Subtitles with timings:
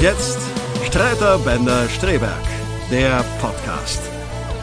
[0.00, 0.38] Jetzt
[0.86, 2.32] Streiter Bender Streberg,
[2.90, 4.00] der Podcast.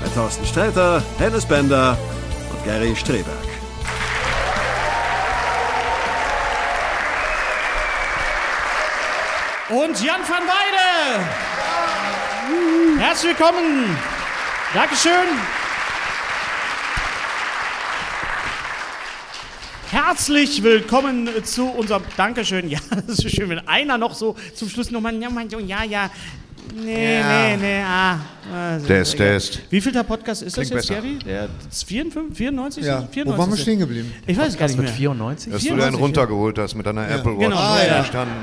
[0.02, 1.96] Mit Thorsten Streiter, Hennes Bender
[2.50, 3.28] und Gary Streberg.
[9.70, 11.24] Und Jan van Weide.
[13.00, 13.96] Herzlich willkommen.
[14.74, 15.57] Dankeschön.
[19.90, 22.70] Herzlich willkommen zu unserem Dankeschön.
[22.70, 25.30] Ja, das ist schön, wenn einer noch so zum Schluss nochmal, ja,
[25.66, 26.10] ja, ja.
[26.76, 27.48] Nee, Ja.
[27.48, 28.20] nee, nee, ah.
[28.54, 29.28] Also, Test, egal.
[29.30, 29.60] Test.
[29.70, 31.02] Wie viel der Podcast ist Klingt das jetzt, besser.
[31.02, 31.20] Gary?
[31.26, 32.84] Der 54, 94?
[32.86, 34.14] Ja, 94 wo waren wir stehen geblieben?
[34.26, 34.90] Ich weiß gar nicht mehr.
[34.90, 35.54] 94?
[35.54, 37.46] Dass du 94, einen runtergeholt hast mit deiner Apple Watch.
[37.46, 37.94] Genau, Ah, ja.
[37.96, 38.34] Verstanden.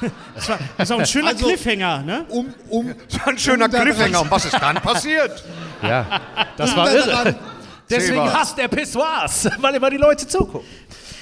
[0.34, 2.24] Das war, das war ein schöner Also- Cliffhanger, ne?
[2.30, 4.22] Um, um, Das war ein schöner Um Cliffhanger.
[4.22, 5.44] Und was ist dann passiert?
[5.82, 6.20] Ja,
[6.56, 7.10] das um war irre.
[7.10, 7.34] dran-
[7.90, 10.68] Deswegen hasst er Pissoirs, weil immer die Leute zugucken.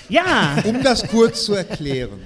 [0.09, 2.19] Ja, um das kurz zu erklären.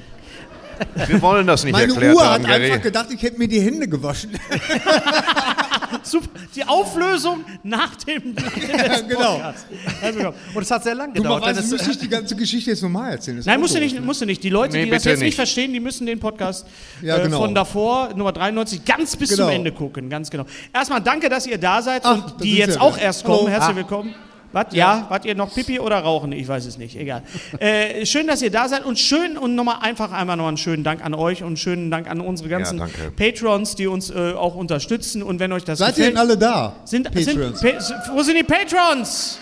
[1.07, 2.81] Wir wollen das nicht Meine erklärt Uhr haben, hat einfach Gary.
[2.81, 4.31] gedacht, ich hätte mir die Hände gewaschen.
[6.03, 6.29] super.
[6.55, 9.35] Die Auflösung nach dem, nach dem letzten genau.
[9.35, 9.67] Podcast.
[10.03, 10.35] Also, genau.
[10.55, 11.47] Und es hat sehr lange gedauert.
[11.57, 13.37] Es- müsste ich die ganze Geschichte jetzt nochmal erzählen.
[13.39, 14.43] Das Nein, musst du nicht, musst du nicht.
[14.43, 15.37] Die Leute, Nee, die das jetzt nicht nicht.
[15.37, 16.67] verstehen, die müssen den Podcast
[17.01, 17.39] Ja, äh, genau.
[17.39, 19.45] von davor, Nummer 93, ganz bis Genau.
[19.45, 20.09] zum Ende gucken.
[20.11, 20.47] Ganz genau.
[20.73, 23.51] Erstmal danke, dass ihr da seid Ach, und die jetzt ja auch erst kommen.
[23.53, 23.67] Hallo.
[23.67, 24.05] Herzlich Ah.
[24.53, 24.67] Was?
[24.73, 26.33] Ja, wart ihr noch Pipi oder Rauchen?
[26.33, 27.23] Ich weiß es nicht, egal.
[27.59, 30.85] äh, schön, dass ihr da seid und schön und nochmal einfach einmal noch einen schönen
[30.85, 33.11] Dank an euch und einen schönen Dank an unsere ganzen danke.
[33.17, 36.37] Patrons, die uns äh, auch unterstützen und wenn euch das Seid ihr gefällt, denn alle
[36.37, 36.77] da?
[36.85, 37.61] sind, Patrons.
[37.61, 39.39] sind Pa- wo sind die Patrons?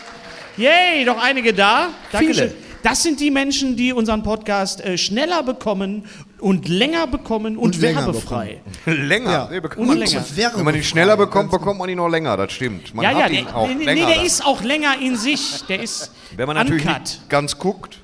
[0.57, 1.89] Yay, doch einige da.
[2.13, 2.53] Dankeschön.
[2.83, 6.05] Das sind die Menschen, die unseren Podcast äh, schneller bekommen
[6.39, 8.61] und länger bekommen und, Und länger werbefrei.
[8.87, 9.31] Länger.
[9.31, 9.49] Ja.
[9.51, 10.25] Nee, bekommt Und man- länger.
[10.55, 12.37] Wenn man ihn schneller bekommt, bekommt man ihn noch länger.
[12.37, 12.95] Das stimmt.
[12.95, 14.07] Man Ja, ja, hat ihn der, auch nee, nee, länger.
[14.07, 14.25] der dann.
[14.27, 15.63] ist auch länger in sich.
[15.69, 16.87] Der ist Wenn man natürlich
[17.29, 17.99] ganz guckt,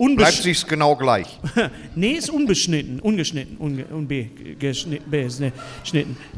[0.00, 1.26] bleibt Unbesch sich's genau gleich.
[1.94, 5.04] nee, ist unbeschnitten, ungeschnitten, unge unbeschnitten.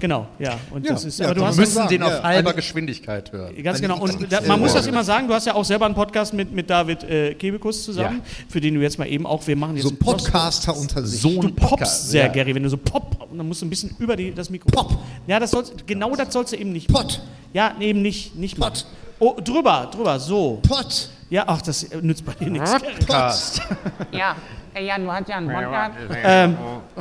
[0.01, 0.59] Genau, ja.
[0.71, 2.09] Und Ja, das ist, ja, aber du hast müssen den ja.
[2.09, 3.55] auf halber Geschwindigkeit hören.
[3.63, 4.01] Ganz genau.
[4.01, 6.53] Und da, man muss das immer sagen, du hast ja auch selber einen Podcast mit,
[6.53, 9.85] mit David äh, Kebekus zusammen, für den du jetzt mal eben auch, wir machen jetzt
[9.85, 11.21] So einen Post- Podcaster unter sich.
[11.21, 12.33] So Du ein poppst Podcast, sehr, ja.
[12.33, 14.69] Gary, wenn du so pop, und dann musst du ein bisschen über die, das Mikro.
[14.71, 14.99] Pop.
[15.27, 17.23] Ja, das sollst, genau das sollst du eben nicht Pott.
[17.53, 18.87] Ja, eben nicht, nicht Pott.
[19.19, 20.61] Oh, drüber, drüber, so.
[20.67, 21.09] Pott.
[21.33, 22.71] Ja, ach, das äh, nützt bei dir nichts.
[22.73, 23.63] Podcast.
[24.11, 24.37] Ja,
[24.75, 25.95] Herr Jan, du hast ja einen Podcast.
[26.23, 26.57] Ähm,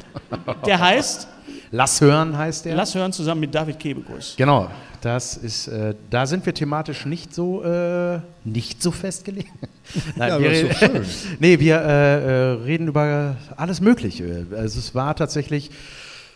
[0.66, 1.28] der heißt,
[1.72, 2.76] Lass hören heißt der.
[2.76, 4.36] lass hören zusammen mit David Kebekus.
[4.38, 4.70] Genau,
[5.02, 9.52] das ist, äh, da sind wir thematisch nicht so, äh, nicht so festgelegt.
[10.16, 11.06] Nein, Ja, wir, doch schön.
[11.40, 14.48] nee, wir äh, äh, reden über alles Mögliche.
[14.56, 15.72] Also es war tatsächlich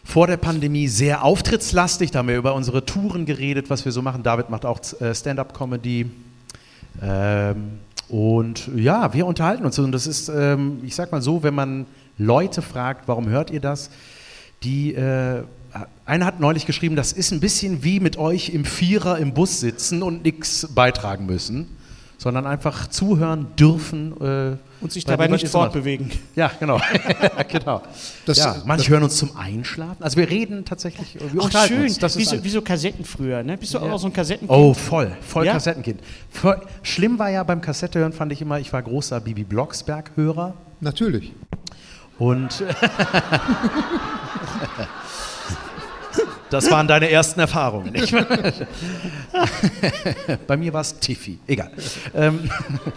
[0.04, 2.12] vor der Pandemie sehr auftrittslastig.
[2.12, 4.22] Da haben wir über unsere Touren geredet, was wir so machen.
[4.22, 6.12] David macht auch äh, Stand-up-Comedy.
[7.02, 9.80] Ähm, und ja, wir unterhalten uns.
[9.80, 11.86] Und das ist, ähm, ich sag mal so, wenn man
[12.18, 13.90] Leute fragt, warum hört ihr das?
[14.64, 15.44] Die, äh,
[16.06, 19.60] einer hat neulich geschrieben, das ist ein bisschen wie mit euch im Vierer im Bus
[19.60, 21.75] sitzen und nichts beitragen müssen,
[22.18, 24.14] sondern einfach zuhören dürfen.
[24.22, 26.12] Äh, Und sich bei dabei nicht fortbewegen.
[26.36, 26.80] Ja, genau.
[27.50, 27.82] genau.
[28.26, 30.04] Das- ja, manche das- hören uns zum Einschlafen.
[30.04, 31.84] Also wir reden tatsächlich, wir Ach, schön.
[31.84, 31.98] uns.
[32.00, 33.58] Das wie, ist so, wie so Kassetten früher, ne?
[33.58, 34.52] Bist du auch noch so ein Kassettenkind?
[34.60, 35.54] Oh, voll, voll Ja?
[35.54, 36.02] Kassettenkind.
[36.30, 40.54] Voll, schlimm war ja beim Kassette hören, fand ich immer, ich war großer Bibi Blocksberg-Hörer
[40.82, 41.32] Natürlich.
[42.18, 42.64] und
[46.56, 47.92] das waren deine ersten Erfahrungen.
[47.92, 48.14] Nicht?
[50.48, 51.72] Bei mir war es Tiffy, egal.
[52.14, 52.50] Ähm,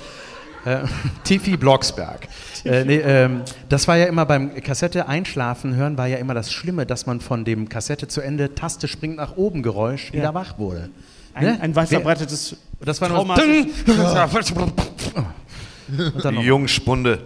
[0.65, 0.79] äh,
[1.25, 2.29] Tiffy Blocksberg.
[2.65, 6.53] Äh, nee, ähm, das war ja immer beim Kassette einschlafen hören, war ja immer das
[6.53, 10.59] Schlimme, dass man von dem Kassette zu Ende Taste springt nach oben Geräusch wieder wach
[10.59, 10.91] wurde.
[11.35, 11.59] Ein, Ne?
[11.61, 13.35] ein weit verbreitetes das war nur Trauma.
[16.15, 16.41] Und dann.
[16.41, 17.19] Jungspunde.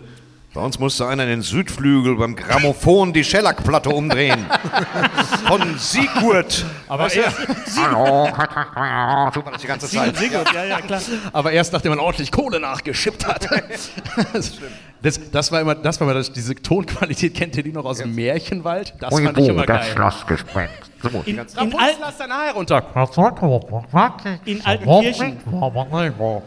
[0.55, 4.45] Bei uns musste einer in den Südflügel beim Grammophon die Schellackplatte umdrehen.
[5.47, 6.67] Von Sigurd.
[6.89, 7.33] Aber, er,
[7.77, 8.29] Hallo.
[9.33, 10.15] So war das die ganze Zeit.
[10.15, 11.01] Gut, ja, ja, klar.
[11.33, 13.49] aber erst nachdem man ordentlich Kohle nachgeschippt hat.
[14.33, 14.53] Das,
[15.03, 18.15] das war immer, das war immer das, diese Tonqualität, kennt ihr die noch aus dem
[18.15, 18.95] Märchenwald?
[19.01, 19.93] Das fand ich immer das geil.
[19.95, 20.71] Schloss gesprengt.
[21.03, 21.09] So.
[21.27, 22.85] In, in, Haar herunter.
[24.45, 25.39] in Altenkirchen.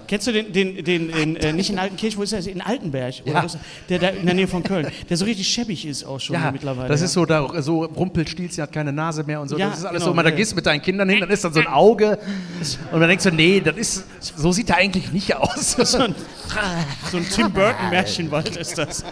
[0.08, 2.48] Kennst du den, den, den, den äh, nicht in Altenkirchen, wo ist das?
[2.48, 3.42] In Altenberg, oder Ja.
[3.42, 3.58] das?
[3.90, 6.52] der da in der Nähe von Köln, der so richtig schäbig ist auch schon Ja,
[6.52, 6.88] mittlerweile.
[6.88, 7.06] das ja.
[7.08, 9.58] ist so, da, so Rumpelstilzchen hat keine Nase mehr und so.
[9.58, 11.30] Ja, das ist alles genau, so, man, da gehst du mit deinen Kindern hin, dann
[11.30, 12.18] ist dann so ein Auge
[12.94, 14.06] und dann denkst du, nee, das ist,
[14.38, 15.72] so sieht er eigentlich nicht aus.
[15.74, 16.16] so ein,
[17.12, 17.92] so ein Tim Burton
[18.46, 19.04] Märchenwald ist das.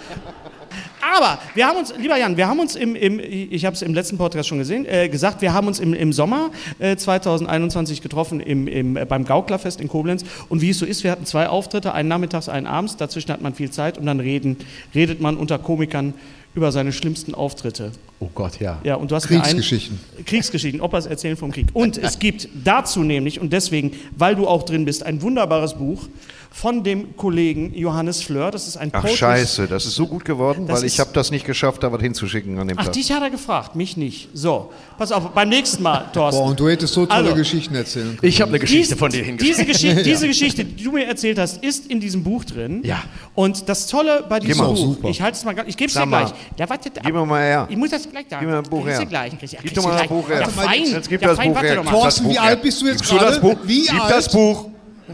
[1.01, 3.93] Aber wir haben uns, lieber Jan, wir haben uns im, im ich habe es im
[3.93, 6.49] letzten Podcast schon gesehen, äh, gesagt, wir haben uns im, im Sommer
[6.79, 10.23] äh, 2021 getroffen im, im, äh, beim Gauklerfest in Koblenz.
[10.49, 12.97] Und wie es so ist, wir hatten zwei Auftritte, einen nachmittags, einen abends.
[12.97, 14.57] Dazwischen hat man viel Zeit und dann reden,
[14.95, 16.13] redet man unter Komikern
[16.55, 17.91] über seine schlimmsten Auftritte.
[18.19, 18.79] Oh Gott, ja.
[18.83, 19.99] Ja, und du hast mir einen- Kriegsgeschichten.
[20.25, 21.67] Kriegsgeschichten, Opas erzählen vom Krieg.
[21.73, 26.07] Und es gibt dazu nämlich, und deswegen, weil du auch drin bist, ein wunderbares Buch
[26.55, 28.51] von dem Kollegen Johannes Fleur.
[28.51, 31.09] Das ist ein Ach Poetry- scheiße, das ist so gut geworden, Das weil ich habe
[31.11, 32.93] das nicht geschafft, da was hinzuschicken an dem Ach, Tag.
[32.93, 34.29] dich hat er gefragt, mich nicht.
[34.35, 36.39] So, pass auf, beim nächsten Mal, Thorsten.
[36.39, 38.29] Boah, und du hättest so tolle Also, Geschichten erzählen können.
[38.31, 39.57] Ich habe eine Geschichte Dies- von dir hingeschickt.
[39.57, 42.81] Diese Geschichte, diese Geschichte, die du mir erzählt hast, ist in diesem Buch drin.
[42.83, 43.01] Ja.
[43.33, 44.67] Und das Tolle bei diesem mal.
[44.69, 45.09] Buch, Super.
[45.09, 46.29] ich halte es mal, ganz- ich gebe es dir gleich.
[46.57, 47.67] Ja, warte, Gib mir mal her.
[47.67, 48.41] Ich muss das gleich sagen.
[48.45, 49.03] Gib mir ein Buch her.
[49.05, 50.09] Gleich, du- Gib doch mal ein gleich.
[50.09, 50.41] Buch her.
[50.41, 50.83] Ja, fein.
[50.85, 51.77] Jetzt gib ja, das fein, Buch her.
[51.81, 53.39] Gib Thorsten, wie alt bist du jetzt gerade?
[53.39, 53.55] Buch?
[53.63, 54.11] Wie Gib alt?
[54.13, 54.69] das Buch.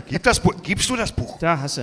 [0.07, 0.53] Gib das Buch.
[0.61, 1.37] Gibst du das Buch?
[1.39, 1.81] Da hast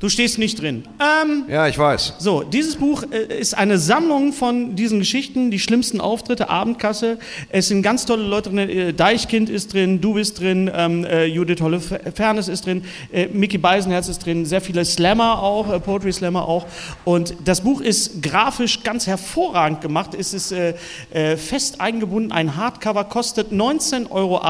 [0.00, 0.08] du.
[0.08, 0.84] Stehst nicht drin.
[1.00, 2.14] Ähm, Ja, ich weiß.
[2.18, 7.18] So, dieses Buch äh, ist eine Sammlung von diesen Geschichten, die schlimmsten Auftritte, Abendkasse.
[7.50, 8.58] Es sind ganz tolle Leute drin.
[8.68, 13.58] Äh, Deichkind ist drin, du bist drin, ähm, äh, Judith Holle-Fernes ist drin, äh, Mickey
[13.58, 16.66] Beisenherz ist drin, sehr viele Slammer auch, äh, Poetry Slammer auch.
[17.04, 20.14] Und das Buch ist grafisch ganz hervorragend gemacht.
[20.18, 20.74] Es ist äh,
[21.10, 22.32] äh, fest eingebunden.
[22.32, 24.42] Ein Hardcover kostet 19,80 Euro.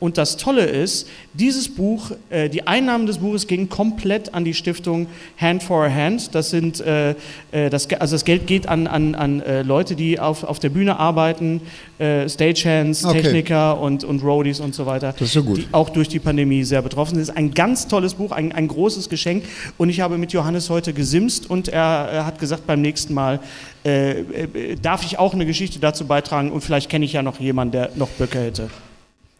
[0.00, 4.49] Und das Tolle ist, dieses Buch, äh, die Einnahmen des Buches gingen komplett an die
[4.54, 5.06] Stiftung
[5.40, 6.34] Hand for a Hand.
[6.34, 7.14] Das sind, äh,
[7.52, 10.68] äh, das, also das Geld geht an, an, an äh, Leute, die auf, auf der
[10.70, 11.60] Bühne arbeiten,
[11.98, 13.22] äh, Stagehands, Okay.
[13.22, 15.12] Techniker und, und Roadies und so weiter.
[15.18, 15.58] Das ist ja gut.
[15.58, 17.22] Die auch durch die Pandemie sehr betroffen sind.
[17.22, 19.44] Es ist ein ganz tolles Buch, ein, ein großes Geschenk.
[19.78, 21.82] Und ich habe mit Johannes heute gesimst und er,
[22.12, 23.40] er hat gesagt, beim nächsten Mal
[23.84, 27.40] äh, äh, darf ich auch eine Geschichte dazu beitragen und vielleicht kenne ich ja noch
[27.40, 28.70] jemanden, der noch Böcke hätte.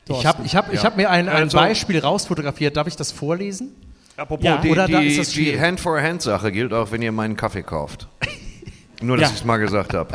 [0.09, 2.77] Ich habe ich hab, ich hab mir ein, ein Also- Beispiel rausfotografiert.
[2.77, 3.69] Darf ich das vorlesen?
[4.21, 5.59] Apropos, Ja, die, oder die, die.
[5.59, 8.07] Hand-for-Hand-Sache gilt auch, wenn ihr meinen Kaffee kauft.
[9.01, 9.35] Nur, dass Ja.
[9.35, 10.15] ich es mal gesagt habe.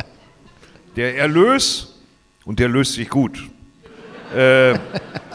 [0.96, 1.96] Der Erlös,
[2.46, 3.40] und der löst sich gut,
[4.36, 4.76] äh,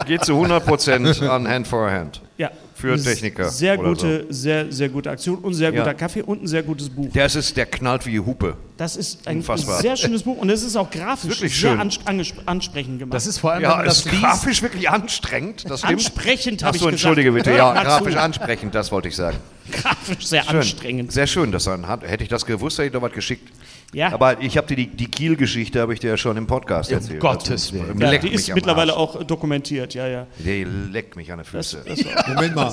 [0.07, 2.21] geht zu 100% an Hand-for-Hand.
[2.23, 2.30] Ja.
[2.81, 5.79] Für Techniker Sehr gute, sehr, sehr gute Aktion und sehr Ja.
[5.81, 7.11] guter Kaffee und ein sehr gutes Buch.
[7.13, 8.57] Der ist, der knallt wie Hupe.
[8.77, 9.79] Das ist ein Unfassbar.
[9.79, 11.79] sehr schönes Buch und es ist auch grafisch Wirklich sehr schön.
[11.79, 11.99] ans
[12.45, 13.13] ansprechend gemacht.
[13.13, 15.93] Das ist vor allem, Ja, wenn ist grafisch wirklich anstrengend, das stimmt.
[15.93, 16.93] ansprechend, habe ich Achso, gesagt.
[16.93, 17.51] entschuldige bitte.
[17.51, 19.37] Ja, mal grafisch ansprechend, das wollte ich sagen.
[19.71, 20.55] grafisch sehr Schön.
[20.57, 21.11] anstrengend.
[21.11, 22.01] Sehr schön, dass er hat.
[22.01, 23.47] Hätte ich das gewusst, hätte ich doch was geschickt.
[23.93, 24.13] Ja.
[24.13, 26.97] Aber ich habe dir die, die Kiel-Geschichte, habe ich dir ja schon im Podcast Um
[26.97, 27.19] erzählt.
[27.19, 27.99] Gottes Also, Willen.
[27.99, 29.15] Ja, die ist mittlerweile Arsch.
[29.17, 30.27] auch dokumentiert, ja, ja.
[30.39, 31.83] Der leckt mich an den Füße.
[32.27, 32.71] Moment mal.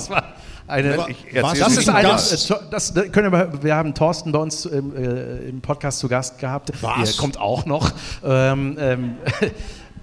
[0.67, 1.57] Eine, ich Was?
[1.57, 4.65] erzähl's das dir ist ein eine, das, da können wir, wir haben Thorsten bei uns
[4.65, 6.71] im, äh, im Podcast zu Gast gehabt.
[6.81, 7.11] Was?
[7.11, 7.91] Der kommt auch noch.
[8.23, 9.15] Ähm, ähm,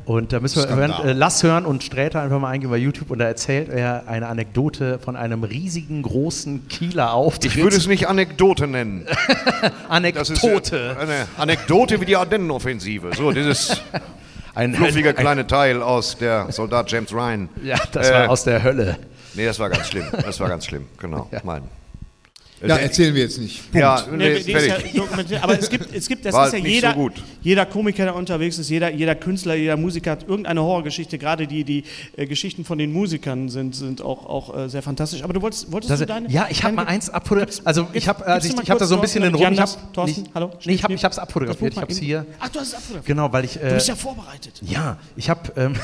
[0.07, 3.11] und da müssen wir hören, äh, Lass hören und Sträter einfach mal eingehen bei YouTube
[3.11, 7.57] und da erzählt er eine Anekdote von einem riesigen, großen Kieler Auftritt.
[7.57, 9.07] Ich würde es nicht Anekdote nennen.
[9.89, 10.97] Anekdote.
[10.99, 13.11] eine Anekdote wie die Ardennenoffensive.
[13.17, 13.83] So, dieses
[14.55, 17.51] Ein, fluffige ein, kleine Teil aus der Soldat James Ryan.
[17.63, 18.97] Ja, das Äh, war aus der Hölle.
[19.35, 20.07] Nee, das war ganz schlimm.
[20.13, 21.29] Das war ganz schlimm, genau.
[21.45, 21.63] Mein.
[22.65, 23.61] Ja, erzählen wir jetzt nicht.
[23.71, 23.77] Punkt.
[23.77, 24.53] Ja, Nee, nee,
[25.29, 25.43] ja.
[25.43, 27.13] Aber es gibt, es gibt das War ist ja jeder, so gut.
[27.43, 31.19] jeder Komiker, der unterwegs ist, jeder, jeder Künstler, jeder Musiker hat irgendeine Horrorgeschichte.
[31.19, 31.85] Gerade die, die
[32.17, 35.23] äh, Geschichten von den Musikern sind, sind auch, auch äh, sehr fantastisch.
[35.23, 36.31] Aber du wolltest, wolltest Das, du deine?
[36.31, 37.61] ja, ich habe mal eins abfotografiert.
[37.67, 39.45] Also ich habe gibst ich, du mal ich hab da so ein bisschen den Thorsten,
[39.47, 39.53] Rum.
[39.53, 40.51] Ich Jan, hab, Thorsten, nicht, hallo?
[40.65, 41.73] Nee, ich habe ich Das abfotografiert.
[41.75, 42.27] Ich habe es hier.
[42.41, 43.07] Ach, du hast es abfotografiert.
[43.07, 43.57] Genau, weil ich.
[43.61, 44.61] Äh, Du bist ja vorbereitet.
[44.63, 45.75] Ja, ich habe ähm,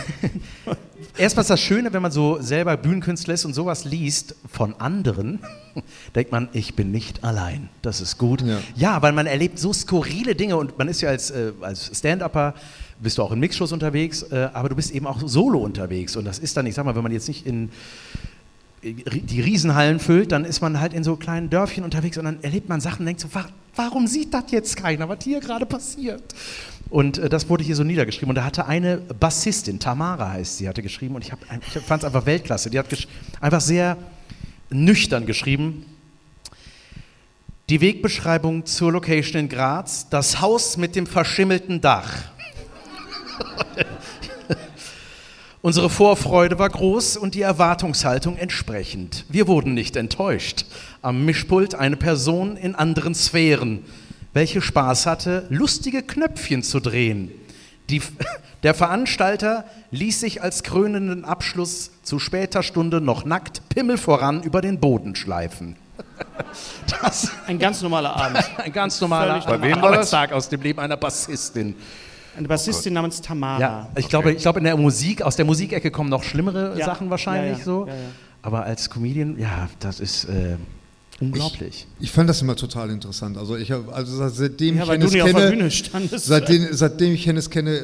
[1.18, 5.40] erstmal ist das Schöne, wenn man so selber Bühnenkünstler ist und sowas liest von anderen,
[6.14, 7.68] denkt man, ich bin nicht allein.
[7.82, 8.44] Das ist gut.
[8.76, 12.54] Ja, weil man erlebt so skurrile Dinge und man ist ja als, äh, als Stand-Upper,
[13.00, 16.24] bist du auch in Mixshows unterwegs, äh, aber du bist eben auch solo unterwegs und
[16.24, 17.70] das ist dann, ich sag mal, wenn man jetzt nicht in
[18.82, 22.68] die Riesenhallen füllt, dann ist man halt in so kleinen Dörfchen unterwegs und dann erlebt
[22.68, 26.22] man Sachen und denkt so, wa warum sieht das jetzt keiner, was hier gerade passiert?
[26.90, 30.68] Und äh, das wurde hier so niedergeschrieben und da hatte eine Bassistin, Tamara heißt sie,
[30.68, 32.70] hatte geschrieben und ich, hab ich fand es einfach Weltklasse.
[32.70, 32.86] Die hat
[33.40, 33.96] einfach sehr
[34.68, 35.86] nüchtern geschrieben.
[37.68, 42.24] Die Wegbeschreibung zur Location in Graz, das Haus mit dem verschimmelten Dach.
[45.62, 49.24] Unsere Vorfreude war groß und die Erwartungshaltung entsprechend.
[49.28, 50.66] Wir wurden nicht enttäuscht.
[51.02, 53.84] Am Mischpult eine Person in anderen Sphären,
[54.32, 57.30] welche Spaß hatte, lustige Knöpfchen zu drehen.
[57.90, 58.02] Die,
[58.64, 64.62] der Veranstalter ließ sich als krönenden Abschluss zu später Stunde noch nackt Pimmel voran über
[64.62, 65.76] den Boden schleifen.
[67.02, 68.38] Das Ein ganz normaler Abend.
[68.58, 69.62] ein ganz normaler Völlig normal.
[69.62, 70.12] wem war das?
[70.12, 71.74] Arbeitstag aus dem Leben einer Bassistin.
[72.36, 73.60] Eine Bassistin namens Tamara.
[73.60, 76.86] Ja, ich glaube, ich glaube, in der Musik, aus der Musikecke kommen noch schlimmere Ja.
[76.86, 77.64] Sachen wahrscheinlich Ja, ja.
[77.64, 77.86] so.
[77.86, 78.00] Ja, ja.
[78.42, 80.56] Aber als Comedian, ja, das ist äh,
[81.20, 81.86] unglaublich.
[82.00, 83.36] Ich fand das immer total interessant.
[83.36, 85.70] Also ich hab, also seitdem Ja, ich weil du Hennes nicht auf der kenne, Bühne
[85.70, 86.24] standest.
[86.26, 87.82] seitdem, seitdem ich Hennes kenne, äh,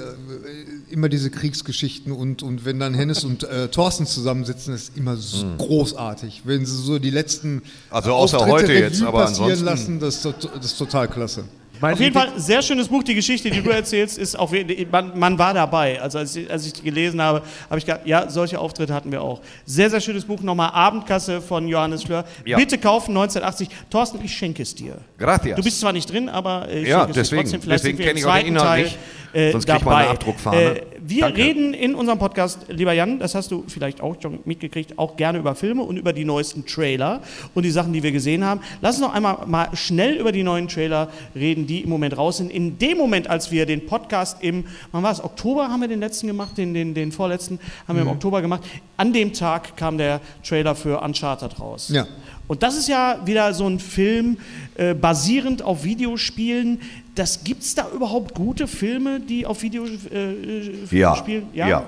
[0.90, 5.44] immer diese Kriegsgeschichten und, und wenn dann Hennes und äh, Thorsten zusammensitzen, ist immer so
[5.58, 6.42] großartig.
[6.44, 7.62] Wenn sie so die letzten Mhm.
[7.90, 11.44] Also außer Auftritte heute jetzt, Revue aber passieren ansonsten- lassen, das, das ist total klasse.
[11.80, 13.02] Mein Auf jeden Fall, sehr schönes Buch.
[13.02, 16.00] Die Geschichte, die du erzählst, ist auf jeden man, man war dabei.
[16.00, 19.12] Also als ich, als ich die gelesen habe, habe ich gedacht, ja, solche Auftritte hatten
[19.12, 19.40] wir auch.
[19.64, 20.40] Sehr, sehr schönes Buch.
[20.40, 22.24] Nochmal Abendkasse von Johannes Fleur.
[22.44, 22.56] Ja.
[22.56, 23.68] Bitte kaufen, 1980.
[23.90, 24.96] Thorsten, ich schenke es dir.
[25.18, 25.56] Gracias.
[25.56, 27.42] Du bist zwar nicht drin, aber ich Ja, schenke es dir deswegen.
[27.42, 27.62] trotzdem.
[27.62, 28.98] Vielleicht Deswegen sind wir im kenn ich auch den Inhalt Teil, nicht.
[29.34, 30.02] äh, Sonst kriegt man dabei.
[30.02, 30.60] eine Abdruckfahne.
[30.62, 31.38] Äh, wir Danke.
[31.42, 35.38] reden in unserem Podcast, lieber Jan, das hast du vielleicht auch schon mitgekriegt, auch gerne
[35.38, 37.22] über Filme und über die neuesten Trailer
[37.54, 38.60] und die Sachen, die wir gesehen haben.
[38.82, 42.38] Lass uns noch einmal mal schnell über die neuen Trailer reden, die im Moment raus
[42.38, 42.50] sind.
[42.50, 46.00] In dem Moment, als wir den Podcast im, wann war es, Oktober haben wir den
[46.00, 48.62] letzten gemacht, den, den, den vorletzten haben wir im Oktober gemacht.
[48.96, 51.90] An dem Tag kam der Trailer für Uncharted raus.
[51.92, 52.06] Ja.
[52.48, 54.38] Und das ist ja wieder so ein Film
[54.76, 56.80] äh, basierend auf Videospielen.
[57.14, 61.14] Das gibt's da überhaupt gute Filme, die auf Videospielen äh, Ja.
[61.14, 61.46] spielen?
[61.52, 61.68] Ja.
[61.68, 61.84] Ja.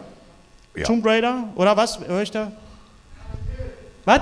[0.85, 1.99] Tomb Raider oder was?
[2.07, 2.53] Hör ich da?
[4.05, 4.21] Was?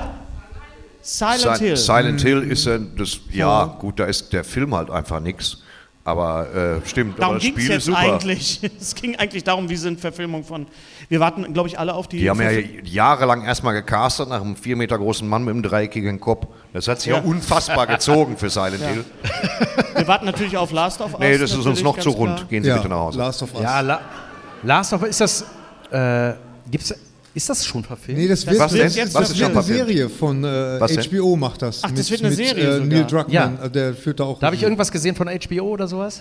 [1.16, 1.76] Silent Si- Hill.
[1.76, 5.58] Silent Hill ist ja das, ja, gut, da ist der Film halt einfach nix.
[6.04, 7.98] Aber äh, stimmt, aber Darum das ging es Spiel ist jetzt super.
[8.14, 8.60] eigentlich.
[8.80, 10.66] Es ging eigentlich darum, wie sind Verfilmungen von.
[11.10, 12.18] Wir warten, glaube ich, alle auf die.
[12.18, 15.62] Die haben ja Verfil- jahrelang erstmal gecastet nach einem vier Meter großen Mann mit einem
[15.62, 16.46] dreieckigen Kopf.
[16.72, 17.22] Das hat sich ja, Ja.
[17.24, 19.04] unfassbar gezogen für Silent Hill.
[19.96, 21.20] wir warten natürlich auf Last of Us.
[21.20, 22.36] Nee, das ist uns noch zu rund.
[22.36, 22.48] klar.
[22.48, 23.18] Gehen Sie Ja, bitte nach Hause.
[23.18, 23.62] Last of Us.
[23.62, 24.00] Ja, La
[24.62, 25.44] Last of Us, ist das,
[25.90, 26.34] äh,
[26.70, 26.94] gibt's,
[27.38, 28.20] ist das schon verfilmt?
[28.20, 29.62] Nee, das wird, Was das, Jetzt Was das ist wird eine?
[29.62, 30.78] Serie von äh?
[30.80, 31.80] HBO macht das.
[31.84, 33.24] Ach, das wird eine Serie äh, Neil sogar.
[33.24, 33.64] Druckmann, Ja.
[33.64, 34.40] äh, der führt da auch.
[34.40, 36.20] da habe ich irgendwas gesehen von HBO oder sowas?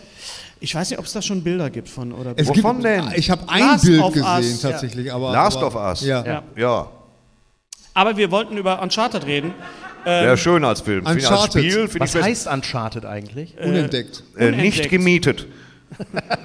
[0.59, 2.11] Ich weiß nicht, ob es da schon Bilder gibt von.
[2.13, 3.11] Oder Es Wovon gibt, denn?
[3.15, 4.69] Ich habe ein Last Bild of Us, gesehen ja.
[4.69, 6.01] tatsächlich, aber Last aber, of Us.
[6.05, 6.23] Ja.
[6.25, 6.43] Ja.
[6.55, 6.87] Ja,
[7.93, 9.53] Aber wir wollten über Uncharted reden.
[10.05, 11.01] wäre schön als Film.
[11.01, 11.71] Ich als Uncharted.
[11.71, 13.55] Spiel Was heißt Uncharted eigentlich?
[13.59, 14.23] unentdeckt.
[14.37, 14.89] äh, nicht Unentdeckt.
[14.89, 15.47] gemietet.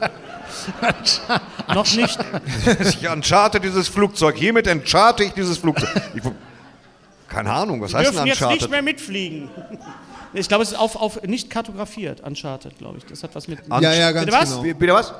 [1.74, 2.18] Noch nicht.
[2.80, 4.36] Ich encharte dieses Flugzeug.
[4.36, 5.88] Hiermit encharte ich dieses Flugzeug.
[6.14, 6.22] Ich,
[7.28, 8.70] keine Ahnung, was Wir heißt denn dürfen jetzt nicht Uncharted?
[8.70, 9.50] mehr mitfliegen.
[10.34, 13.04] Ich glaube, es ist auf, auf nicht kartografiert, Uncharted, glaube ich.
[13.06, 13.60] Das hat was mit.
[13.80, 14.50] Ja, ja, ganz Bitte was?
[14.50, 14.64] genau.
[14.64, 15.12] Wie- Bitte was?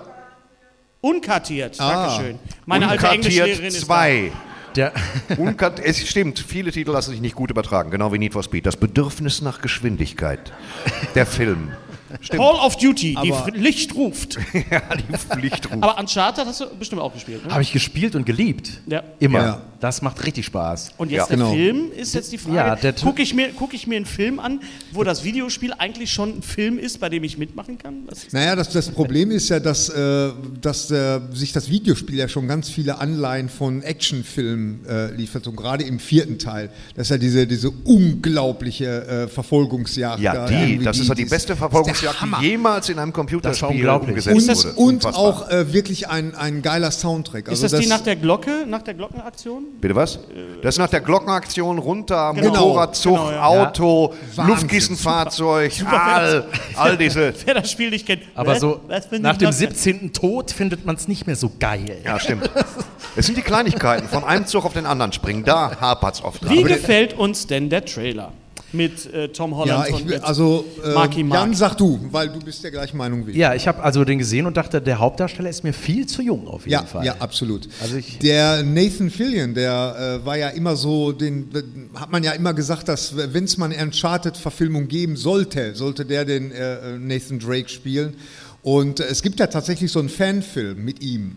[1.01, 2.07] Unkartiert, Ah.
[2.07, 2.39] Dankeschön.
[2.65, 3.81] Meine alte Unkartiert Englischlehrerin ist.
[3.83, 4.33] 2.
[4.77, 4.93] Der,
[5.85, 8.65] es stimmt, viele Titel lassen sich nicht gut übertragen, genau wie Need for Speed.
[8.67, 10.53] Das Bedürfnis nach Geschwindigkeit.
[11.15, 11.73] Der Film.
[12.29, 12.37] Da.
[12.37, 14.39] Call of Duty, die Aber- F- Licht ruft.
[14.71, 15.73] ja, die Pflichtruf.
[15.81, 17.45] Aber Uncharted hast du bestimmt auch gespielt.
[17.47, 17.53] Ne?
[17.53, 18.81] habe ich gespielt und geliebt.
[18.87, 19.03] Ja.
[19.19, 19.39] Immer.
[19.41, 19.63] Ja.
[19.81, 20.91] Das macht richtig Spaß.
[20.97, 21.27] Und jetzt Ja.
[21.27, 21.53] der Genau.
[21.53, 22.55] Film ist jetzt die Frage.
[22.87, 24.61] Ja, Gucke ich, mir, guck ich mir einen Film an,
[24.93, 28.07] wo das Videospiel eigentlich schon ein Film ist, bei dem ich mitmachen kann?
[28.07, 32.29] Das Naja, das, das Problem ist ja, dass, äh, dass äh, sich das Videospiel ja
[32.29, 35.49] schon ganz viele Anleihen von Actionfilmen äh, liefert.
[35.49, 40.21] Und gerade im vierten Teil, das ist ja diese, diese unglaubliche äh, Verfolgungsjagd.
[40.21, 42.02] Ja, da die, das ist ja die beste Verfolgungsjagd
[42.41, 44.11] Die jemals in einem Computerspiel unglaublich.
[44.11, 44.75] umgesetzt Und, das- wurde.
[44.77, 45.23] und Unfassbar.
[45.23, 47.49] auch äh, wirklich ein, ein geiler Soundtrack.
[47.49, 49.65] Also Ist das, die nach der Glocke, nach der Glockenaktion?
[49.81, 50.19] Bitte was?
[50.63, 52.49] Das ist nach der Glockenaktion runter, Genau.
[52.49, 53.43] Motorradzug, Genau, ja.
[53.45, 54.47] Auto, Wahnsinn.
[54.55, 56.45] Luftgießenfahrzeug, all,
[56.77, 57.35] all diese.
[57.45, 58.23] Wer das Spiel nicht kennt.
[58.35, 59.53] Aber so nach dem Glocke?
[59.53, 60.13] 17.
[60.13, 61.99] Tod findet man es nicht mehr so geil.
[62.05, 62.51] Ja, stimmt.
[63.17, 65.45] Es sind die Kleinigkeiten, von einem Zug auf den anderen springen.
[65.45, 66.51] Da hapert es oft dran.
[66.53, 68.33] Wie gefällt uns denn der Trailer
[68.73, 71.41] mit äh, Tom Holland ja, ich und also äh, Marky Mark?
[71.41, 73.37] Jan, sag du, weil du bist der gleichen Meinung wie ich.
[73.37, 76.47] Ja, ich habe also den gesehen und dachte, der Hauptdarsteller ist mir viel zu jung
[76.49, 77.05] auf jeden Ja, Fall.
[77.05, 77.69] ja, absolut.
[77.81, 82.23] Also ich- der Nathan Fillion, der äh, war ja immer so, den äh, hat man
[82.25, 86.99] ja immer gesagt, dass wenn es mal eine Uncharted-Verfilmung geben sollte, sollte der den äh,
[86.99, 88.15] Nathan Drake spielen.
[88.63, 91.37] Und äh, es gibt ja tatsächlich so einen Fanfilm mit ihm.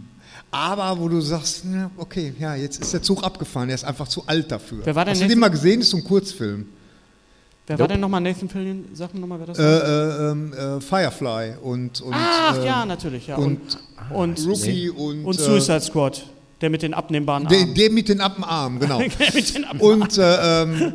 [0.51, 1.63] Aber wo du sagst,
[1.97, 4.79] okay, ja, jetzt ist der Zug abgefahren, er ist einfach zu alt dafür.
[4.85, 5.79] Wer war denn Hast du den mal gesehen?
[5.79, 6.67] Das ist so ein Kurzfilm.
[7.67, 8.85] Wer war denn nochmal Nathan Fillion?
[8.93, 10.29] Sag mir nochmal, wer das Äh, war.
[10.29, 13.27] äh, ähm, äh, Firefly und, und Ach äh, ja, natürlich.
[13.27, 13.37] Ja.
[13.37, 13.59] und
[14.13, 16.23] und, und, Rookie und, und Suicide Squad,
[16.61, 17.73] der mit den abnehmbaren Der, Armen.
[17.73, 18.99] der mit den Appenarmen, genau.
[18.99, 20.93] Der mit den Abnehmbaren Und äh, ähm,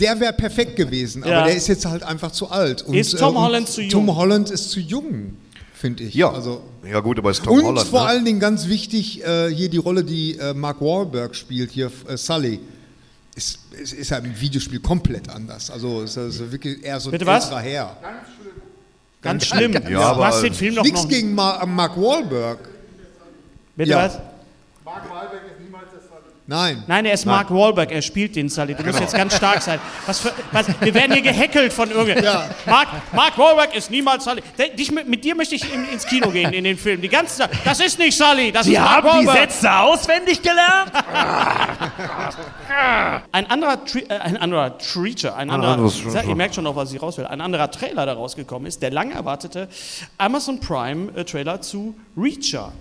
[0.00, 1.44] der wäre perfekt gewesen, aber Ja.
[1.44, 2.82] der ist jetzt halt einfach zu alt.
[2.82, 3.90] Und, Ist Tom äh, und Holland zu jung?
[3.90, 5.36] Tom Holland ist zu jung,
[5.72, 6.14] finde ich.
[6.14, 7.86] Ja, Also, ja gut, aber es ist Tom und Holland.
[7.86, 8.06] vor ne?
[8.08, 12.16] allen Dingen ganz wichtig, äh, hier die Rolle, die äh, Mark Wahlberg spielt, hier äh,
[12.16, 12.58] Sully,
[13.38, 15.70] ist, ist, ist ja im Videospiel komplett anders.
[15.70, 17.44] Also ist also wirklich eher so ein Bitte was?
[17.44, 17.96] älterer Herr.
[19.22, 19.72] Ganz schlimm.
[19.72, 21.08] Ja, du aber- hast den Film doch Nichts noch.
[21.08, 22.58] gegen Ma Mark Wahlberg.
[23.76, 24.04] Bitte Ja.
[24.04, 24.18] was?
[26.50, 26.82] Nein.
[26.86, 28.74] Nein, er ist Mark Wahlberg, er spielt den Sully.
[28.74, 29.78] Du musst jetzt ganz stark sein.
[30.06, 32.24] Was für, was, wir werden hier gehackelt von irgendwem.
[32.24, 32.48] Ja.
[32.64, 34.42] Mark, Mark Wahlberg ist niemals Sully.
[34.78, 37.02] Dich, mit, mit dir möchte ich in, ins Kino gehen, in den Film.
[37.02, 37.50] Die ganze Zeit.
[37.66, 39.50] Das ist nicht Sully, das ist Mark Wahlberg.
[39.62, 40.90] auswendig gelernt?
[43.32, 46.76] Ein anderer, Tri äh, ein anderer Treacher, ein anderer, anderes- Sag, ihr merkt schon noch,
[46.76, 49.68] was ich raus will, ein anderer Trailer, der rausgekommen ist, der lang erwartete
[50.16, 52.72] Amazon Prime äh, Trailer zu Reacher.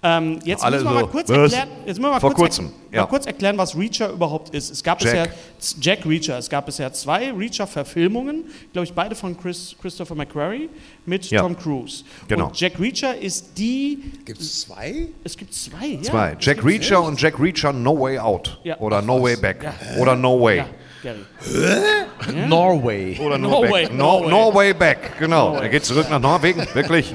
[0.00, 2.96] Ähm, jetzt müssen wir so, mal erklären, jetzt müssen wir mal Vor kurz, kurzem, mal
[2.98, 3.06] ja.
[3.06, 4.70] kurz erklären, was Reacher überhaupt ist.
[4.70, 5.30] Es gab Jack.
[5.58, 10.68] bisher Jack Reacher, es gab bisher zwei Reacher-Verfilmungen, glaube ich, beide von Chris, Christopher McQuarrie
[11.04, 11.42] mit Ja.
[11.42, 12.04] Tom Cruise.
[12.28, 12.46] Genau.
[12.46, 15.08] Und Jack Reacher ist die, Gibt es zwei?
[15.24, 16.02] es gibt zwei, ja.
[16.02, 16.36] Zwei.
[16.38, 18.60] es Jack Reacher und Jack Reacher No Way Out.
[18.62, 18.78] Ja.
[18.78, 19.64] Oder No Way Back.
[19.64, 20.00] Ja.
[20.00, 20.58] Oder No Way.
[20.58, 20.66] Ja,
[21.02, 22.46] Gary.
[22.46, 23.18] Norway.
[23.18, 23.94] Oder No, Norway, Back.
[23.94, 24.30] No, Norway.
[24.30, 25.54] no Way Back, genau.
[25.56, 27.14] Er geht zurück nach Norwegen, wirklich.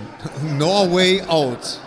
[0.58, 1.80] Norway Out.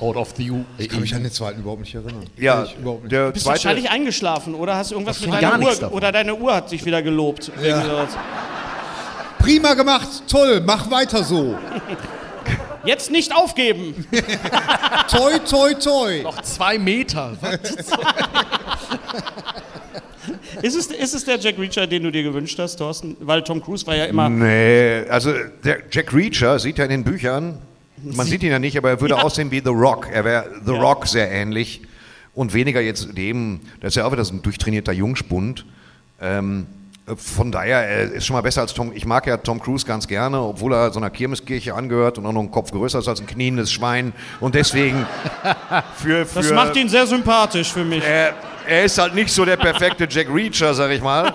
[0.00, 0.64] Out of the U.
[0.78, 2.24] Ich kann mich an den zweiten überhaupt nicht erinnern.
[2.36, 3.12] Ja, ich überhaupt nicht.
[3.12, 3.56] der bist zweite.
[3.64, 5.88] wahrscheinlich eingeschlafen oder hast du irgendwas mit deiner Uhr davon.
[5.96, 7.44] oder deine Uhr hat sich wieder gelobt.
[7.44, 8.16] Sowas.
[9.38, 11.56] Prima gemacht, toll, mach weiter so.
[12.84, 14.06] Jetzt nicht aufgeben.
[15.08, 16.24] Toi, toi, toi.
[16.42, 17.36] Zwei Meter.
[20.62, 23.16] Ist es, ist es der Jack Reacher, den du dir gewünscht hast, Thorsten?
[23.20, 24.28] Weil Tom Cruise war ja immer.
[24.28, 25.32] Nee, also
[25.64, 27.58] der Jack Reacher sieht ja in den Büchern,
[28.02, 29.22] man sieht ihn ja nicht, aber er würde Ja.
[29.22, 30.08] aussehen wie The Rock.
[30.12, 30.80] Er wäre The Ja.
[30.80, 31.82] Rock sehr ähnlich
[32.34, 35.64] und weniger jetzt dem, das ist ja auch wieder so ein durchtrainierter Jungspund.
[36.20, 36.66] Ähm,
[37.16, 38.92] von daher, er ist schon mal besser als Tom.
[38.94, 42.32] Ich mag ja Tom Cruise ganz gerne, obwohl er so einer Kirmeskirche angehört und auch
[42.32, 44.12] noch einen Kopf größer ist als ein kniendes Schwein.
[44.38, 45.04] Und deswegen
[45.96, 48.04] für, für Das macht ihn sehr sympathisch für mich.
[48.04, 48.34] er,
[48.68, 51.34] er ist halt nicht so der perfekte Jack Reacher, sag ich mal.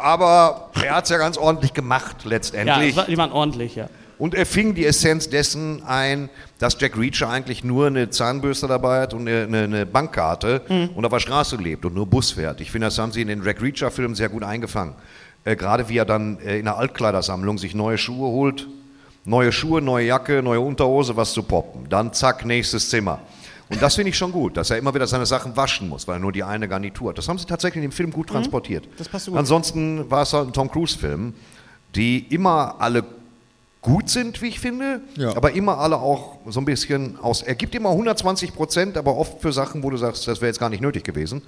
[0.00, 2.96] Aber er hat es ja ganz ordentlich gemacht Ja, letztendlich.
[3.06, 3.86] die waren ordentlich, ja.
[4.24, 9.02] Und er fing die Essenz dessen ein, dass Jack Reacher eigentlich nur eine Zahnbürste dabei
[9.02, 10.88] hat und eine, eine, Bankkarte Mhm.
[10.94, 12.62] und auf der Straße lebt und nur Bus fährt.
[12.62, 14.94] Ich finde, das haben sie in den Jack Reacher-Filmen sehr gut eingefangen.
[15.44, 18.66] Äh, Gerade wie er dann äh, in der Altkleidersammlung sich neue Schuhe holt,
[19.26, 21.86] neue Schuhe, neue Jacke, neue Unterhose, was zu poppen.
[21.90, 23.18] Dann zack, nächstes Zimmer.
[23.68, 26.16] Und das finde ich schon gut, dass er immer wieder seine Sachen waschen muss, weil
[26.16, 27.18] er nur die eine Garnitur hat.
[27.18, 28.86] Das haben sie tatsächlich in dem Film gut transportiert.
[28.86, 28.90] Mhm.
[28.96, 29.36] Das passt gut.
[29.36, 31.34] Ansonsten war es halt ein Tom Cruise-Film,
[31.94, 33.04] die immer alle
[33.84, 35.36] gut sind, wie ich finde, Ja.
[35.36, 37.42] aber immer alle auch so ein bisschen aus.
[37.42, 40.58] Er gibt immer 120 Prozent, aber oft für Sachen, wo du sagst, das wäre jetzt
[40.58, 41.42] gar nicht nötig gewesen.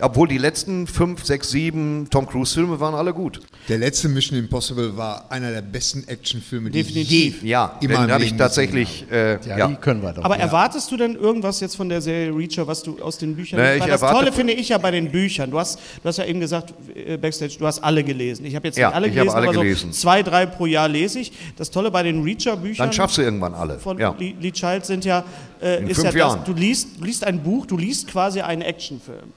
[0.00, 3.40] Obwohl die letzten fünf, sechs, sieben Tom Cruise-Filme waren alle gut.
[3.68, 7.36] Der letzte Mission Impossible war einer der besten Actionfilme, die Definitiv.
[7.36, 9.04] ich je Ja, in den habe ich tatsächlich.
[9.12, 9.68] Äh, Ja, ja.
[9.68, 10.24] die können wir doch.
[10.24, 13.60] Aber erwartest du denn irgendwas jetzt von der Serie Reacher, was du aus den Büchern
[13.76, 15.50] ich das Tolle finde ich ja bei den Büchern.
[15.50, 18.44] Du hast, du hast ja eben gesagt, äh, Backstage, du hast alle gelesen.
[18.46, 19.92] Ich habe jetzt Ja, nicht alle ich habe gelesen, alle aber gelesen.
[19.92, 21.32] so zwei, drei pro Jahr lese ich.
[21.56, 23.78] Das Tolle bei den Reacher-Büchern Dann schaffst du irgendwann alle.
[23.78, 24.14] von Ja.
[24.18, 25.22] Lee, Lee Child sind ja,
[25.60, 26.44] äh, In ist fünf ja das, Jahren.
[26.44, 29.32] du liest, du liest ein Buch, du liest quasi einen Actionfilm.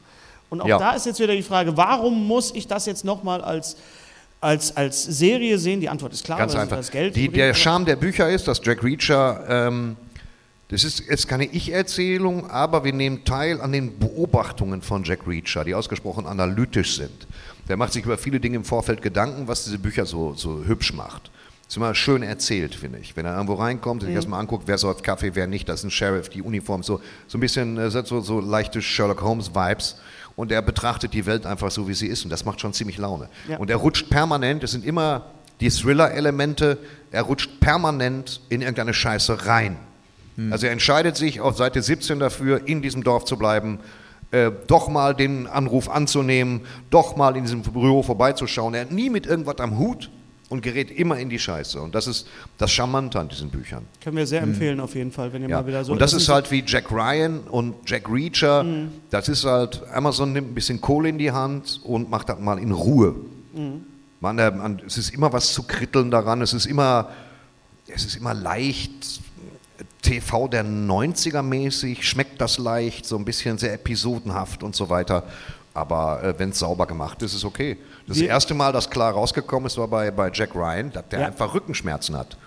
[0.50, 0.78] Und auch Ja.
[0.78, 3.78] da ist jetzt wieder die Frage, warum muss ich das jetzt nochmal als,
[4.42, 5.82] als, als Serie sehen?
[5.82, 6.78] Die Antwort ist klar, Ganz einfach.
[6.78, 9.96] das Geld Die, der Charme der Bücher ist, dass Jack Reacher, ähm,
[10.70, 15.64] das ist jetzt keine Ich-Erzählung, aber wir nehmen teil an den Beobachtungen von Jack Reacher,
[15.64, 17.28] die ausgesprochen analytisch sind.
[17.70, 20.94] Der macht sich über viele Dinge im Vorfeld Gedanken, was diese Bücher so, so hübsch
[20.94, 21.32] macht.
[21.68, 23.16] Ist immer schön erzählt, finde ich.
[23.18, 25.92] Wenn er irgendwo reinkommt, sich erstmal anguckt, wer säuft Kaffee, wer nicht, das ist ein
[25.92, 29.96] Sheriff, die Uniform, so, so ein bisschen äh, so, so leichte Sherlock Holmes-Vibes.
[30.36, 32.26] Und er betrachtet die Welt einfach so, wie sie ist.
[32.26, 33.30] Und das macht schon ziemlich Laune.
[33.48, 33.58] Ja.
[33.58, 35.28] Und er rutscht permanent, es sind immer
[35.62, 36.78] die Thriller-Elemente,
[37.12, 39.78] er rutscht permanent in irgendeine Scheiße rein.
[40.52, 43.80] Also er entscheidet sich auf Seite 17 dafür, in diesem Dorf zu bleiben,
[44.32, 48.74] äh, doch mal den Anruf anzunehmen, doch mal in diesem Büro vorbeizuschauen.
[48.74, 50.10] Er hat nie mit irgendwas am Hut
[50.50, 51.82] und gerät immer in die Scheiße.
[51.82, 52.28] Und das ist
[52.58, 53.86] das Charmante an diesen Büchern.
[54.04, 55.62] Können wir sehr empfehlen auf jeden Fall, wenn ihr Ja.
[55.62, 55.92] mal wieder so.
[55.94, 58.64] und das ist halt wie Jack Ryan und Jack Reacher.
[59.10, 62.60] Das ist halt, Amazon nimmt ein bisschen Kohle in die Hand und macht das mal
[62.60, 63.16] in Ruhe.
[64.20, 67.10] Man, äh, man, es ist immer was zu kritteln daran, es ist immer,
[67.88, 69.22] es ist immer leicht.
[70.02, 75.24] TV der 90er mäßig, schmeckt das leicht, so ein bisschen sehr episodenhaft und so weiter.
[75.76, 77.78] Aber äh, wenn es sauber gemacht ist, ist okay.
[78.08, 81.20] Das Wir- erste Mal, dass klar rausgekommen ist, war bei, bei Jack Ryan, dass der
[81.20, 81.26] Ja.
[81.28, 82.38] einfach Rückenschmerzen hat.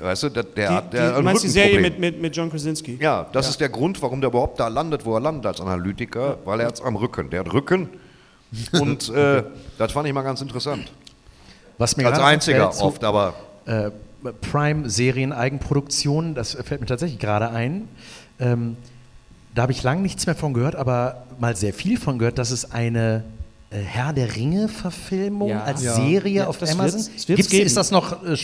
[0.00, 2.20] Weißt du, der, der Die, hat die, der du ein meinst die Serie mit, mit,
[2.20, 2.98] mit John Krasinski?
[3.00, 6.36] Ja, das ist der Grund, warum der überhaupt da landet, wo er landet als Analytiker,
[6.44, 7.30] weil er hat am Rücken.
[7.30, 7.88] Der hat Rücken
[8.72, 9.44] und äh,
[9.78, 10.92] das fand ich mal ganz interessant.
[11.78, 13.34] Was mir Als gerade einziger einfällt, so, oft, aber
[13.66, 13.90] äh,
[14.50, 17.88] Prime-Serien-Eigenproduktion, das fällt mir tatsächlich gerade ein.
[18.40, 18.76] Ähm,
[19.56, 22.50] da habe ich lange nichts mehr von gehört, aber mal sehr viel von gehört, dass
[22.52, 23.24] es eine
[23.70, 25.62] äh, Herr der Ringe-Verfilmung Ja.
[25.64, 25.94] als Ja.
[25.94, 27.66] Serie Ja, auf das Amazon geben.
[27.66, 28.22] Ist das noch.
[28.24, 28.34] Äh,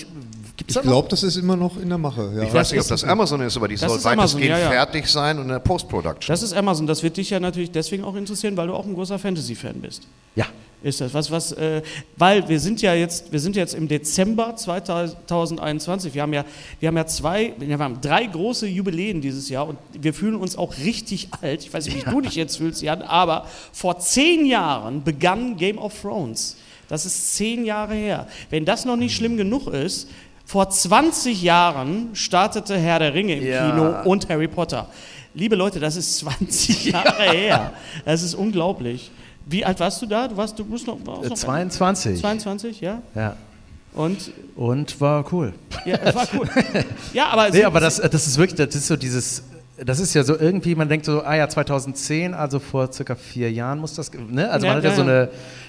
[0.67, 2.33] Ich glaube, das ist immer noch in der Mache.
[2.37, 2.43] Ja.
[2.43, 4.71] ich weiß nicht, ob das Amazon ist, aber die das soll weitestgehend ja, ja.
[4.71, 6.33] fertig sein und in der Post-Production.
[6.33, 6.87] Das ist Amazon.
[6.87, 10.03] Das wird dich ja natürlich deswegen auch interessieren, weil du auch ein großer Fantasy-Fan bist.
[10.37, 10.47] Ja.
[10.83, 11.83] Ist das was, was, äh,
[12.17, 16.15] weil wir sind ja jetzt, wir sind jetzt im Dezember 2021.
[16.15, 16.45] Wir haben ja,
[16.81, 20.57] wir haben ja zwei, wir haben drei große Jubiläen dieses Jahr und wir fühlen uns
[20.57, 21.63] auch richtig alt.
[21.63, 25.79] Ich weiß nicht, wie du dich jetzt fühlst, Jan, aber vor zehn Jahren begann Game
[25.79, 26.57] of Thrones.
[26.89, 28.27] Das ist zehn Jahre her.
[28.51, 30.09] Wenn das noch nicht schlimm genug ist,
[30.45, 33.71] vor 20 Jahren startete Herr der Ringe im Ja.
[33.71, 34.89] Kino und Harry Potter.
[35.35, 37.73] Liebe Leute, das ist 20 Jahre her.
[38.05, 39.11] Das ist unglaublich.
[39.47, 40.29] Wie alt warst du da?
[40.29, 42.21] Du warst, du musst noch, warst Äh, noch 22.
[42.21, 43.03] 22, ja.
[43.15, 43.37] Ja.
[43.95, 45.53] Und Und war cool.
[45.85, 46.49] ja, war cool.
[47.13, 49.43] Ja, aber, Nee, aber das, das ist wirklich, das ist so dieses,
[49.85, 53.51] das ist ja so irgendwie, man denkt so, ah ja, 2010, also vor circa vier
[53.53, 54.51] Jahren muss das, ne?
[54.51, 55.29] Also Ja, man hat ja, ja, so eine,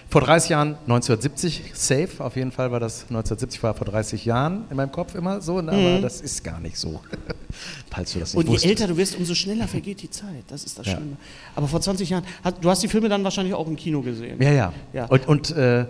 [0.09, 4.65] vor 30 Jahren, 1970, safe, auf jeden Fall war das, 1970 war vor 30 Jahren
[4.69, 5.71] in meinem Kopf immer so, ne?
[5.71, 6.99] aber das ist gar nicht so,
[7.91, 8.69] falls du das nicht und je wusstest.
[8.69, 10.43] älter du wirst, umso schneller vergeht die Zeit.
[10.47, 10.93] Das ist das Ja.
[10.93, 11.17] Schlimme.
[11.55, 12.23] Aber vor 20 Jahren,
[12.61, 14.41] du hast die Filme dann wahrscheinlich auch im Kino gesehen.
[14.41, 14.73] Ja, ja.
[14.93, 15.05] Ja.
[15.05, 15.85] Und, und äh,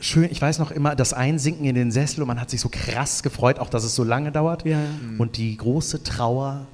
[0.00, 2.68] schön, ich weiß noch immer, das Einsinken in den Sessel und man hat sich so
[2.70, 4.64] krass gefreut, auch dass es so lange dauert.
[4.64, 4.86] Ja, ja.
[5.18, 6.66] Und die große Trauer,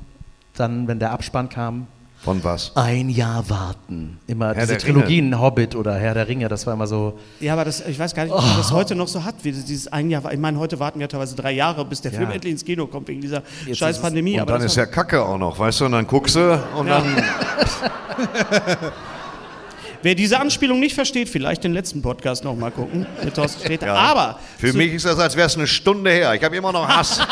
[0.57, 1.87] dann, wenn der Abspann kam,
[2.25, 2.73] Von was?
[2.75, 4.19] ein Jahr warten.
[4.27, 7.19] Immer Herr diese Trilogien, Hobbit oder Herr der Ringe, das war immer so.
[7.39, 9.53] Ja, aber das, ich weiß gar nicht, ob man das heute noch so hat, wie
[9.53, 10.33] dieses ein Jahr.
[10.33, 12.19] Ich meine, heute warten wir teilweise drei Jahre, bis der Ja.
[12.21, 14.37] Film endlich ins Kino kommt, wegen dieser ist scheiß es- Pandemie.
[14.37, 16.87] Und aber dann ist ja Kacke auch noch, weißt du, und dann guckst du und
[16.87, 17.01] Ja.
[17.01, 17.15] dann.
[20.03, 23.87] Wer diese Anspielung nicht versteht, vielleicht den letzten Podcast noch mal gucken mit Thorsten Sträter.
[23.87, 23.95] Ja.
[23.95, 26.35] Aber Für mich ist das, als wäre es eine Stunde her.
[26.35, 27.21] Ich habe immer noch Hass.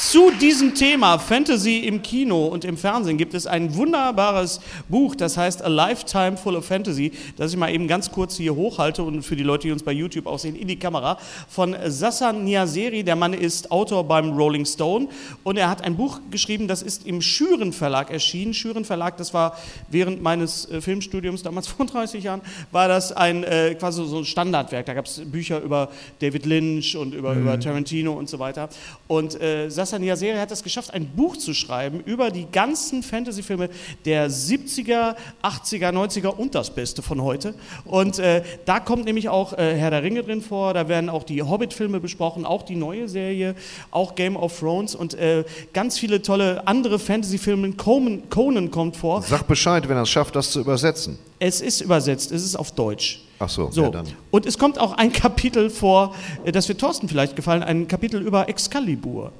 [0.00, 5.36] Zu diesem Thema Fantasy im Kino und im Fernsehen gibt es ein wunderbares Buch, das
[5.36, 9.22] heißt A Lifetime Full of Fantasy, das ich mal eben ganz kurz hier hochhalte und
[9.22, 13.02] für die Leute, die uns bei YouTube auch sehen, in die Kamera, von Sassan Niaseri.
[13.02, 15.08] Der Mann ist Autor beim Rolling Stone
[15.42, 18.54] und er hat ein Buch geschrieben, das ist im Schüren Verlag erschienen.
[18.54, 19.58] Schüren Verlag, das war
[19.88, 24.24] während meines äh, Filmstudiums, damals vor 30 Jahren, war das ein äh, quasi so ein
[24.24, 24.86] Standardwerk.
[24.86, 28.68] Da gab es Bücher über David Lynch und über, über Tarantino und so weiter.
[29.08, 33.70] Und äh, Sassan Niaseri hat es geschafft, ein Buch zu schreiben über die ganzen Fantasy-Filme
[34.04, 37.54] der 70er, 80er, 90er und das Beste von heute.
[37.84, 41.22] Und äh, da kommt nämlich auch äh, Herr der Ringe drin vor, da werden auch
[41.24, 43.54] die Hobbit-Filme besprochen, auch die neue Serie,
[43.90, 47.72] auch Game of Thrones und äh, ganz viele tolle andere Fantasy-Filme.
[47.72, 49.22] Conan, Conan kommt vor.
[49.22, 51.18] Sag Bescheid, wenn er es schafft, das zu übersetzen.
[51.38, 53.22] Es ist übersetzt, es ist auf Deutsch.
[53.40, 54.06] Ach so, So, ja dann.
[54.32, 56.12] und es kommt auch ein Kapitel vor,
[56.44, 59.30] äh, das wird Thorsten vielleicht gefallen, ein Kapitel über Excalibur.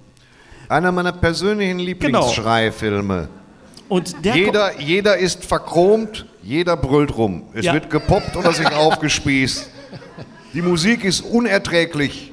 [0.69, 3.29] Einer meiner persönlichen Lieblingsschreifilme.
[3.89, 7.45] Und der Jeder, jeder ist verchromt, jeder brüllt rum.
[7.55, 7.73] Es Ja.
[7.73, 9.71] wird gepoppt oder sich aufgespießt.
[10.53, 12.33] Die Musik ist unerträglich.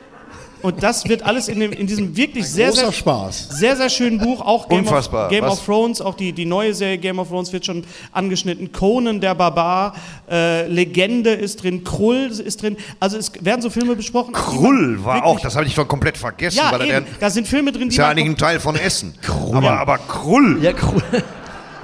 [0.65, 3.49] Und das wird alles in, dem, in diesem wirklich sehr, sehr, Spaß.
[3.49, 5.25] sehr, sehr schönen Buch, auch Game, Unfassbar.
[5.25, 8.71] Of, Game of Thrones, auch die, die neue Serie Game of Thrones wird schon angeschnitten.
[8.71, 9.93] Conan der Barbar,
[10.30, 12.78] äh, Legende ist drin, Krull ist drin.
[12.99, 14.34] Also es werden so Filme besprochen.
[14.34, 16.58] Krull war wirklich- auch, das habe ich schon komplett vergessen.
[16.58, 18.75] Ja, weil eben, der, da sind Filme drin, die ist ja eigentlich ein Teil von
[18.75, 19.13] Essen.
[19.54, 21.04] Aber, aber Krull, Ja, cool.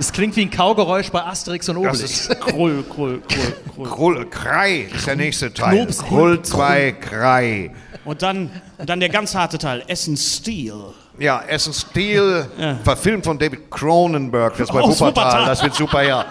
[0.02, 2.28] Es klingt wie ein Kaugeräusch bei Asterix und das Obelix.
[2.28, 3.88] ist Krull, Krull, Krull, Krull.
[3.88, 5.76] Krull, Krei ist der nächste Teil.
[5.86, 7.72] Knops, Krull 2, Krei.
[8.04, 10.74] Und dann, und dann der ganz harte Teil, Essen Steel.
[11.20, 12.48] Ja, Essen Steel,
[12.84, 15.46] verfilmt von David Cronenberg, das bei Aus Wuppertal, Wuppertal.
[15.46, 16.26] das wird super, ja.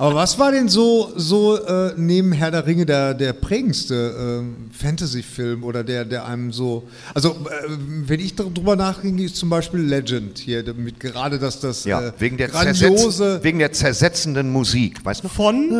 [0.00, 4.70] Aber was war denn so, so äh, neben Herr der Ringe der, der prägendste ähm,
[4.72, 6.88] Fantasy-Film oder der, der einem so.
[7.12, 7.68] Also, äh,
[8.06, 12.12] wenn ich drüber nachdenke, ist zum Beispiel Legend hier, damit gerade das, das Ja, äh,
[12.18, 13.40] wegen, der grandiose.
[13.42, 15.28] wegen der zersetzenden Musik, weißt du?
[15.28, 15.70] Von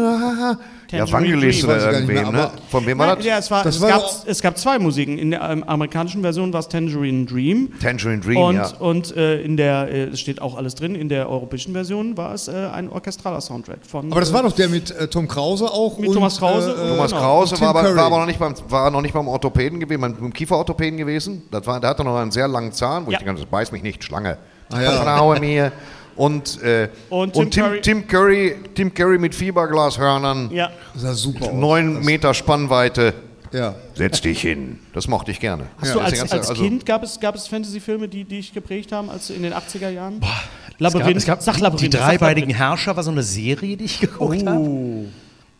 [0.90, 1.64] Ja, Dream.
[1.64, 2.50] oder irgendwem, ne?
[2.68, 3.26] Von wem war Nein, das?
[3.26, 5.18] ja, es, war, Das es, war gab, es gab zwei Musiken.
[5.18, 7.70] In der ähm, amerikanischen Version war es Tangerine Dream.
[7.81, 8.72] Tangerine Dream, Und, ja.
[8.79, 12.35] und äh, in der, äh, es steht auch alles drin, in der europäischen Version war
[12.35, 14.11] es äh, ein orchestraler Soundtrack von.
[14.11, 15.98] Aber das äh, war doch der mit äh, Tom Krause auch.
[15.98, 17.22] Mit und, Thomas Krause Äh, und- äh, Thomas genau.
[17.22, 20.14] Krause war aber, war aber noch, nicht beim, war noch nicht beim Orthopäden gewesen, beim,
[20.16, 21.42] beim Kieferorthopäden gewesen.
[21.50, 23.18] Das war, der hatte noch einen sehr langen Zahn, wo Ja.
[23.18, 24.38] ich denke, das beißt mich nicht, Schlange.
[24.72, 24.92] Ah, ja.
[24.92, 25.72] Vertraue mir.
[26.16, 31.03] Und, äh, Und und, Tim Tim, Curry- Tim, Curry, Tim Curry mit Fieberglashörnern, Ja, Das
[31.03, 31.53] sah super aus.
[31.55, 33.14] neun Meter Spannweite.
[33.53, 33.75] Ja.
[33.94, 34.79] Setz dich hin.
[34.92, 35.64] Das mochte ich gerne.
[35.79, 35.94] Hast Ja.
[35.94, 38.92] du als, ganze- als also- Kind, gab es, gab es Fantasy-Filme, die, die dich geprägt
[38.92, 40.14] haben, als in den 80er Jahren?
[40.16, 41.92] Es gab, Labyrinth, es gab sag die, Labyrinth.
[41.92, 42.59] die dreibeinigen Labyrinth.
[42.70, 45.07] Herrscher war so eine Serie, die ich geguckt habe.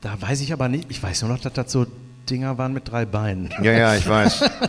[0.03, 1.85] Da weiß ich aber nicht, ich weiß nur noch, dass das so
[2.29, 3.51] Dinger waren mit drei Beinen.
[3.63, 4.45] Ja, ja, ich weiß.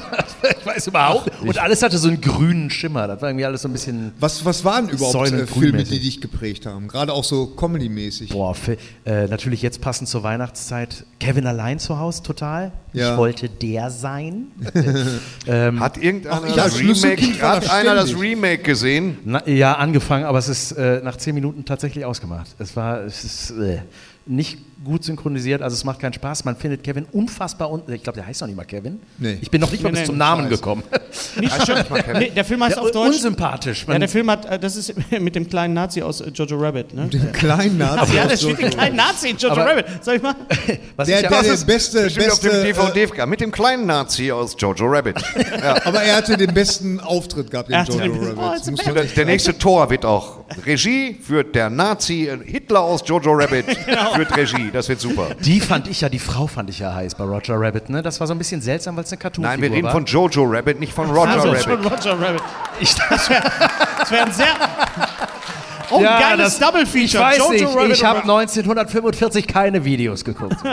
[0.60, 1.32] Ich weiß überhaupt.
[1.42, 3.08] Und alles hatte so einen grünen Schimmer.
[3.08, 4.12] Das war irgendwie alles so ein bisschen.
[4.20, 5.90] Was, was waren überhaupt äh, Filme, grünmäßig.
[5.90, 6.88] die dich geprägt haben?
[6.88, 8.30] Gerade auch so Comedy-mäßig.
[8.30, 8.56] Boah,
[9.06, 11.06] äh, natürlich jetzt passend zur Weihnachtszeit.
[11.20, 12.72] Kevin allein zu Hause total.
[12.94, 13.12] Ja.
[13.12, 14.48] Ich wollte der sein.
[15.80, 18.20] Hat irgendeiner Ach, ich das Remake, hat da einer das.
[18.20, 19.18] Remake gesehen?
[19.26, 22.56] Na, ja, angefangen, aber es ist äh, nach zehn Minuten tatsächlich ausgemacht.
[22.60, 23.80] Es war es ist, äh,
[24.26, 26.44] nicht gut synchronisiert, also es macht keinen Spaß.
[26.46, 29.00] Man findet Kevin unfassbar un Ich glaube, der heißt noch nicht mal Kevin.
[29.18, 29.38] Nee.
[29.42, 30.56] Ich bin noch nicht mal Nee, bis nee, zum Namen Scheiße.
[30.56, 30.84] gekommen.
[31.40, 31.78] Nicht schön.
[32.18, 33.16] Nee, der Film heißt Ja, auf Deutsch.
[33.16, 33.86] unsympathisch.
[33.88, 37.08] Ja, der Film hat, äh, das ist mit dem kleinen Nazi aus Jojo Rabbit, ne?
[37.08, 38.16] Den kleinen Nazi.
[38.16, 38.70] Ja, da aus steht ein Jojo.
[38.76, 39.86] kleiner Nazi in Jojo Aber- Rabbit.
[40.02, 40.36] Soll ich mal?
[40.96, 43.42] was Der, ich ja- der, der ist- beste, Bestimmt auf dem beste äh, DVD mit
[43.42, 45.16] dem kleinen Nazi aus Jojo Rabbit.
[45.86, 48.86] aber er hatte den besten Auftritt gehabt in Jojo den Oh, Rabbit.
[48.96, 53.66] Der, der nächste Tor wird auch Regie führt der Nazi äh, Hitler aus Jojo Rabbit
[53.86, 54.14] Genau.
[54.16, 54.71] führt Regie.
[54.74, 55.30] Das wird super.
[55.42, 57.90] Die fand ich ja, die Frau fand ich ja heiß bei Roger Rabbit.
[57.90, 58.02] Ne?
[58.02, 59.92] Das war so ein bisschen seltsam, weil es eine Cartoon-Figur Nein, wir reden war.
[59.92, 61.64] von Jojo Rabbit, nicht von Roger Also Rabbit.
[61.64, 62.42] schon Roger Rabbit.
[62.80, 64.48] Ich, Das wäre ein sehr.
[65.92, 67.06] Oh, ein Ja, geiles das- Double Feature.
[67.06, 70.56] ich weiß Jojo nicht, Rabbit ich habe und- 1945 keine Videos geguckt.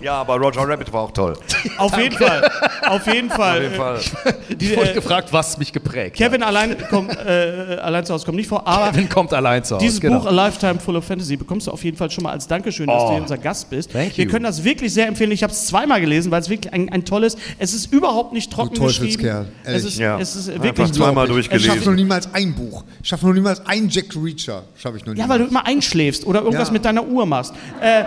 [0.00, 1.34] Ja, aber Roger Rabbit war auch toll.
[1.78, 2.50] Auf jeden Fall.
[2.86, 3.56] Auf jeden Fall.
[3.56, 4.00] Auf jeden Fall.
[4.60, 8.24] Die, Ich wurde äh, gefragt, was mich geprägt Kevin allein, kommt, äh, allein zu Hause
[8.26, 8.92] kommt nicht vor, aber hat.
[8.94, 9.84] Kevin kommt allein zu Hause.
[9.84, 10.20] Dieses genau.
[10.20, 12.86] Buch A Lifetime Full of Fantasy bekommst du auf jeden Fall schon mal als Dankeschön,
[12.86, 13.06] dass Oh.
[13.06, 13.92] du hier unser Gast bist.
[13.92, 14.30] Thank Wir you.
[14.30, 15.30] können das wirklich sehr empfehlen.
[15.30, 17.36] Ich habe es zweimal gelesen, weil es wirklich ein, ein tolles.
[17.58, 19.48] Es ist überhaupt nicht trocken Teufelskerl, geschrieben.
[19.64, 19.84] ehrlich.
[19.84, 20.18] Es ist, Ja.
[20.18, 21.94] es ist Einfach wirklich zweimal Ich schaffe noch durchgelesen.
[21.94, 22.84] niemals ein Buch.
[23.02, 24.64] Ich schaffe noch niemals ein Jack Reacher.
[24.76, 25.30] Schaffe ich noch Ja, niemals.
[25.30, 26.72] weil du immer einschläfst oder irgendwas Ja.
[26.72, 27.52] mit deiner Uhr machst.
[27.80, 28.04] Äh,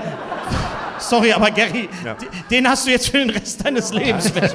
[0.99, 4.53] sorry, aber Gary, d- den hast du jetzt für den Rest deines Lebens weg.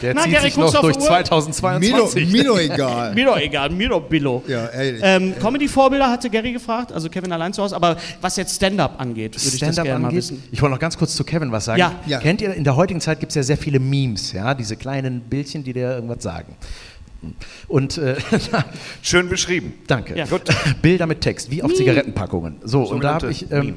[0.00, 1.10] Der Na, zieht Gary, sich noch durch die Uhr?
[1.10, 2.32] mir, doch, 2022.
[2.32, 3.14] mir doch egal.
[3.14, 4.42] Mir doch egal, mir doch Billo.
[4.48, 4.68] Ja.
[4.74, 9.34] Ähm, Comedy-Vorbilder hatte Gary gefragt, also Kevin allein zu Hause, aber was jetzt Stand-up angeht,
[9.36, 10.42] würde ich das gerne mal wissen.
[10.50, 11.78] Ich wollte noch ganz kurz zu Kevin was sagen.
[11.78, 11.92] Ja.
[12.06, 12.18] Ja.
[12.18, 15.20] Kennt ihr, in der heutigen Zeit gibt es ja sehr viele Memes, ja, diese kleinen
[15.20, 16.56] Bildchen, die dir irgendwas sagen.
[17.68, 18.16] Und äh,
[19.02, 19.74] Schön beschrieben.
[19.86, 20.16] danke.
[20.16, 20.26] Ja.
[20.26, 20.42] Gut.
[20.82, 22.56] Bilder mit Text, wie auf Zigarettenpackungen.
[22.64, 23.50] So, und da habe ich.
[23.50, 23.76] Ähm,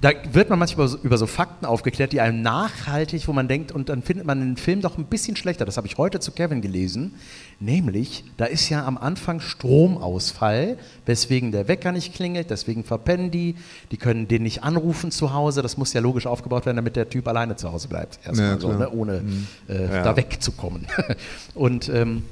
[0.00, 3.70] da wird man manchmal über so, so Fakten aufgeklärt, die einem nachhaltig, wo man denkt,
[3.70, 5.66] und dann findet man den Film doch ein bisschen schlechter.
[5.66, 7.14] Das habe ich heute zu Kevin gelesen.
[7.58, 13.56] Nämlich, da ist ja am Anfang Stromausfall, weswegen der Wecker nicht klingelt, deswegen verpennen die,
[13.90, 15.60] die können den nicht anrufen zu Hause.
[15.60, 18.20] Das muss ja logisch aufgebaut werden, damit der Typ alleine zu Hause bleibt.
[18.24, 19.22] Erstmal Ja, so, ne, ohne
[19.68, 20.86] äh, da wegzukommen.
[21.54, 22.22] und ähm,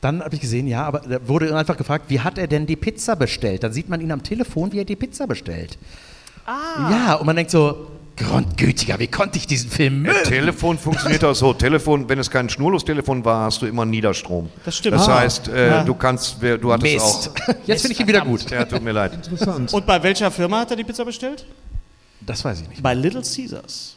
[0.00, 2.76] dann habe ich gesehen, ja, aber da wurde einfach gefragt, wie hat er denn die
[2.76, 3.62] Pizza bestellt?
[3.62, 5.78] Dann sieht man ihn am Telefon, wie er die Pizza bestellt.
[6.46, 6.90] Ah.
[6.90, 10.18] Ja, und man denkt so, Grundgütiger, wie konnte ich diesen Film mögen?
[10.24, 11.54] Telefon funktioniert auch so.
[11.54, 14.50] Telefon, wenn es kein Schnurlostelefon war, hast du immer Niederstrom.
[14.64, 14.96] Das stimmt.
[14.96, 15.20] Das Ah.
[15.20, 15.84] heißt, äh, Ja.
[15.84, 17.30] du kannst, du hattest Mist.
[17.48, 17.54] auch.
[17.66, 18.50] Jetzt finde ich ihn wieder gut.
[18.50, 19.14] Ja, tut mir leid.
[19.14, 19.72] Interessant.
[19.72, 21.46] Und bei welcher Firma hat er die Pizza bestellt?
[22.26, 22.82] Das weiß ich nicht.
[22.82, 23.96] Bei Little Caesars.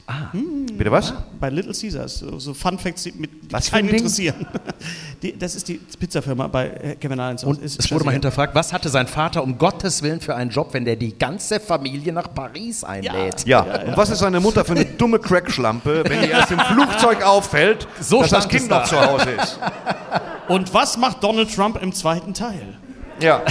[0.77, 1.13] Bitte was?
[1.39, 2.19] Bei Little Caesars.
[2.19, 3.97] So, so Fun Facts, die, mit, Was keinen Ding?
[3.97, 4.47] interessieren.
[5.21, 7.45] Die, das ist die Pizzafirma bei äh, Kevin Alleins.
[7.45, 10.73] Und es wurde mal hinterfragt, was hatte sein Vater um Gottes Willen für einen Job,
[10.73, 13.45] wenn der die ganze Familie nach Paris einlädt?
[13.45, 17.23] Ja, und was ist seine Mutter für eine dumme Crackschlampe, wenn die erst im Flugzeug
[17.23, 18.79] auffällt, So dass das Kind da.
[18.79, 19.59] noch zu Hause ist?
[20.49, 22.77] Und was macht Donald Trump im zweiten Teil?
[23.21, 23.43] Ja.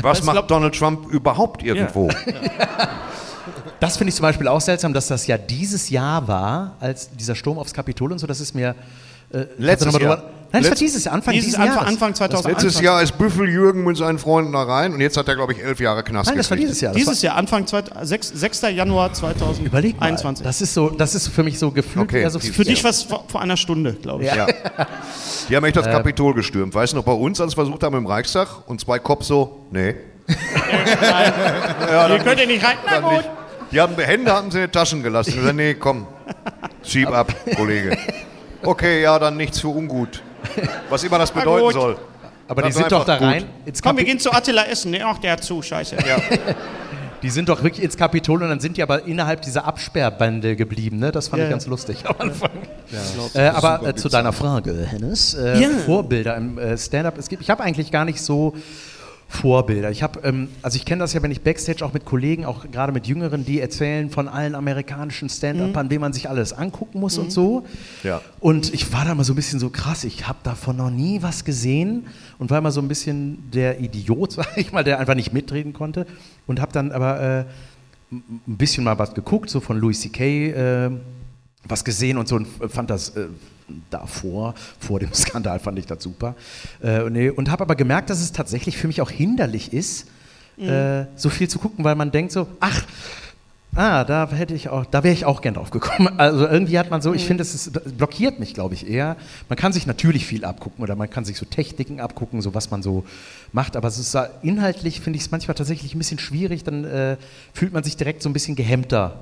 [0.00, 2.08] Was macht glaub- Donald Trump überhaupt irgendwo?
[3.80, 7.34] Das finde ich zum Beispiel auch seltsam, dass das ja dieses Jahr war, als dieser
[7.34, 8.74] Sturm aufs Kapitol und so, das ist mir...
[9.32, 10.16] Äh, Letztes Jahr.
[10.16, 11.88] drüber- Nein, das war Letz- dieses Jahr, Anfang Dieses dieses Anfang, Jahres.
[11.92, 12.64] Anfang 2021.
[12.64, 15.52] Letztes Jahr ist Büffel Jürgen mit seinen Freunden da rein und jetzt hat er, glaube
[15.52, 16.70] ich, elf Jahre Knast Nein, das war gekriegt.
[16.70, 16.92] dieses Jahr.
[16.92, 18.60] Das Dieses Jahr, Anfang 2, 6, 6.
[18.62, 19.64] Januar 2021.
[19.64, 22.22] Überleg mal, das ist, so, das ist für mich so gefühlt Okay.
[22.22, 24.30] eher so Für dich was vor, vor einer Stunde, glaube ich.
[24.34, 24.48] Ja.
[24.48, 24.86] Ja.
[25.48, 26.74] Die haben echt das Kapitol gestürmt.
[26.74, 29.60] Weißt du noch, bei uns, als wir versucht haben im Reichstag und zwei Cops so,
[29.70, 29.94] nee.
[30.30, 32.76] Ihr könnt ihr nicht rein.
[32.86, 33.12] Na gut.
[33.12, 33.30] nicht.
[33.72, 35.30] Die haben, Hände hatten sie in den Taschen gelassen.
[35.30, 36.06] Ich gesagt, nee, komm,
[36.82, 37.96] schieb ab, Kollege.
[38.62, 40.22] Okay, ja, dann nichts für ungut.
[40.88, 41.96] Was immer das bedeuten soll.
[42.48, 43.26] Aber die sind doch da gut.
[43.28, 44.90] rein ins Komm, wir gehen zu Attila essen.
[44.90, 45.96] Nee, ach, der hat zu, scheiße.
[47.22, 50.98] Die sind doch wirklich ins Kapitol und dann sind die aber innerhalb dieser Absperrbande geblieben.
[50.98, 51.12] Ne?
[51.12, 51.54] Das fand Ja, ich ja.
[51.54, 52.50] ganz lustig am Anfang.
[53.34, 55.34] Äh, aber äh, zu deiner Frage, Hennes.
[55.34, 55.68] Äh, Ja.
[55.84, 57.18] Vorbilder im äh, Stand-up.
[57.18, 58.54] Es gibt, ich habe eigentlich gar nicht so
[59.30, 59.92] Vorbilder.
[59.92, 62.68] Ich habe, ähm, also ich kenne das ja, wenn ich Backstage auch mit Kollegen, auch
[62.70, 67.16] gerade mit Jüngeren, die erzählen von allen amerikanischen Stand-Upern, denen man sich alles angucken muss
[67.16, 67.64] und so.
[68.02, 68.20] Ja.
[68.40, 71.22] Und ich war da mal so ein bisschen so krass, ich habe davon noch nie
[71.22, 75.14] was gesehen und war immer so ein bisschen der Idiot, sag ich mal, der einfach
[75.14, 76.06] nicht mitreden konnte.
[76.48, 77.44] Und habe dann aber äh,
[78.12, 80.50] ein bisschen mal was geguckt, so von Louis C.K.
[80.50, 80.90] Äh,
[81.64, 83.26] was gesehen und so und fand das äh,
[83.90, 86.34] davor, vor dem Skandal fand ich das super.
[86.82, 90.06] Äh, und nee, und habe aber gemerkt, dass es tatsächlich für mich auch hinderlich ist,
[90.58, 92.82] äh, so viel zu gucken, weil man denkt so, ach,
[93.76, 96.08] Ah, da hätte ich auch, da wäre ich auch gern drauf gekommen.
[96.18, 99.16] Also irgendwie hat man so, ich finde, es blockiert mich, glaube ich, eher.
[99.48, 102.72] Man kann sich natürlich viel abgucken oder man kann sich so Techniken abgucken, so was
[102.72, 103.04] man so
[103.52, 106.82] macht, aber es ist da- inhaltlich finde ich es manchmal tatsächlich ein bisschen schwierig, dann
[106.84, 107.16] äh,
[107.54, 109.20] fühlt man sich direkt so ein bisschen gehemmter.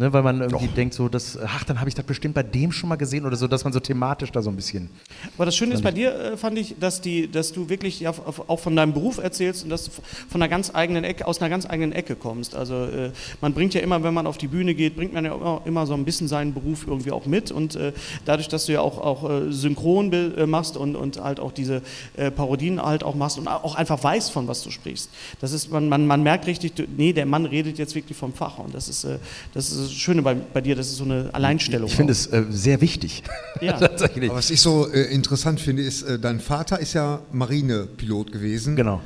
[0.00, 2.70] Ne, weil man irgendwie denkt, so, das, ach, dann habe ich das bestimmt bei dem
[2.70, 4.88] schon mal gesehen oder so, dass man so thematisch da so ein bisschen.
[5.36, 8.14] Aber das Schöne ist bei dir, äh, fand ich, dass, die, dass du wirklich ja,
[8.46, 11.50] auch von deinem Beruf erzählst und dass du von einer ganz eigenen Ecke, aus einer
[11.50, 12.54] ganz eigenen Ecke kommst.
[12.54, 15.34] Also äh, man bringt ja immer, wenn man auf die Bühne geht, bringt man ja
[15.34, 17.50] immer, immer so ein bisschen seinen Beruf irgendwie auch mit.
[17.50, 17.92] Und äh,
[18.24, 21.82] dadurch, dass du ja auch, auch äh, synchron äh, machst und, und halt auch diese
[22.16, 25.10] äh, Parodien halt auch machst und auch einfach weißt, von was du sprichst.
[25.40, 28.32] Das ist, man, man, man merkt richtig, du, nee, der Mann redet jetzt wirklich vom
[28.32, 28.58] Fach.
[28.58, 29.18] Und das ist, äh,
[29.54, 31.88] das ist das Schöne bei, bei dir, das ist so eine Alleinstellung.
[31.88, 33.22] Ich finde es äh, sehr wichtig.
[33.60, 33.72] Ja.
[33.72, 34.30] Tatsächlich.
[34.30, 38.76] Aber was ich so äh, interessant finde, ist, äh, dein Vater ist ja Marinepilot gewesen.
[38.76, 39.00] Genau.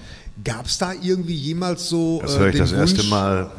[0.45, 3.51] Gab es da irgendwie jemals so Das äh, höre ich den das erste Wunsch, Mal.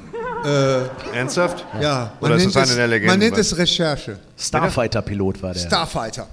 [1.14, 1.66] Ernsthaft?
[1.82, 3.08] Ja, Oder ist das eine der Legenden?
[3.12, 4.20] Man nennt es Recherche.
[4.38, 5.62] Starfighter-Pilot war der.
[5.62, 6.28] Starfighter.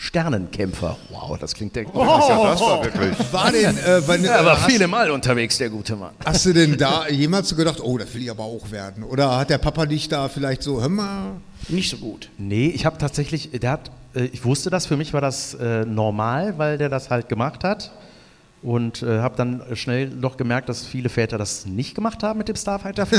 [0.00, 0.96] Sternenkämpfer.
[1.10, 1.82] Wow, das klingt der.
[1.82, 3.16] Ja, das war wirklich.
[3.32, 6.12] War denn, äh, wann, Er war viele Mal unterwegs, der gute Mann.
[6.24, 9.02] hast du denn da jemals so gedacht, oh, das will ich aber auch werden?
[9.02, 11.32] Oder hat der Papa dich da vielleicht so, hör mal,
[11.68, 12.30] nicht so gut.
[12.38, 15.84] Nee, ich habe tatsächlich, der hat, äh, ich wusste das, für mich war das äh,
[15.84, 17.90] normal, weil der das halt gemacht hat.
[18.60, 22.48] Und äh, habe dann schnell noch gemerkt, dass viele Väter das nicht gemacht haben mit
[22.48, 23.06] dem Starfighter.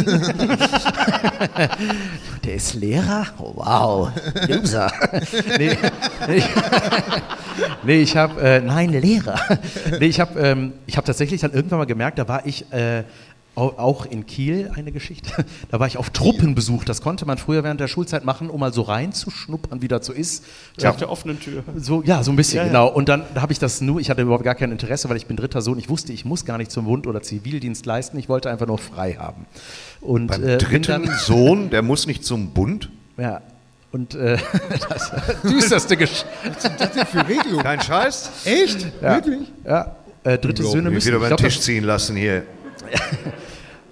[2.43, 3.27] der ist Lehrer?
[3.37, 4.11] Oh, wow,
[4.47, 4.91] Loser.
[5.57, 5.77] nee,
[6.27, 6.43] nee,
[7.83, 9.39] nee, ich habe, äh, nein, Lehrer.
[9.99, 13.03] nee, ich habe ähm, ich hab tatsächlich dann irgendwann mal gemerkt, da war ich äh,
[13.59, 15.29] auch in Kiel eine Geschichte.
[15.71, 16.83] Da war ich auf Truppenbesuch.
[16.83, 20.13] Das konnte man früher während der Schulzeit machen, um mal so reinzuschnuppern, wie das so
[20.13, 20.43] ist.
[20.81, 21.63] Nach der offenen Tür.
[21.75, 22.67] So, ja, so ein bisschen, Ja, ja.
[22.69, 22.87] genau.
[22.87, 25.37] Und dann habe ich das nur, ich hatte überhaupt gar kein Interesse, weil ich bin
[25.37, 25.77] dritter Sohn.
[25.77, 28.17] Ich wusste, ich muss gar nicht zum Bund oder Zivildienst leisten.
[28.17, 29.45] Ich wollte einfach nur frei haben.
[30.01, 32.89] Und Beim äh, dritten dann, Sohn, der muss nicht zum Bund?
[33.17, 33.41] ja,
[33.91, 34.37] und äh,
[34.89, 35.11] das
[35.43, 36.61] düsterste Gesch was
[36.93, 37.63] denn für Regelung?
[37.63, 38.31] Kein Scheiß?
[38.45, 38.87] Echt?
[39.01, 39.51] ja, Wirklich?
[39.65, 41.07] Ja, äh, dritte Söhne müssen.
[41.07, 42.43] wieder über den glaub, Tisch ziehen lassen hier.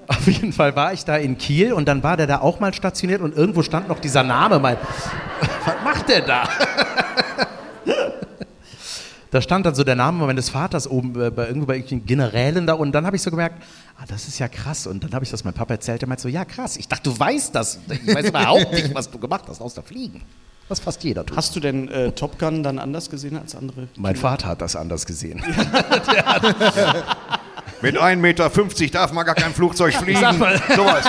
[0.08, 2.74] Auf jeden Fall war ich da in Kiel und dann war der da auch mal
[2.74, 4.60] stationiert und irgendwo stand noch dieser Name.
[4.60, 4.78] Mein,
[5.65, 6.50] was macht der da?
[9.30, 12.65] Da stand dann so der Name meines Vaters oben äh, bei irgendwo bei irgendwelchen Generälen
[12.65, 13.62] da und dann habe ich so gemerkt,
[13.98, 14.88] ah, das ist ja krass.
[14.88, 17.10] Und dann habe ich das meinem Papa erzählt, der meinte so, ja krass, ich dachte,
[17.10, 17.80] du weißt das.
[17.89, 20.24] Ich weiß überhaupt nicht, was du gemacht hast, außer fliegen.
[20.70, 21.38] Was fast jeder tut.
[21.38, 23.88] Hast du denn äh, Top Gun dann anders gesehen als andere?
[23.98, 25.41] mein Vater hat das anders gesehen.
[27.81, 28.49] Mit 1,50 Meter
[28.91, 30.19] darf man gar kein Flugzeug fliegen.
[30.19, 30.61] Sag mal.
[30.75, 31.05] Sowas.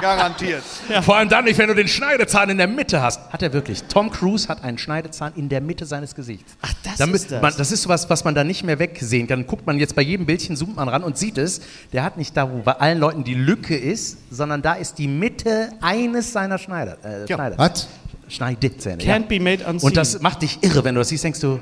[0.00, 0.62] Garantiert.
[1.02, 3.20] Vor allem dann nicht, wenn du den Schneidezahn in der Mitte hast.
[3.32, 3.82] Hat er wirklich.
[3.84, 6.56] Tom Cruise hat einen Schneidezahn in der Mitte seines Gesichts.
[6.62, 7.42] Ach, das Damit, ist das.
[7.42, 9.46] Man, das ist sowas, was man da nicht mehr wegsehen kann.
[9.46, 11.60] Guckt man jetzt bei jedem Bildchen, zoomt man ran und sieht es.
[11.92, 15.08] Der hat nicht da, wo bei allen Leuten die Lücke ist, sondern da ist die
[15.08, 16.98] Mitte eines seiner Schneider.
[17.04, 17.56] Äh, Schneider.
[17.58, 17.88] Was?
[18.28, 19.02] Schneidezähne.
[19.02, 19.86] Can't be made unseen.
[19.88, 21.60] Und das macht dich irre, wenn du das siehst, denkst du,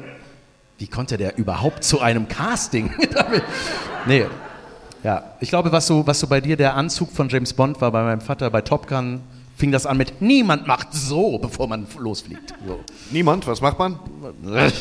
[0.79, 2.93] wie konnte der überhaupt zu einem Casting?
[3.15, 3.43] damit-
[4.07, 4.27] nee.
[5.03, 7.93] Ja, ich glaube, was so, was so bei dir der Anzug von James Bond war,
[7.93, 9.21] bei meinem Vater bei Top Gun,
[9.57, 12.55] fing das an mit niemand macht so, bevor man losfliegt.
[12.67, 12.81] So.
[13.11, 13.99] Niemand, was macht man?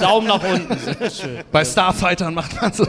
[0.00, 0.76] Daumen nach unten.
[1.50, 2.86] Bei Starfightern macht man so.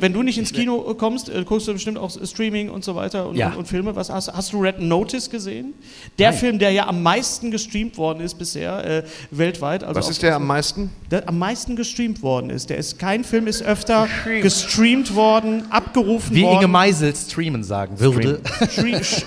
[0.00, 3.28] Wenn du nicht ins Kino kommst, äh, guckst du bestimmt auch Streaming und so weiter
[3.28, 3.48] und, Ja.
[3.50, 3.94] und, und Filme.
[3.94, 5.74] Was hast, hast du Red Notice gesehen?
[6.18, 9.84] Der Film, der ja am meisten gestreamt worden ist bisher äh, weltweit.
[9.84, 10.90] Also Was ist der am meisten?
[11.10, 12.70] der am meisten gestreamt worden ist.
[12.70, 14.08] Der ist kein Film ist öfter
[14.40, 16.56] gestreamt worden, abgerufen Wie worden.
[16.58, 18.40] Inge Meisel streamen sagen würde.
[18.44, 19.24] Stre- sch-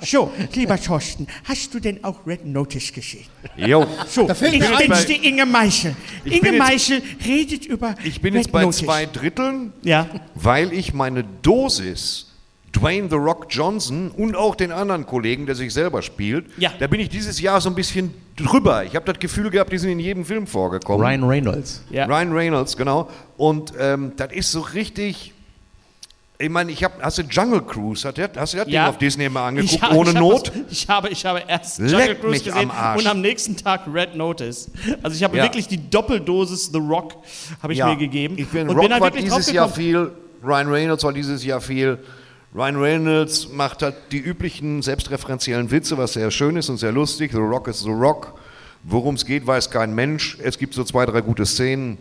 [0.00, 3.24] So, lieber Thorsten, hast du denn auch Red Notice gesehen?
[3.56, 3.86] Jo.
[4.08, 5.94] So, Da ich bin's, die Inge Meichel.
[6.24, 8.80] Ich Inge Meichel redet über Ich bin Red jetzt bei Notice.
[8.84, 9.93] zwei Dritteln, Ja,
[10.34, 12.30] weil ich meine Dosis
[12.72, 16.72] Dwayne The Rock Johnson und auch den anderen Kollegen, der sich selber spielt, Ja.
[16.80, 18.82] da bin ich dieses Jahr so ein bisschen drüber.
[18.84, 21.06] Ich habe das Gefühl gehabt, die sind in jedem Film vorgekommen.
[21.06, 21.84] Ryan Reynolds.
[21.90, 22.06] ja.
[22.06, 23.08] Ryan Reynolds, genau.
[23.36, 25.33] Und ähm, das ist so richtig.
[26.36, 28.88] Ich meine, ich habe, hast du Jungle Cruise, hast du, hast du das Ding Ja.
[28.88, 30.48] auf Disney mal angeguckt, habe- ohne ich Not?
[30.48, 33.82] das- Ich habe, ich habe erst Leck Jungle Cruise gesehen am und am nächsten Tag
[33.92, 34.68] Red Notice.
[35.02, 35.44] Also ich habe Ja.
[35.44, 37.14] wirklich die Doppeldosis The Rock
[37.62, 40.10] habe ich mir gegeben Ich bin, und Rock bin da war dieses Jahr viel,
[40.42, 41.98] Ryan Reynolds war dieses Jahr viel.
[42.52, 47.30] Ryan Reynolds macht halt die üblichen selbstreferenziellen Witze, was sehr schön ist und sehr lustig.
[47.32, 48.34] The Rock ist The Rock.
[48.82, 50.36] Worum es geht, weiß kein Mensch.
[50.42, 51.96] Es gibt so zwei, drei gute Szenen.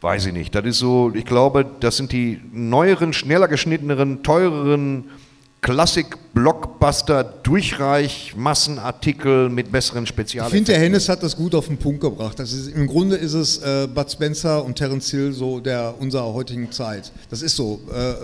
[0.00, 0.54] Weiß ich nicht.
[0.54, 5.10] Das ist so, ich glaube, das sind die neueren, schneller geschnitteneren, teureren
[6.34, 10.66] Klassik-Blockbuster, Durchreich, Massenartikel mit besseren Ich Spezialeffekten.
[10.66, 12.38] finde, der Hennes hat das gut auf den Punkt gebracht.
[12.38, 16.32] Das ist, Im Grunde ist es äh, Bud Spencer und Terence Hill so der unserer
[16.32, 17.10] heutigen Zeit.
[17.30, 17.80] Das ist so.
[17.92, 18.14] Äh, äh,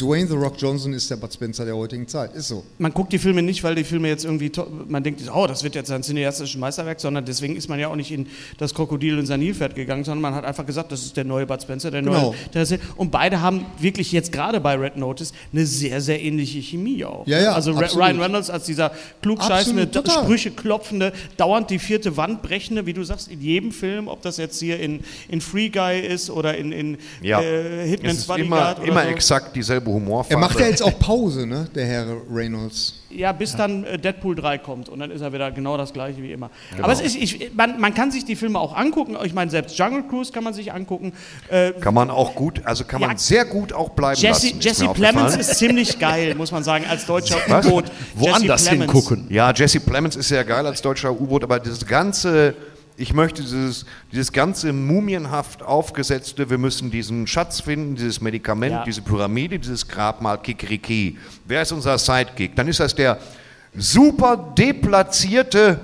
[0.00, 2.34] Dwayne The Rock Johnson ist der Bud Spencer der heutigen Zeit.
[2.34, 2.64] Ist so.
[2.78, 4.50] Man guckt die Filme nicht, weil die Filme jetzt irgendwie,
[4.88, 7.96] man denkt, oh, das wird jetzt ein cineastisches Meisterwerk, sondern deswegen ist man ja auch
[7.96, 8.26] nicht in
[8.58, 11.46] das Krokodil in sein Nilpferd gegangen, sondern man hat einfach gesagt, das ist der neue
[11.46, 12.30] Bud Spencer, der Genau.
[12.30, 12.34] neue.
[12.54, 16.60] Der ist, und beide haben wirklich jetzt gerade bei Red Notice eine sehr, sehr ähnliche
[16.60, 17.26] Chemie auch.
[17.26, 18.04] Ja, ja, also absolut.
[18.06, 18.90] Ryan Reynolds als dieser
[19.22, 19.88] klugscheißende.
[20.08, 24.36] Sprüche klopfende, dauernd die vierte Wand brechende, wie du sagst, in jedem Film, ob das
[24.36, 27.40] jetzt hier in, in Free Guy ist oder in, in Ja.
[27.40, 29.08] äh, Hitman's ist immer, Bodyguard oder immer so.
[29.08, 30.34] exakt dieselbe Humorfarbe.
[30.34, 31.68] Er macht ja jetzt auch Pause, ne?
[31.74, 32.94] Der Herr Reynolds.
[33.10, 36.22] Ja, bis dann äh, Deadpool 3 kommt und dann ist er wieder genau das gleiche
[36.22, 36.50] wie immer.
[36.72, 36.84] Genau.
[36.84, 39.16] Aber es ist, ich, man, man kann sich die Filme auch angucken.
[39.24, 41.14] Ich meine, selbst Jungle Cruise kann man sich angucken.
[41.48, 43.16] Äh, Kann man auch gut, also kann man Ja.
[43.16, 44.58] sehr gut auch bleiben Jesse, lassen.
[44.58, 47.37] ist Jesse Plemons ist ziemlich geil, muss man sagen, als deutscher?
[47.48, 47.84] U-Boot.
[48.14, 49.26] Woanders hingucken.
[49.30, 52.54] Ja, Jesse Plemons ist sehr geil als deutscher U-Boot, aber dieses ganze,
[52.96, 58.84] ich möchte dieses, dieses ganze mumienhaft aufgesetzte, wir müssen diesen Schatz finden, dieses Medikament, Ja.
[58.84, 61.16] diese Pyramide, dieses Grabmal Kikeriki.
[61.46, 62.56] Wer ist unser Sidekick?
[62.56, 63.18] Dann ist das der
[63.76, 65.78] super deplatzierte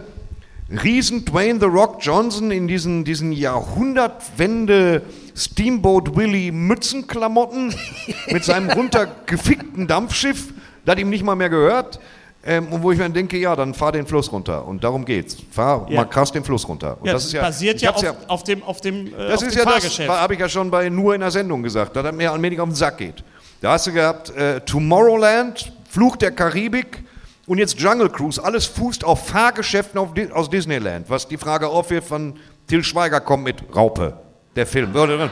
[0.82, 5.02] Riesen Dwayne The Rock Johnson in diesen, diesen Jahrhundertwende
[5.36, 7.74] Steamboat Willie Mützenklamotten
[8.30, 10.55] mit seinem runtergefickten Dampfschiff,
[10.85, 11.99] das ihm nicht mal mehr gehört.
[12.47, 14.66] Ähm, und wo ich mir dann denke, ja, dann fahr den Fluss runter.
[14.66, 15.37] Und darum geht's.
[15.51, 16.01] Fahr Ja.
[16.01, 16.99] mal krass den Fluss runter.
[17.01, 19.55] Und Ja, das, basiert ich ja auf, auf dem, auf dem, äh, das auf ist
[19.55, 20.11] dem ja das, Fahrgeschäft.
[20.11, 22.68] habe ich ja schon bei nur in der Sendung gesagt, dass das mir allmählich auf
[22.68, 23.24] den Sack geht.
[23.62, 27.03] Da hast du gehabt äh, Tomorrowland, Fluch der Karibik
[27.47, 28.43] und jetzt Jungle Cruise.
[28.45, 31.09] Alles fußt auf Fahrgeschäften auf, Di- aus Disneyland.
[31.09, 32.35] Was die Frage aufwirft, von
[32.66, 34.18] Till Schweiger kommt mit Raupe.
[34.57, 34.92] Der Film.
[34.94, 35.30] Würde-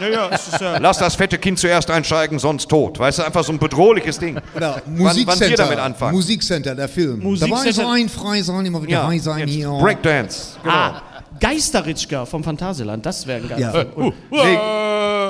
[0.00, 2.98] ja, ja, es ist, ja, Lass das fette Kind zuerst einsteigen, sonst tot.
[2.98, 4.38] Weißt du, einfach so ein bedrohliches Ding.
[4.56, 5.56] Oder wann, wann wir Musikcenter.
[5.56, 6.14] damit anfangen.
[6.16, 7.20] Musikcenter, der Film.
[7.20, 7.62] Musikcenter.
[7.62, 9.68] Dabei sein, frei sein, immer wieder Ja, high sein jetzt hier.
[9.68, 10.56] Breakdance.
[10.62, 10.74] Genau.
[10.74, 11.02] ah,
[11.38, 13.70] Geisterritschka vom Phantasialand, das wäre ein geiler Ja.
[13.70, 13.88] Film.
[13.94, 14.58] Und, Nee,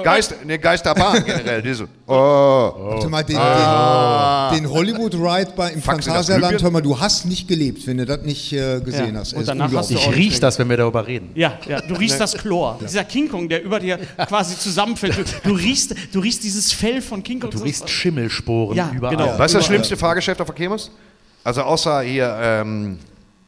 [0.04, 1.62] Geist, nee, Geisterbahn generell.
[1.62, 2.12] Diese, oh.
[2.12, 7.48] Warte mal, den, den, den Hollywood-Ride bei- im Faxen Phantasialand, hör mal, du hast nicht
[7.48, 9.32] gelebt, wenn du das nicht äh, gesehen Ja, hast.
[9.34, 9.94] und danach hast du.
[9.94, 11.30] Ich riech das, wenn wir darüber reden.
[11.34, 12.78] Ja, ja, du riechst das Chlor.
[12.82, 13.98] Dieser King Kong, der über dir
[14.28, 15.16] quasi zusammenfällt.
[15.18, 17.50] Du, du, riechst, du riechst dieses Fell von King Kong.
[17.50, 19.16] Du riechst Schimmelsporen Ja, überall.
[19.16, 19.26] genau.
[19.26, 19.62] Was ist das Überall.
[19.64, 20.90] schlimmste Fahrgeschäft auf der Kirmes?
[21.42, 22.98] Also außer hier ähm,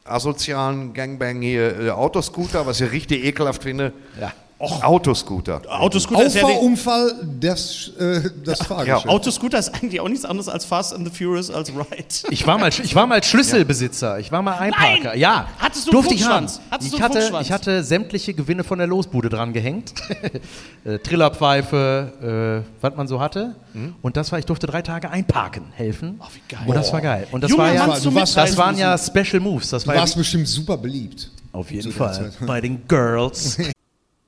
[0.04, 3.92] asozialen Gangbang hier äh, Autoscooter, was ich richtig ekelhaft finde.
[4.20, 4.32] Ja.
[4.58, 5.60] Autoscooter.
[5.68, 9.06] Autoscooter ist ja Auffahrunfall des, äh, das Fahrgeschäft.
[9.08, 11.84] Autoscooter ist eigentlich auch nichts anderes als Fast and the Furious als Ride.
[12.30, 14.18] Ich war mal, ich war mal Schlüsselbesitzer.
[14.18, 15.10] Ich war mal Einparker.
[15.10, 15.18] Nein!
[15.18, 15.48] Ja.
[15.58, 16.46] Hattest du einen durfte ich haben.
[16.70, 19.92] Hattest du ich hatte, ich hatte sämtliche Gewinne von der Losbude dran gehängt.
[20.84, 23.56] äh, Trillerpfeife, äh, was man so hatte.
[24.00, 26.18] Und das war, ich durfte drei Tage einparken helfen.
[26.22, 26.62] Ach, wie geil.
[26.66, 27.26] Und das war geil.
[27.30, 29.68] Und das war ja, du warst- das waren ja Special Moves.
[29.68, 31.30] Das Du war ja warst bestimmt super beliebt.
[31.52, 32.32] auf jeden Fall Zeit.
[32.46, 33.58] bei den Girls.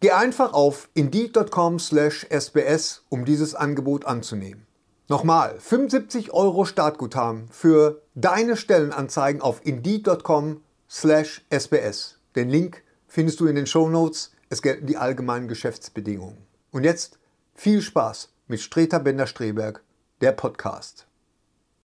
[0.00, 4.66] Geh einfach auf indeed.com/sbs, um dieses Angebot anzunehmen.
[5.08, 12.16] Nochmal, 75 Euro Startguthaben für deine Stellenanzeigen auf indeed.com/sbs.
[12.34, 14.32] Den Link findest du in den Shownotes.
[14.48, 16.38] Es gelten die allgemeinen Geschäftsbedingungen.
[16.70, 17.18] Und jetzt
[17.54, 19.82] viel Spaß mit Streter Bender-Streberg,
[20.22, 21.06] der Podcast.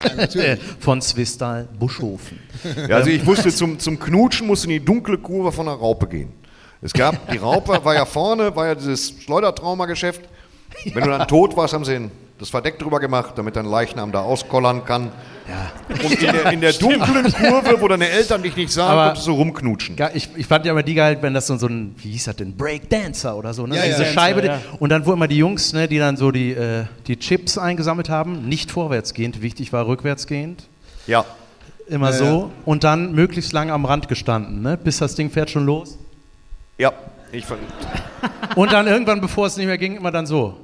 [0.79, 2.39] Von Zwistal Buschhofen.
[2.87, 5.75] Ja, also ich wusste, zum, zum Knutschen musst du in die dunkle Kurve von der
[5.75, 6.31] Raupe gehen.
[6.81, 10.21] Es gab, die Raupe war ja vorne, war ja dieses Schleudertraumageschäft.
[10.93, 14.21] Wenn du dann tot warst, haben sie das Verdeck drüber gemacht, damit dein Leichnam da
[14.21, 15.09] auskollern kann.
[16.03, 19.27] Und in der, in der dunklen Kurve, wo deine Eltern dich nicht sahen, Aber- konntest
[19.27, 19.95] du rumknutschen.
[20.13, 22.35] Ich, ich fand ja immer die geil, wenn das so, so ein, wie hieß das
[22.35, 23.77] denn, Breakdancer oder so, ne?
[23.77, 24.09] Ja, Diese ja.
[24.11, 24.45] Scheibe.
[24.45, 24.59] ja.
[24.79, 28.09] Und dann, wo immer die Jungs, ne, die dann so die, äh, die Chips eingesammelt
[28.09, 30.67] haben, nicht vorwärtsgehend, wichtig war rückwärtsgehend,
[31.07, 31.23] Ja.
[31.87, 32.51] immer Ja, so.
[32.65, 34.77] Und dann möglichst lang am Rand gestanden, ne?
[34.77, 35.97] bis das Ding fährt schon los.
[36.77, 36.91] Ja.
[37.31, 37.61] Ich fand,
[38.55, 40.57] Und dann irgendwann, bevor es nicht mehr ging, immer dann so.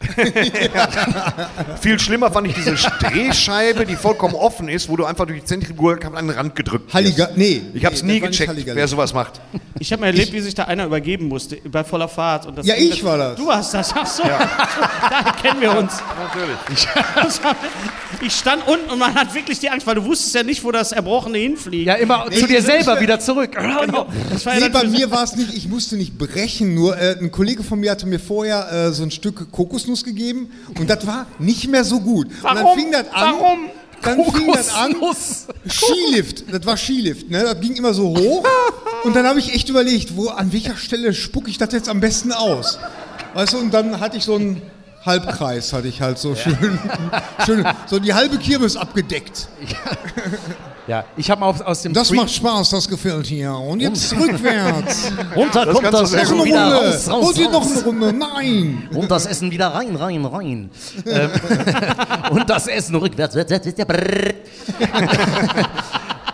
[1.80, 5.44] viel schlimmer fand ich diese Drehscheibe, die vollkommen offen ist, wo du einfach durch die
[5.46, 6.94] Zentrifugalkraft an den Rand gedrückt wirst.
[6.94, 7.62] Halliga nee.
[7.74, 9.40] Ich habe es nee, nie gecheckt, wer sowas macht.
[9.78, 12.46] Ich habe mal erlebt, wie sich da einer übergeben musste bei voller Fahrt.
[12.46, 13.36] Und das Ja, ich war das.
[13.36, 14.22] Du warst das, ach so.
[15.10, 15.92] Daher kennen wir uns.
[16.18, 16.88] Natürlich.
[17.14, 17.56] Das war-
[18.20, 20.72] Ich stand unten und man hat wirklich die Angst, weil du wusstest ja nicht, wo
[20.72, 21.86] das Erbrochene hinfliegt.
[21.86, 23.52] Ja, immer zu dir selber wieder zurück.
[23.52, 24.06] genau.
[24.30, 27.16] Das war ja Nee, bei mir war es nicht, ich musste nicht brechen, nur äh,
[27.20, 29.50] ein Kollege von mir hatte mir vorher äh, so ein Stück
[29.88, 32.26] Kokosnuss gegeben und das war nicht mehr so gut.
[32.26, 32.78] Und dann Warum?
[32.78, 33.34] fing das an.
[33.34, 33.58] Warum?
[34.02, 34.94] Dann fing das an.
[35.68, 37.42] Skilift, das war Skilift, ne?
[37.42, 38.46] Das ging immer so hoch
[39.04, 42.00] und dann habe ich echt überlegt, wo an welcher Stelle spucke ich das jetzt am
[42.00, 42.78] besten aus?
[43.34, 44.62] Weißt du, und dann hatte ich so einen
[45.04, 46.78] Halbkreis, hatte ich halt so schön,
[47.46, 49.48] schön so die halbe Kirmes abgedeckt.
[50.86, 53.52] Ja, ich habe mal aus, aus dem Das Free- macht Spaß, das gefällt hier.
[53.54, 55.12] Und jetzt rückwärts.
[55.36, 56.86] runter Das kommt das Essen Noch eine wieder Runde.
[56.94, 57.72] raus, raus, und hier noch raus.
[57.72, 58.12] eine Runde.
[58.14, 58.88] Nein.
[58.94, 60.70] Und das Essen wieder rein, rein, rein.
[61.06, 61.30] ähm,
[62.30, 63.34] und das Essen rückwärts.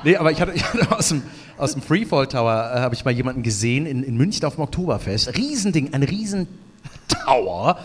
[0.04, 1.22] Nee, aber ich hatte, ich hatte aus dem,
[1.58, 4.64] aus dem Freefall Tower äh, habe ich mal jemanden gesehen in, in München auf dem
[4.64, 5.36] Oktoberfest.
[5.36, 7.78] Riesending, ein Riesentower.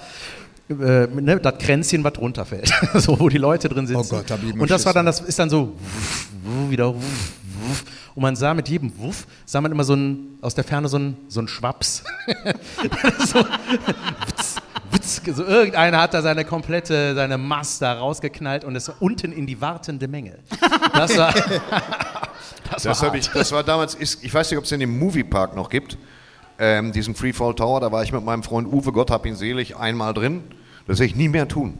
[0.69, 2.71] Äh, ne, das Kränzchen, was runterfällt.
[2.95, 3.99] so, wo die Leute drin sitzen.
[3.99, 6.69] Oh Gott, hab ich immer Und das war dann, das ist dann so wuff, wuff,
[6.69, 7.83] wieder wuff, wuff.
[8.13, 10.99] Und man sah mit jedem Wuff, sah man immer so ein, aus der Ferne so
[10.99, 12.03] ein, so ein Schwaps.
[13.25, 13.39] so,
[14.27, 14.55] witz,
[14.91, 19.31] witz, so irgendeiner hat da seine komplette, seine Mast da rausgeknallt und es war unten
[19.31, 20.37] in die wartende Menge.
[20.93, 21.33] Das war,
[22.71, 23.15] das war Das, hart.
[23.15, 25.97] ich, das war damals, ist, ich weiß nicht, ob es den im Moviepark noch gibt,
[26.59, 29.75] ähm, diesen Freefall Tower, da war ich mit meinem Freund Uwe, Gott hab ihn selig,
[29.77, 30.43] einmal drin.
[30.89, 31.77] Das werde ich nie mehr tun.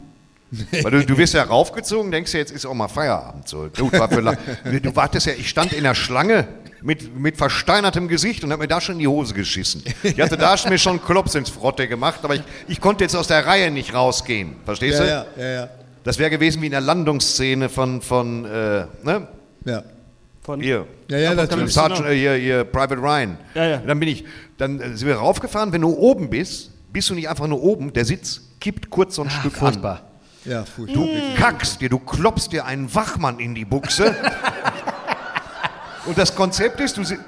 [0.82, 3.48] Weil du, du wirst ja raufgezogen, denkst ja, jetzt ist auch mal Feierabend.
[3.48, 3.68] So.
[3.68, 6.48] Du, war für, la- du wartest ja, ich stand in der Schlange
[6.82, 9.82] mit, mit versteinertem Gesicht und habe mir da schon in die Hose geschissen.
[10.02, 13.26] Ich hatte da mir schon Klops ins Frotte gemacht, aber ich, ich konnte jetzt aus
[13.28, 14.56] der Reihe nicht rausgehen.
[14.64, 15.40] Verstehst Ja, du?
[15.40, 15.68] ja, ja, ja.
[16.02, 19.28] Das wäre gewesen wie in der Landungsszene von, von äh, ne?
[19.66, 19.82] ja.
[20.42, 20.86] Von, Hier.
[21.08, 21.72] Ja, ja, natürlich.
[21.74, 23.36] Sergeant, äh, hier, hier, Private Ryan.
[23.54, 23.76] Ja, ja.
[23.86, 24.24] Dann bin ich,
[24.56, 25.72] dann äh, sind wir raufgefahren.
[25.72, 27.92] Wenn du oben bist, bist du nicht einfach nur oben.
[27.92, 29.96] Der Sitz kippt kurz so ein Stück furchtbar.
[30.44, 30.50] an.
[30.50, 31.04] Ja, furchtbar.
[31.04, 34.14] Du kackst dir, du klopfst dir einen Wachmann in die Buchse.
[36.06, 37.18] Und das Konzept ist, du si-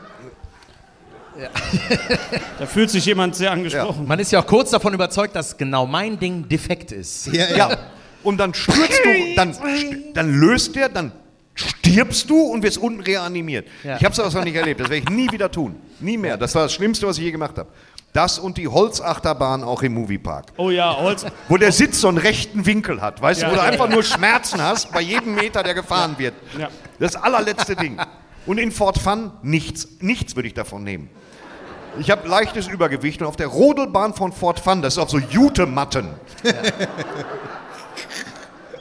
[2.58, 4.06] Da fühlt sich jemand sehr angesprochen.
[4.06, 7.26] Man ist ja auch kurz davon überzeugt, dass genau mein Ding defekt ist.
[7.28, 7.56] Ja, ja.
[7.56, 7.78] ja,
[8.22, 9.54] und dann stürzt du, dann,
[10.14, 11.12] dann löst der, dann
[11.54, 13.66] stirbst du und wirst unten reanimiert.
[13.82, 13.96] Ja.
[13.96, 15.76] Ich habe sowas noch nicht erlebt, das werde ich nie wieder tun.
[16.00, 16.36] Nie mehr.
[16.36, 17.68] Das war das Schlimmste, was ich je gemacht habe.
[18.12, 20.52] Das und die Holzachterbahn auch im Moviepark.
[20.58, 21.24] Oh ja, Holz.
[21.48, 23.48] Wo der Sitz so einen rechten Winkel hat, weißt Ja.
[23.48, 26.34] du, wo du einfach nur Schmerzen hast bei jedem Meter, der gefahren wird.
[26.58, 26.68] Ja.
[26.98, 27.98] Das allerletzte Ding.
[28.44, 29.88] Und in Fort Fun nichts.
[30.00, 31.08] Nichts würde ich davon nehmen.
[31.98, 35.18] Ich habe leichtes Übergewicht und auf der Rodelbahn von Fort Fun, das ist auf so
[35.18, 36.08] Jutematten.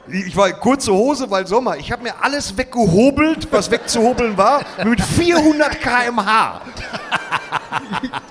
[0.07, 1.77] Ich war kurze Hose, weil Sommer.
[1.77, 6.61] Ich habe mir alles weggehobelt, was wegzuhobeln war, mit 400 km/h.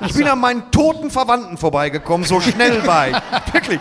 [0.07, 3.17] Ich bin an meinen toten Verwandten vorbeigekommen, so schnell war ich.
[3.53, 3.81] Wirklich.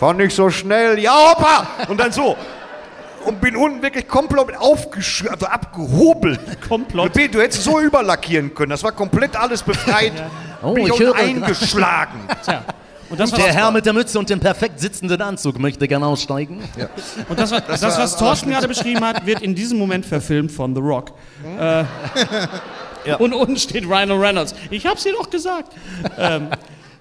[0.00, 1.66] War nicht so schnell, ja, Opa!
[1.88, 2.36] Und dann so.
[3.24, 6.40] Und bin unten wirklich komplett aufgeschürt, also abgehobelt.
[6.68, 7.16] Komplott.
[7.16, 10.12] Du, du hättest so überlackieren können, das war komplett alles befreit.
[10.62, 12.20] Oh, bin ich höre- eingeschlagen.
[12.44, 12.62] Tja.
[13.10, 16.62] Und das, Der Herr mit der Mütze und dem perfekt sitzenden Anzug möchte gerne aussteigen.
[17.28, 20.74] und das, was, das, was Thorsten gerade beschrieben hat, wird in diesem Moment verfilmt von
[20.74, 21.12] The Rock.
[21.58, 21.84] Äh,
[23.16, 24.54] Und unten steht Ryan Reynolds.
[24.70, 25.72] Ich hab's dir doch gesagt.
[26.18, 26.48] Ähm,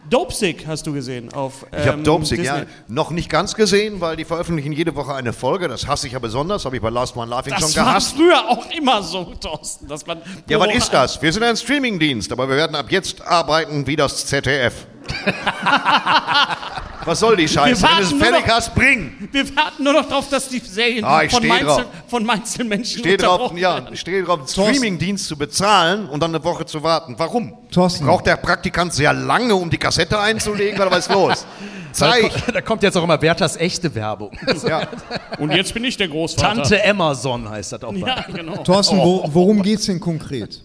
[0.10, 4.16] Dopesick hast du gesehen auf ähm, Ich habe Dopesick, ja, noch nicht ganz gesehen, weil
[4.16, 5.68] die veröffentlichen jede Woche eine Folge.
[5.68, 8.16] Das hasse ich ja besonders, habe ich bei Last One Laughing schon Das war gehasst.
[8.16, 9.88] früher auch immer so, Thorsten.
[9.88, 11.22] Dass man Ja, was ist das?
[11.22, 14.86] Wir sind ein Streamingdienst, aber wir werden ab jetzt arbeiten wie das ZDF.
[17.08, 17.82] was soll die Scheiße?
[17.82, 19.30] Wir Wenn du es warten nur fertig noch- hast, bring.
[19.32, 22.99] Wir warten nur noch darauf, dass die Serien Ah, ich von, steh Mainzel, von Einzelmenschen
[22.99, 23.95] Steht drauf, ja, werden.
[23.97, 27.16] steht drauf, einen Streamingdienst zu bezahlen und dann eine Woche zu warten.
[27.18, 27.53] Warum?
[27.72, 28.05] Thorsten.
[28.05, 31.45] Braucht der Praktikant sehr lange, um die Kassette einzulegen oder was ist los?
[31.93, 32.32] Zeig.
[32.53, 34.32] Da kommt jetzt auch immer Werthers echte Werbung.
[34.68, 34.88] Ja.
[35.39, 36.55] Und jetzt bin ich der Großvater.
[36.62, 38.08] Tante Amazon heißt das auch mal.
[38.08, 38.58] Ja, genau.
[38.64, 40.62] Thorsten, wo, worum geht es denn konkret?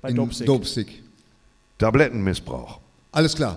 [0.00, 0.46] Bei in Dopesick.
[0.46, 1.02] Dopesick.
[1.78, 2.78] Tablettenmissbrauch.
[3.10, 3.56] Alles klar.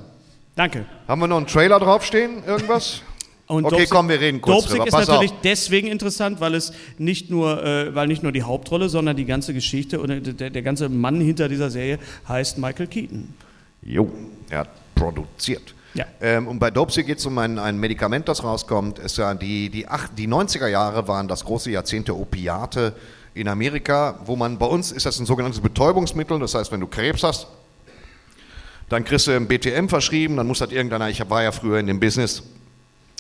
[0.56, 0.86] Danke.
[1.08, 2.44] Haben wir noch einen Trailer draufstehen?
[2.46, 3.02] Irgendwas?
[3.48, 4.88] Und Okay, komm, wir reden kurz Dopesick drüber.
[4.88, 5.42] ist Pass natürlich auf.
[5.44, 9.54] deswegen interessant, weil es nicht nur, äh, weil nicht nur die Hauptrolle, sondern die ganze
[9.54, 12.00] Geschichte und der, der ganze Mann hinter dieser Serie
[12.30, 13.34] heißt Michael Keaton.
[13.82, 14.10] Jo,
[14.50, 15.74] er hat produziert.
[15.96, 16.06] Ja.
[16.22, 19.00] Ähm, und bei Dopsy geht es um ein, ein Medikament, das rauskommt.
[19.00, 22.96] Ist ja die, die, acht, die 90er Jahre waren das große Jahrzehnt der Opiate
[23.34, 26.88] in Amerika, wo man, bei uns ist das ein sogenanntes Betäubungsmittel, das heißt, wenn du
[26.88, 27.48] Krebs hast,
[28.92, 31.88] dann kriegst du ein BTM verschrieben, dann muss das irgendeiner, ich war ja früher in
[31.88, 32.44] dem Business,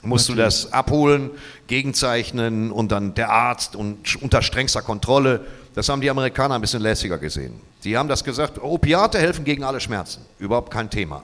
[0.03, 1.29] musst du das abholen,
[1.67, 5.45] gegenzeichnen und dann der Arzt und unter strengster Kontrolle.
[5.73, 7.53] Das haben die Amerikaner ein bisschen lässiger gesehen.
[7.85, 11.23] Die haben das gesagt, Opiate helfen gegen alle Schmerzen, überhaupt kein Thema.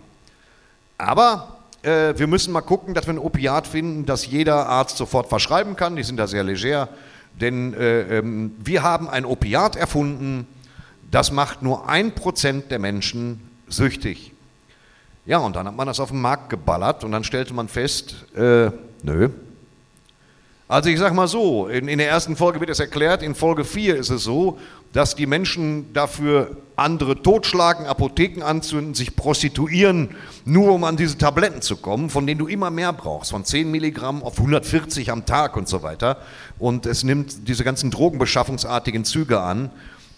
[0.98, 5.28] Aber äh, wir müssen mal gucken, dass wir ein Opiat finden, das jeder Arzt sofort
[5.28, 5.98] verschreiben kann.
[5.98, 6.88] Die sind da sehr leger,
[7.42, 10.48] denn äh, ähm, wir haben ein Opiat erfunden,
[11.12, 14.32] das macht nur ein Prozent der Menschen süchtig.
[15.28, 18.16] Ja, und dann hat man das auf den Markt geballert und dann stellte man fest,
[18.34, 18.72] äh,
[19.04, 19.30] nö.
[20.70, 23.66] Also ich sag mal so, in, in der ersten Folge wird es erklärt, in Folge
[23.66, 24.58] 4 ist es so,
[24.94, 30.16] dass die Menschen dafür andere totschlagen, Apotheken anzünden, sich prostituieren,
[30.46, 33.70] nur um an diese Tabletten zu kommen, von denen du immer mehr brauchst, von 10
[33.70, 36.22] Milligramm auf 140 am Tag und so weiter.
[36.58, 39.72] Und es nimmt diese ganzen drogenbeschaffungsartigen Züge an,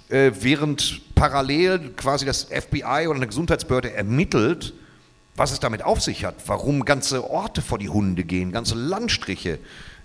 [0.09, 4.73] äh, während parallel quasi das FBI oder eine Gesundheitsbehörde ermittelt,
[5.39, 9.57] was es damit auf sich hat, warum ganze Orte vor die Hunde gehen, ganze Landstriche.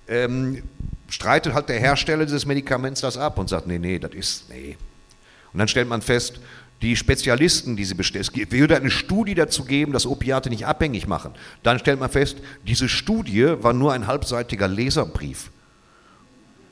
[0.07, 0.63] Ähm,
[1.09, 4.77] streitet halt der Hersteller dieses Medikaments das ab und sagt, nee, nee, das ist, nee.
[5.53, 6.39] Und dann stellt man fest,
[6.83, 11.09] die Spezialisten, die sie bestellen, es würde eine Studie dazu geben, dass Opiate nicht abhängig
[11.09, 11.33] machen.
[11.63, 15.51] Dann stellt man fest, diese Studie war nur ein halbseitiger Leserbrief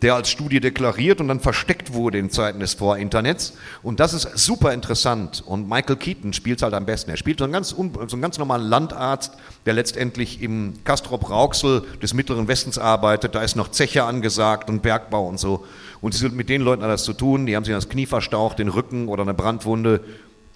[0.02, 3.54] der als Studie deklariert und dann versteckt wurde in Zeiten des Vor-Internets.
[3.82, 5.42] Und das ist super interessant.
[5.46, 7.10] Und Michael Keaton spielt es halt am besten.
[7.10, 9.32] Er spielt so einen ganz, so einen ganz normalen Landarzt,
[9.64, 13.34] der letztendlich im Castrop Rauxel des Mittleren Westens arbeitet.
[13.36, 15.64] Da ist noch Zeche angesagt und Bergbau und so.
[16.00, 17.46] Und sie sind mit den Leuten alles zu tun.
[17.46, 20.00] Die haben sich das Knie verstaucht, den Rücken oder eine Brandwunde.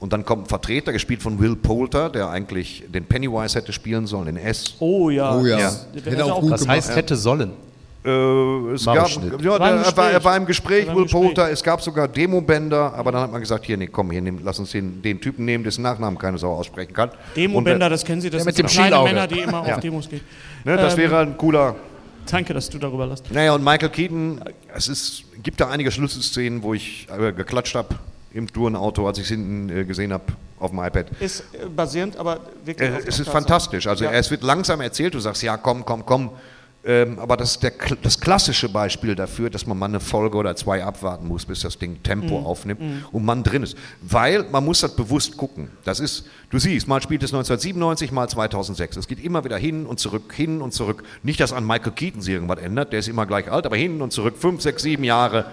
[0.00, 4.06] Und dann kommt ein Vertreter, gespielt von Will Poulter, der eigentlich den Pennywise hätte spielen
[4.06, 4.74] sollen, in S.
[4.80, 5.34] Oh ja.
[5.34, 5.56] Oh ja.
[5.58, 6.76] Das- Hätte hätte auch auch gut Das gemacht.
[6.76, 7.52] heißt, hätte sollen.
[8.06, 10.24] Äh, es gab, ja, War im der, er, war, er Gespräch.
[10.24, 11.10] war im Gespräch, Will Gespräch.
[11.12, 14.40] Poulter, es gab sogar Demobänder, aber dann hat man gesagt, hier, nee, komm, hier, nimm,
[14.44, 17.10] lass uns den, den Typen nehmen, dessen Nachnamen keine Sau aussprechen kann.
[17.34, 19.08] Demobänder, Und, das kennen Sie, das mit sind dem kleine Schielauge.
[19.12, 19.74] Männer, die immer Ja.
[19.74, 20.20] auf Demos gehen.
[20.64, 21.74] äh, ne, das Ähm, wäre ein cooler,
[22.30, 23.30] Danke, dass du darüber lässt.
[23.32, 24.40] naja, und Michael Keaton,
[24.74, 27.94] es ist, gibt da einige Schlüsselszenen, wo ich äh, geklatscht habe
[28.32, 30.24] im Tourenauto, als ich es hinten äh, gesehen habe
[30.58, 31.06] auf dem iPad.
[31.20, 32.88] Ist äh, basierend, aber wirklich.
[32.88, 33.86] Äh, es ist fantastisch.
[33.86, 34.10] Also Ja.
[34.12, 35.14] es wird langsam erzählt.
[35.14, 36.30] Du sagst, ja, komm, komm, komm.
[36.86, 40.54] Ähm, aber das ist der, das klassische Beispiel dafür, dass man mal eine Folge oder
[40.54, 42.80] zwei abwarten muss, bis das Ding Tempo aufnimmt
[43.10, 43.76] und man drin ist.
[44.02, 45.68] Weil man muss das bewusst gucken.
[45.84, 48.98] Das ist, du siehst, mal spielt es 1997, mal 2006.
[48.98, 51.02] Es geht immer wieder hin und zurück, hin und zurück.
[51.24, 54.00] Nicht, dass an Michael Keaton sich irgendwas ändert, der ist immer gleich alt, aber hin
[54.00, 55.46] und zurück, fünf, sechs, sieben Jahre.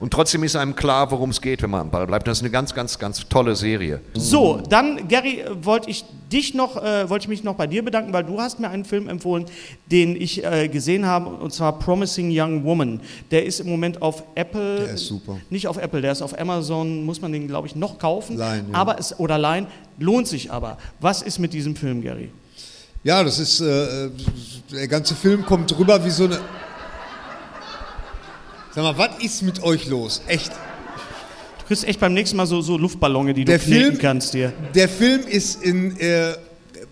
[0.00, 2.26] Und trotzdem ist einem klar, worum es geht, wenn man am Ball bleibt.
[2.26, 4.00] Das ist eine ganz, ganz, ganz tolle Serie.
[4.14, 7.84] So, dann, Gary, äh, wollte ich dich noch, äh, wollte ich mich noch bei dir
[7.84, 9.44] bedanken, weil du hast mir einen Film empfohlen,
[9.92, 13.00] den ich äh, gesehen habe, und zwar Promising Young Woman.
[13.30, 14.86] Der ist im Moment auf Apple.
[14.86, 15.38] Der ist super.
[15.50, 18.38] Nicht auf Apple, der ist auf Amazon, muss man den, glaube ich, noch kaufen.
[18.38, 18.78] Leihen, ja.
[18.78, 19.66] aber es, oder leihen,
[19.98, 20.78] lohnt sich aber.
[21.00, 22.30] Was ist mit diesem Film, Gary?
[23.04, 24.08] Ja, das ist, äh,
[24.72, 26.38] der ganze Film kommt rüber wie so eine.
[28.74, 30.22] Sag mal, was ist mit euch los?
[30.28, 30.52] Echt.
[31.60, 34.52] Du kriegst echt beim nächsten Mal so, so Luftballone, die du kneten Film- kannst dir.
[34.74, 36.34] Der Film ist in, äh,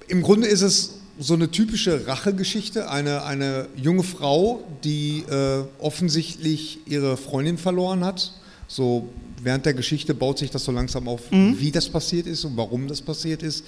[0.08, 2.90] im Grunde ist es so eine typische Rachegeschichte.
[2.90, 8.32] Eine, eine junge Frau, die äh, offensichtlich ihre Freundin verloren hat.
[8.68, 9.08] So
[9.42, 12.88] während der Geschichte baut sich das so langsam auf, wie das passiert ist und warum
[12.88, 13.64] das passiert ist.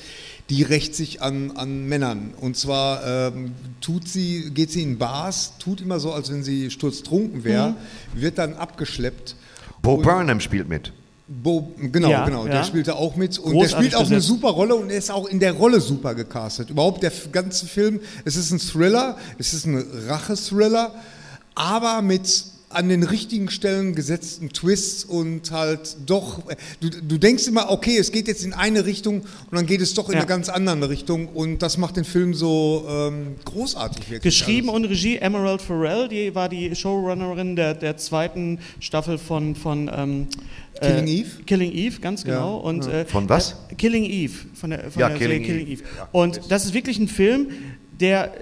[0.48, 2.34] Die rächt sich an, an Männern.
[2.40, 6.70] Und zwar ähm, tut sie, geht sie in Bars, tut immer so, als wenn sie
[6.70, 7.74] sturztrunken wäre,
[8.14, 9.36] wird dann abgeschleppt.
[9.82, 10.92] Bo Burnham spielt mit.
[11.32, 12.52] Bo, genau, Ja, genau, ja.
[12.52, 14.98] der spielt da auch mit und Großartig der spielt auch eine super Rolle und er
[14.98, 16.70] ist auch in der Rolle super gecastet.
[16.70, 20.92] Überhaupt der ganze Film, es ist ein Thriller, es ist ein Rache-Thriller,
[21.54, 26.40] aber mit an den richtigen Stellen gesetzten Twists und halt doch,
[26.80, 29.92] du, du denkst immer, okay, es geht jetzt in eine Richtung und dann geht es
[29.94, 30.20] doch in Ja.
[30.20, 34.22] eine ganz andere Richtung und das macht den Film so ähm, großartig wirklich.
[34.22, 34.84] Geschrieben alles.
[34.84, 40.28] und Regie Emerald Farrell, die war die Showrunnerin der, der zweiten Staffel von, von ähm,
[40.80, 41.28] Killing äh, Eve?
[41.46, 42.58] Killing Eve, ganz genau.
[42.58, 43.56] Und, äh, Von was?
[43.70, 45.82] äh, Killing Eve, von der, von Ja, der Killing Serie Killing Eve.
[45.82, 46.08] Eve.
[46.12, 47.48] Und das ist wirklich ein Film,
[48.00, 48.32] der,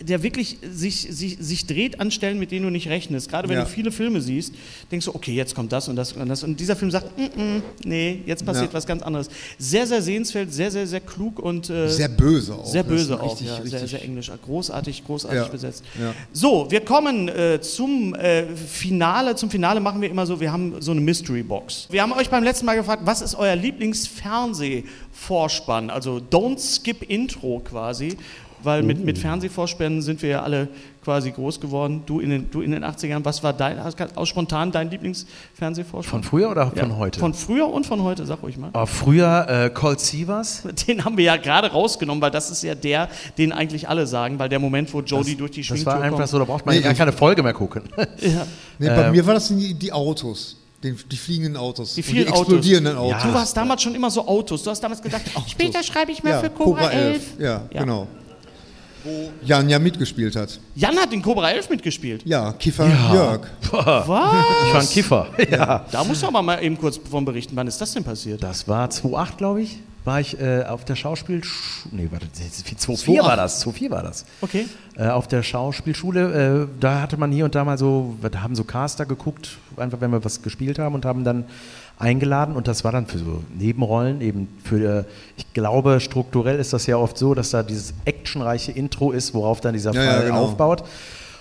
[0.00, 3.28] der wirklich sich, sich, sich dreht an Stellen, mit denen du nicht rechnest.
[3.28, 3.64] Gerade wenn Ja.
[3.64, 4.54] du viele Filme siehst,
[4.90, 6.44] denkst du, okay, jetzt kommt das und das und das.
[6.44, 8.74] Und dieser Film sagt, mm -mm, nee, jetzt passiert Ja.
[8.74, 9.28] was ganz anderes.
[9.58, 12.64] Sehr, sehr sehenswert, sehr, sehr, sehr klug und äh, Sehr böse auch.
[12.66, 14.30] sehr böse auch, richtig, ja, sehr, richtig- sehr englisch.
[14.44, 15.82] Großartig, großartig Ja, besetzt.
[16.00, 16.14] ja.
[16.32, 19.34] So, wir kommen äh, zum äh, Finale.
[19.34, 21.88] Zum Finale machen wir immer so, wir haben so eine Mystery Box.
[21.90, 25.90] Wir haben euch beim letzten Mal gefragt, was ist euer Lieblingsfernsehvorspann?
[25.90, 28.16] Also Don't Skip Intro quasi.
[28.62, 30.68] Weil mit, mit Fernsehvorspannen sind wir ja alle
[31.02, 32.02] quasi groß geworden.
[32.04, 34.90] Du in den, du in den 80ern, was war dein, hast du aus spontan dein
[34.90, 36.22] Lieblingsfernsehvorspann?
[36.22, 37.18] Von früher oder von Ja, heute?
[37.20, 38.70] Von früher und von heute, sag ruhig mal.
[38.74, 40.62] Ah, früher äh, Colt Sievers.
[40.88, 43.08] Den haben wir ja gerade rausgenommen, weil das ist ja der,
[43.38, 46.18] den eigentlich alle sagen, weil der Moment, wo Jodie durch die Das Schwingtür war einfach
[46.18, 46.28] kommt.
[46.28, 47.82] so, da braucht man Nee, gar ich- keine Folge mehr gucken.
[48.20, 48.46] Ja.
[48.78, 51.94] Nee, bei mir war das die, die Autos, die, die fliegenden Autos.
[51.94, 52.40] Die und vielen die Autos.
[52.44, 53.22] explodierenden Autos.
[53.22, 54.62] Du warst damals schon immer so Autos.
[54.62, 57.22] Du hast damals gedacht, später schreibe ich mal ja, für Cobra, 11.
[57.38, 57.80] Ja, Ja.
[57.82, 58.06] genau.
[59.04, 60.60] Wo Jan ja mitgespielt hat.
[60.74, 62.22] Jan hat den Cobra 11 mitgespielt.
[62.24, 63.46] Ja, Kiefer Jörg.
[63.70, 64.02] Was?
[64.04, 65.26] Ich war ein Kiffer.
[65.50, 65.84] Ja.
[65.90, 67.56] Da musst du aber mal eben kurz von berichten.
[67.56, 68.42] Wann ist das denn passiert?
[68.42, 69.78] Das war 2008, glaube ich.
[70.04, 71.42] War ich äh, auf der Schauspiel...
[71.90, 73.60] Nee, warte, 2004 war das.
[73.60, 74.24] 2004 war das.
[74.40, 74.66] Okay.
[74.96, 78.54] Äh, auf der Schauspielschule, äh, da hatte man hier und da mal so, da haben
[78.54, 81.44] so Caster geguckt, einfach wenn wir was gespielt haben und haben dann
[81.98, 85.04] eingeladen und das war dann für so Nebenrollen, eben für, äh,
[85.36, 87.92] ich glaube, strukturell ist das ja oft so, dass da dieses
[88.30, 90.44] actionreiche Intro ist, worauf dann dieser Ja, ja, Fall genau.
[90.44, 90.84] aufbaut.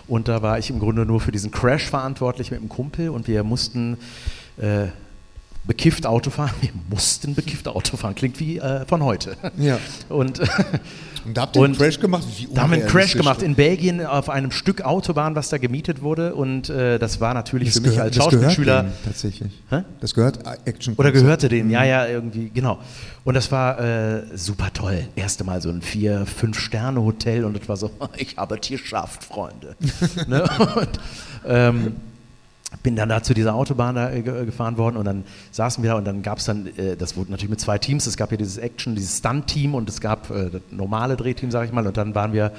[0.08, 3.28] Und da war ich im Grunde nur für diesen Crash verantwortlich mit dem Kumpel und
[3.28, 3.98] wir mussten
[4.58, 4.88] äh,
[5.66, 6.52] bekifft Auto fahren.
[6.62, 8.16] Wir mussten bekifft Auto fahren.
[8.16, 9.36] Klingt wie äh, von heute.
[9.58, 9.78] Ja.
[10.10, 10.40] Und
[11.26, 12.24] Und da habt ihr einen Crash gemacht?
[12.38, 15.58] Wie da haben wir einen Crash gemacht in Belgien auf einem Stück Autobahn, was da
[15.58, 16.34] gemietet wurde.
[16.34, 18.84] Und äh, das war natürlich für mich gehört- als das Schauspielschüler.
[18.84, 19.52] denen tatsächlich.
[19.70, 19.82] Hä?
[20.00, 20.96] Das gehört Action.
[20.96, 21.74] Oder gehörte denen, Mhm.
[21.74, 22.80] ja, ja, irgendwie, genau.
[23.26, 25.08] Und das war äh, super toll.
[25.18, 28.66] Erste Mal so ein vier, fünf Sterne Hotel und es war so, ich habe es
[28.68, 29.76] geschafft, Freunde.
[30.26, 30.44] ne?
[30.78, 30.90] Und
[31.46, 31.96] ähm,
[32.84, 35.92] bin dann da zu dieser Autobahn da äh, ge- gefahren worden und dann saßen wir
[35.92, 38.32] da und dann gab es dann, äh, das wurde natürlich mit zwei Teams, es gab
[38.32, 41.86] ja dieses Action, dieses Stunt-Team und es gab äh, das normale Drehteam, sag ich mal,
[41.86, 42.52] und dann waren wir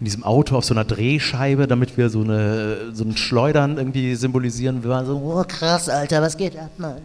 [0.00, 4.16] in diesem Auto auf so einer Drehscheibe, damit wir so, eine, so ein Schleudern irgendwie
[4.16, 4.82] symbolisieren.
[4.82, 6.96] Wir waren so, oh krass, Alter, was geht ab, Mann?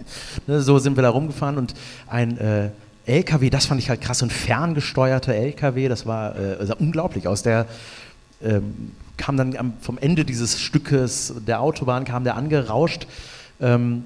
[0.47, 1.75] Ne, so sind wir da rumgefahren und
[2.07, 2.69] ein äh,
[3.05, 7.27] LKW, das fand ich halt krass, ein ferngesteuerter LKW, das war äh, also unglaublich.
[7.27, 7.67] Aus der
[8.41, 13.05] ähm, kam dann am, vom Ende dieses Stückes der Autobahn, kam der angerauscht.
[13.61, 14.03] Ähm,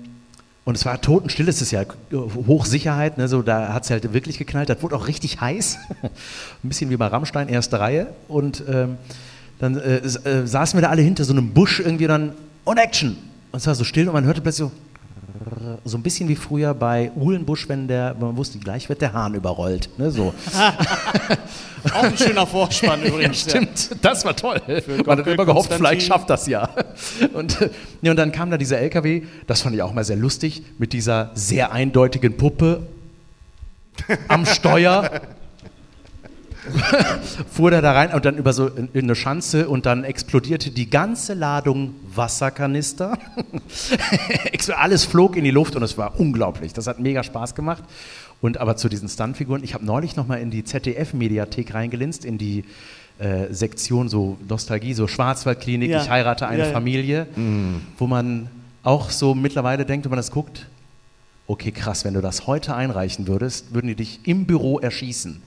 [0.65, 1.83] und es war totenstill, es ist ja
[2.13, 4.69] Hochsicherheit, ne, so, da hat es halt wirklich geknallt.
[4.69, 5.77] Das wurde auch richtig heiß.
[6.01, 8.07] Ein bisschen wie bei Rammstein, erste Reihe.
[8.27, 8.97] Und ähm,
[9.59, 12.33] dann äh, äh, saßen wir da alle hinter so einem Busch irgendwie dann
[12.63, 13.17] und Action.
[13.51, 14.71] Und es war so still und man hörte plötzlich so
[15.85, 19.33] so ein bisschen wie früher bei Uhlenbusch, wenn der, man wusste, gleich wird der Hahn
[19.33, 19.89] überrollt.
[19.97, 20.33] Ne, so.
[21.93, 23.45] Auch ein schöner Vorspann übrigens.
[23.45, 24.61] Ja, stimmt, das war toll.
[25.05, 26.69] Man hat immer gehofft, vielleicht schafft das ja.
[27.33, 27.69] Und,
[28.01, 30.93] ja, und dann kam da dieser LKW, das fand ich auch mal sehr lustig, mit
[30.93, 32.87] dieser sehr eindeutigen Puppe
[34.27, 35.21] am Steuer.
[37.51, 40.71] fuhr der da rein und dann über so in, in eine Schanze und dann explodierte
[40.71, 43.17] die ganze Ladung Wasserkanister.
[44.77, 46.73] Alles flog in die Luft und es war unglaublich.
[46.73, 47.83] Das hat mega Spaß gemacht.
[48.41, 52.37] Und aber zu diesen Stuntfiguren, ich habe neulich noch mal in die ZDF-Mediathek reingelinst, in
[52.37, 52.65] die
[53.19, 56.01] äh, Sektion so Nostalgie, so Schwarzwaldklinik, Ja.
[56.03, 56.71] ich heirate eine Ja, ja.
[56.73, 57.27] Familie,
[57.97, 58.49] wo man
[58.83, 60.67] auch so mittlerweile denkt, wenn man das guckt,
[61.47, 65.41] okay, krass, wenn du das heute einreichen würdest, würden die dich im Büro erschießen.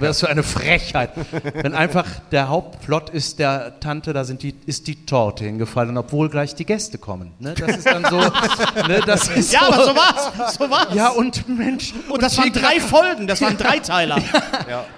[0.00, 1.10] Was für eine Frechheit.
[1.54, 6.28] Wenn einfach der Hauptplot ist, der Tante, da sind die, ist die Torte hingefallen, obwohl
[6.28, 7.32] gleich die Gäste kommen.
[7.38, 7.54] Ne?
[7.54, 8.18] Das ist dann so.
[8.18, 9.00] ne?
[9.06, 10.54] Das ist Ja, so, aber so war's.
[10.58, 10.94] So war's.
[10.94, 11.92] Ja, und Mensch.
[12.08, 14.22] und das waren drei Folgen, das waren Dreiteiler.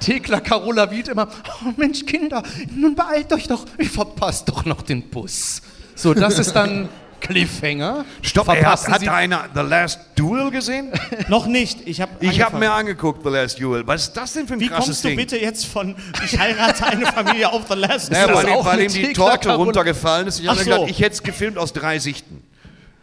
[0.00, 1.28] Thekla Carola Wied immer,
[1.64, 2.42] oh Mensch, Kinder,
[2.74, 5.62] nun beeilt euch doch, ich verpasst doch noch den Bus.
[5.94, 6.88] So, das ist dann
[7.20, 8.04] Cliffhanger.
[8.22, 10.92] Stopp, ey, hat, hat Sie- einer The Last Duel gesehen?
[11.28, 11.86] Noch nicht.
[11.86, 13.86] Ich habe Ich habe mir angeguckt, The Last Duel.
[13.86, 15.16] Was ist das denn für ein Wie krasses kommst du Ding?
[15.16, 15.94] bitte jetzt von
[16.24, 18.10] Ich heirate eine Familie auf The Last?
[18.10, 20.40] Naja, das weil, auch weil ihm die Torte runtergefallen ist.
[20.40, 20.86] Ich habe gedacht, so.
[20.86, 22.42] ich hätte es gefilmt aus drei Sichten.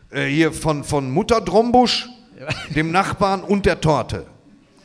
[0.09, 2.07] Äh, hier von, von Mutter Drombusch,
[2.75, 4.25] dem Nachbarn und der Torte.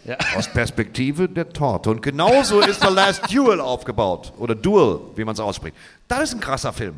[0.05, 0.16] Ja.
[0.37, 1.89] Aus Perspektive der Torte.
[1.91, 4.33] Und genauso ist The Last Duel aufgebaut.
[4.39, 5.76] Oder Duel, wie man es ausspricht.
[6.09, 6.97] Das ist ein krasser Film.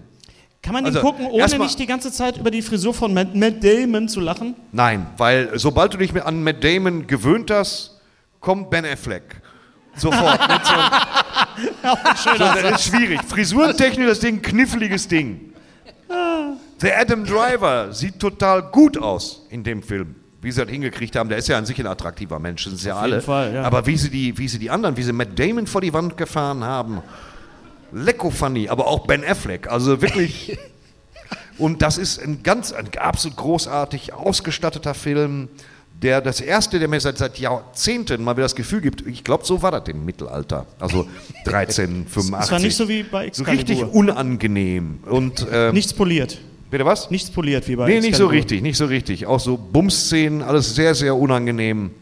[0.64, 3.34] Kann man den Also, gucken, ohne nicht die ganze Zeit über die Frisur von Matt,
[3.34, 4.54] Matt Damon zu lachen?
[4.72, 8.00] Nein, weil sobald du dich an Matt Damon gewöhnt hast,
[8.40, 9.42] kommt Ben Affleck.
[9.94, 10.40] Sofort.
[10.48, 13.20] mit so, das ist schwierig.
[13.24, 15.52] Frisurentechnisch das Ding kniffliges Ding.
[16.80, 20.14] Der Adam Driver sieht total gut aus in dem Film.
[20.40, 22.80] Wie sie das hingekriegt haben, der ist ja an sich ein attraktiver Mensch, das sind
[22.80, 23.20] sie ja alle.
[23.20, 23.62] Fall, ja.
[23.62, 26.16] Aber wie sie, die, wie sie die anderen, wie sie Matt Damon vor die Wand
[26.16, 27.02] gefahren haben,
[27.94, 30.58] lecko funny, aber auch Ben Affleck, also wirklich.
[31.58, 35.48] Und das ist ein ganz, ein absolut großartig ausgestatteter Film,
[36.02, 39.44] der das erste, der mir seit, seit Jahrzehnten mal wieder das Gefühl gibt, ich glaube,
[39.46, 40.66] so war das im Mittelalter.
[40.80, 41.06] Also
[41.46, 42.40] 1385.
[42.44, 43.52] Es war nicht so wie bei So Excalibur.
[43.52, 44.98] richtig unangenehm.
[45.06, 46.38] Und, ähm, Nichts poliert.
[46.70, 47.10] bitte was?
[47.12, 48.32] Nichts poliert wie bei Nee, nicht so Excalibur.
[48.32, 49.26] richtig, nicht so richtig.
[49.26, 51.92] Auch so Bums-Szenen, alles sehr, sehr unangenehm.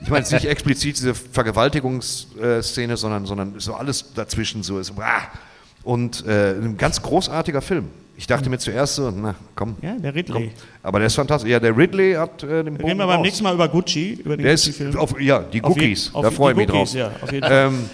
[0.00, 4.92] Ich meine jetzt nicht explizit diese Vergewaltigungsszene, sondern, sondern so alles dazwischen so ist.
[5.82, 7.88] Und äh, ein ganz großartiger Film.
[8.16, 9.76] Ich dachte mir zuerst so, na komm.
[9.80, 10.32] Ja, der Ridley.
[10.32, 10.50] komm.
[10.82, 11.50] Aber der ist fantastisch.
[11.50, 13.24] Ja, der Ridley hat äh, den Bogen Reden wir beim raus.
[13.24, 14.96] nächsten Mal über Gucci, über den Der ist, Gucci-Film.
[14.96, 17.00] auf, ja, die Auf Cookies, da freue ich mich Cookies, drauf.
[17.00, 17.66] ja, auf jeden Fall.
[17.68, 17.90] Ähm,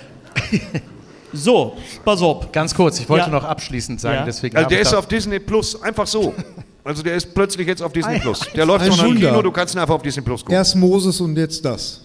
[1.36, 2.52] So, pass auf.
[2.52, 3.32] Ganz kurz, ich wollte Ja.
[3.32, 4.24] noch abschließend sagen, Ja.
[4.24, 4.56] deswegen.
[4.56, 6.32] also der ist auf Disney Plus, einfach so.
[6.84, 8.40] Also der ist plötzlich jetzt auf Disney Plus.
[8.54, 9.16] Der läuft noch im.
[9.16, 10.54] Kino, du kannst ihn einfach auf Disney Plus gucken.
[10.54, 12.03] Erst Moses und jetzt das.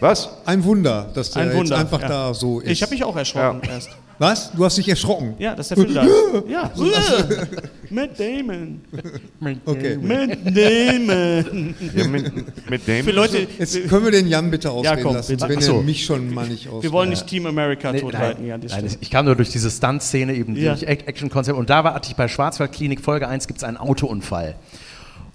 [0.00, 0.28] Was?
[0.46, 1.62] Ein Wunder, dass der Ein Wunder.
[1.76, 2.08] jetzt einfach ja.
[2.08, 2.70] da so ist.
[2.70, 3.90] Ich habe mich auch erschrocken erst.
[4.18, 4.52] Was?
[4.52, 5.34] Du hast dich erschrocken?
[5.38, 6.04] Ja, das ist der Film da.
[6.48, 6.70] Ja.
[7.90, 8.80] Matt Damon.
[9.64, 9.96] Okay.
[9.96, 11.74] Matt Damon.
[11.94, 13.04] Ja, mit, mit dem.
[13.06, 15.48] Für Leute, Jetzt können wir den Jan bitte ausreden komm, lassen, bitte.
[15.48, 15.76] wenn Ach so.
[15.78, 16.82] er mich schon mal nicht aus.
[16.82, 18.42] wir wollen nicht Team America Nee, totreiten.
[18.42, 20.72] nein, Ja, das nein, ich kam nur durch diese Stunt-Szene, eben Ja.
[20.74, 21.56] durch Act- Action-Konzept.
[21.58, 24.54] Und da war, hatte ich bei Schwarzwaldklinik Folge 1 gibt es einen Autounfall.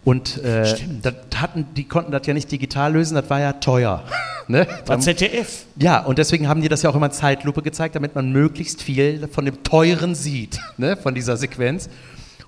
[0.05, 4.03] Und äh, das hatten, die konnten das ja nicht digital lösen, das war ja teuer.
[4.47, 4.67] ne?
[4.85, 5.65] War ZDF.
[5.77, 8.83] Ja, und deswegen haben die das ja auch immer in Zeitlupe gezeigt, damit man möglichst
[8.83, 11.89] viel von dem Teuren sieht, ne, von dieser Sequenz.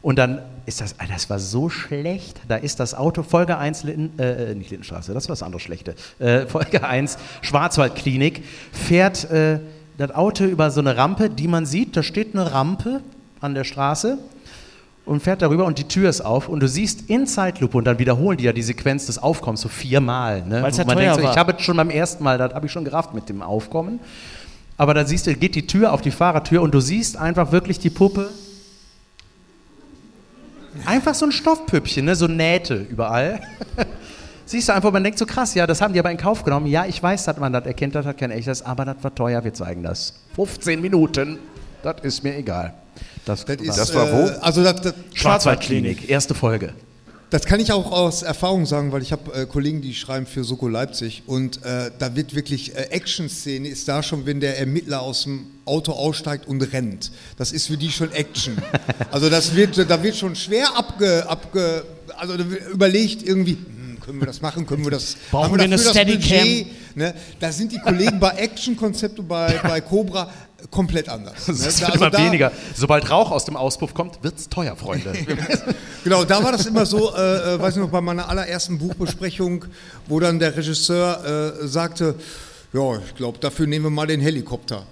[0.04, 4.20] Und dann ist das, das war so schlecht, da ist das Auto, Folge 1, Litten,
[4.20, 9.60] äh, nicht Lindenstraße, das war das andere Schlechte, äh, Folge 1, Schwarzwaldklinik, fährt äh,
[9.98, 13.02] das Auto über so eine Rampe, die man sieht, da steht eine Rampe
[13.42, 14.20] an der Straße
[15.08, 17.98] und fährt darüber und die Tür ist auf und du siehst in Zeitlupe und dann
[17.98, 20.44] wiederholen die ja die Sequenz des Aufkommens so viermal.
[20.44, 20.62] Ne?
[20.62, 22.66] Weil's ja man teuer denkt so, ich habe es schon beim ersten Mal, das habe
[22.66, 24.00] ich schon gerafft mit dem Aufkommen.
[24.78, 27.80] Aber da siehst du, geht die Tür auf die Fahrertür und du siehst einfach wirklich
[27.80, 28.30] die Puppe.
[30.86, 32.16] Einfach so ein Stoffpüppchen, ne?
[32.16, 33.40] so Nähte überall.
[34.46, 36.68] Siehst du einfach, man denkt so krass, ja, das haben die aber in Kauf genommen.
[36.68, 39.44] Ja, ich weiß, dass man das erkennt, das hat kein echtes, aber das war teuer,
[39.44, 40.22] wir zeigen das.
[40.36, 41.38] 15 Minuten,
[41.84, 42.74] das ist mir egal.
[43.28, 44.28] Das, Das, ist, Das war wo?
[44.28, 46.74] Äh, also das, das, Schwarzwaldklinik, erste Folge.
[47.30, 50.44] das kann ich auch aus Erfahrung sagen, weil ich habe äh, Kollegen, die schreiben für
[50.44, 55.02] Soko Leipzig und äh, da wird wirklich äh, Action-Szene ist da schon, wenn der Ermittler
[55.02, 57.12] aus dem Auto aussteigt und rennt.
[57.38, 58.58] Das ist für die schon Action.
[59.12, 61.84] Also das wird, da wird schon schwer abge, abge
[62.18, 62.36] also
[62.72, 63.58] überlegt irgendwie,
[64.08, 66.40] können wir das machen, können wir das, Brauchen haben wir wir eine Steadicam?
[66.40, 66.96] Budget?
[66.96, 67.14] Ne?
[67.42, 70.32] Da sind die Kollegen bei Action-Konzept und bei, bei Cobra
[70.72, 71.46] komplett anders.
[71.50, 71.54] Ne?
[71.56, 72.52] Es wird also immer da- weniger.
[72.74, 75.14] Sobald Rauch aus dem Auspuff kommt, wird's teuer, Freunde.
[76.06, 79.66] Genau, da war das immer so, äh, äh, weiß ich noch, bei meiner allerersten Buchbesprechung,
[80.08, 82.16] wo dann der Regisseur äh, sagte,
[82.72, 84.84] ja, ich glaube, dafür nehmen wir mal den Helikopter.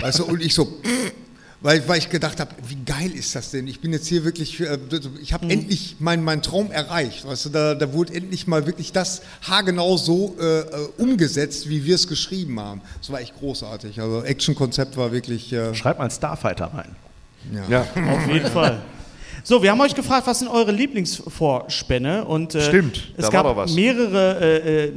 [0.00, 0.80] Weißt du, und ich so,
[1.64, 3.66] weil, weil ich gedacht habe, wie geil ist das denn?
[3.66, 4.78] Ich bin jetzt hier wirklich, äh,
[5.22, 7.26] ich habe endlich meinen mein Traum erreicht.
[7.26, 10.64] Weißt du, da, da wurde endlich mal wirklich das haargenau so äh, äh,
[10.98, 12.82] umgesetzt, wie wir es geschrieben haben.
[13.00, 13.98] Das war echt großartig.
[13.98, 16.94] Also Action-Konzept war wirklich, äh, Schreib mal Starfighter rein.
[17.70, 17.80] Ja.
[17.80, 18.82] Auf jeden Fall.
[19.46, 22.24] So, wir haben euch gefragt, was sind eure Lieblingsvorspänne?
[22.24, 24.92] Und, äh, Stimmt, es da gab war mehrere äh, äh,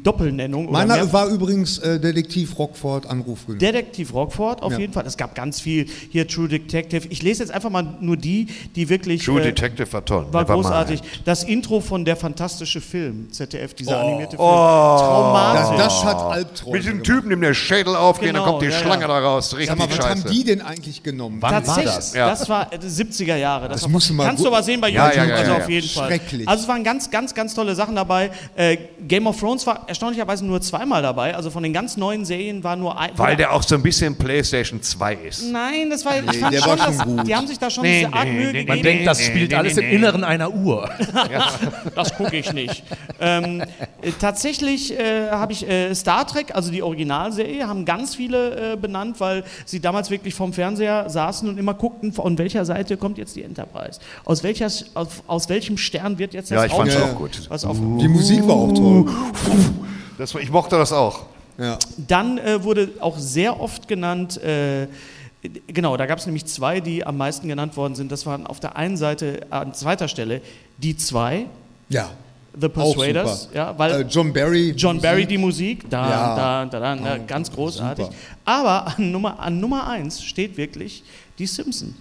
[0.00, 0.70] Doppelnennungen.
[0.70, 3.40] meiner mehr- war übrigens äh, Detektiv Rockford Anruf.
[3.48, 4.78] Detektiv Rockford auf Ja.
[4.78, 5.04] jeden Fall.
[5.08, 5.86] Es gab ganz viel.
[6.10, 7.08] Hier True Detective.
[7.08, 8.46] Ich lese jetzt einfach mal nur die,
[8.76, 9.24] die wirklich.
[9.24, 10.26] True äh, Detective war toll.
[10.30, 11.00] war war großartig.
[11.00, 14.48] mal- Das Intro von Der fantastische Film, ZDF, dieser animierte Film.
[14.48, 15.76] Das, Traumatisch.
[15.78, 17.04] das hat Albträume Mit gemacht.
[17.04, 18.78] Typen, dem der Schädel aufgeht, Genau, dann kommt die ja, ja.
[18.78, 19.52] Schlange da raus.
[19.54, 20.08] Richtig Sag mal, was scheiße.
[20.24, 21.38] haben die denn eigentlich genommen?
[21.40, 22.14] Wann war Tatsächlich, das?
[22.14, 22.28] Ja.
[22.30, 23.47] das war äh, 70er Jahre.
[23.48, 25.36] Das, Das war, musst du mal kannst du aber sehen bei Ja, YouTube, ja, ja,
[25.36, 26.06] also ja, auf jeden Fall.
[26.08, 26.48] Schrecklich.
[26.48, 28.30] Also es waren ganz, ganz, ganz tolle Sachen dabei.
[28.56, 28.76] Äh,
[29.06, 31.34] Game of Thrones war erstaunlicherweise nur zweimal dabei.
[31.34, 33.10] Also von den ganz neuen Serien war nur ein.
[33.16, 35.50] Weil der auch so ein bisschen PlayStation 2 ist.
[35.50, 36.12] Nein, das war.
[36.18, 37.26] ich fand der schon, war schon dass, gut.
[37.26, 38.68] Die haben sich da schon Nee, diese arg nee, Mühe nee, gegeben.
[38.68, 40.88] Man denkt, das spielt alles im Inneren einer Uhr.
[41.94, 42.84] Das gucke ich nicht.
[43.20, 43.62] ähm,
[44.02, 48.76] äh, tatsächlich äh, habe ich äh, Star Trek, also die Originalserie, haben ganz viele äh,
[48.76, 53.18] benannt, weil sie damals wirklich vorm Fernseher saßen und immer guckten, von welcher Seite kommt
[53.18, 54.00] jetzt die Enterprise.
[54.24, 57.46] Aus, welcher, aus, aus welchem Stern wird jetzt das Ja, ich fand's Raumschiff- auch gut.
[57.48, 59.06] Was auf, Die Musik war auch toll.
[60.18, 61.26] Das, ich mochte das auch.
[61.58, 61.78] Ja.
[61.96, 64.86] Dann äh, wurde auch sehr oft genannt, äh,
[65.66, 68.12] genau, da gab es nämlich zwei, die am meisten genannt worden sind.
[68.12, 70.40] Das waren auf der einen Seite an zweiter Stelle
[70.78, 71.46] die zwei,
[71.88, 72.10] ja.
[72.60, 73.54] The Auch Persuaders, super.
[73.56, 74.70] ja, weil Äh, John Barry.
[74.76, 76.36] John Barry die Musik, da, Ja.
[76.36, 78.06] da, da, da, da ganz großartig.
[78.06, 78.16] super.
[78.44, 81.04] Aber an Nummer, an Nummer eins steht wirklich
[81.38, 81.94] die Simpsons.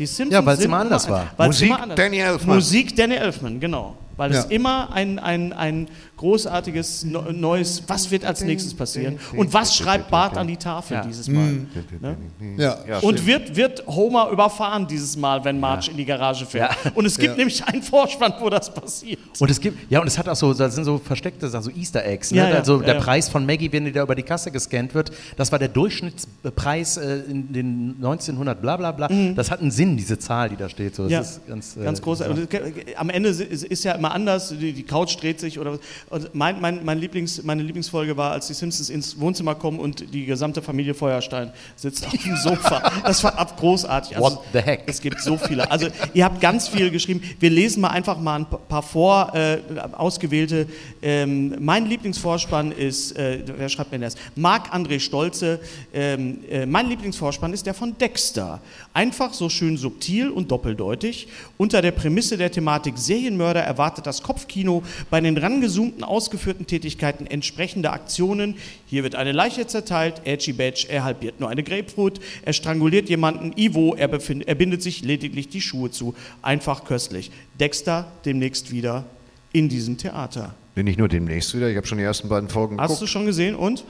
[0.00, 1.26] Die Simpsons Ja, weil's sind immer anders war.
[1.36, 2.56] Musik immer anders- Danny Elfman.
[2.56, 3.96] Musik Danny Elfman, genau.
[4.16, 4.50] Weil es Ja.
[4.50, 5.88] immer ein, ein, ein
[6.20, 10.94] großartiges no- neues, was wird als nächstes passieren und was schreibt Bart an die Tafel
[10.98, 11.04] Ja.
[11.04, 11.40] dieses Mal.
[11.44, 11.66] Mhm.
[12.00, 12.16] Ne?
[12.58, 12.98] Ja.
[12.98, 16.76] Und wird, wird Homer überfahren dieses Mal, wenn Marge in die Garage fährt.
[16.84, 16.90] Ja.
[16.94, 17.36] Und es gibt Ja.
[17.38, 19.18] nämlich einen Vorspann, wo das passiert.
[19.38, 21.70] Und es gibt, ja, und es hat auch so, da sind so versteckte Sachen, so
[21.70, 22.30] Easter Eggs.
[22.30, 22.38] Ne?
[22.38, 23.00] Ja, ja, also ja, der ja.
[23.00, 26.96] Preis von Maggie, wenn die da über die Kasse gescannt wird, das war der Durchschnittspreis
[26.98, 29.08] äh, in den 1900 bla bla bla.
[29.34, 30.94] Das hat einen Sinn, diese Zahl, die da steht.
[30.94, 31.14] So, das Mhm.
[31.14, 32.20] Ja, ist ganz, äh, ganz groß.
[32.22, 34.50] Und es- am Ende ist, ist ja immer anders.
[34.50, 35.80] Die, die Couch dreht sich oder was.
[36.10, 40.12] Und mein, mein, mein Lieblings, meine Lieblingsfolge war, als die Simpsons ins Wohnzimmer kommen und
[40.12, 42.82] die gesamte Familie Feuerstein sitzt auf dem Sofa.
[43.04, 44.16] Das war ab großartig.
[44.16, 44.82] Also, What the heck?
[44.86, 45.70] Es gibt so viele.
[45.70, 47.22] Also ihr habt ganz viel geschrieben.
[47.38, 49.58] Wir lesen mal einfach mal ein paar vor äh,
[49.92, 50.66] ausgewählte.
[51.00, 54.16] Ähm, mein Lieblingsvorspann ist, äh, wer schreibt mir das?
[54.34, 55.60] Marc-André Stolze.
[55.94, 58.60] Ähm, äh, mein Lieblingsvorspann ist der von Dexter.
[58.92, 61.28] Einfach so schön subtil und doppeldeutig.
[61.56, 67.90] Unter der Prämisse der Thematik Serienmörder erwartet das Kopfkino bei den rangezoomten ausgeführten Tätigkeiten entsprechende
[67.90, 68.56] Aktionen.
[68.86, 73.52] Hier wird eine Leiche zerteilt, Edgy Badge, er halbiert nur eine Grapefruit, er stranguliert jemanden,
[73.56, 76.14] Ivo, er, befind, er bindet sich lediglich die Schuhe zu.
[76.42, 77.30] Einfach köstlich.
[77.58, 79.04] Dexter demnächst wieder
[79.52, 80.54] in diesem Theater.
[80.74, 81.68] Bin ich nur demnächst wieder.
[81.68, 83.02] Ich habe schon die ersten beiden Folgen Hast geguckt.
[83.02, 83.84] du schon gesehen und?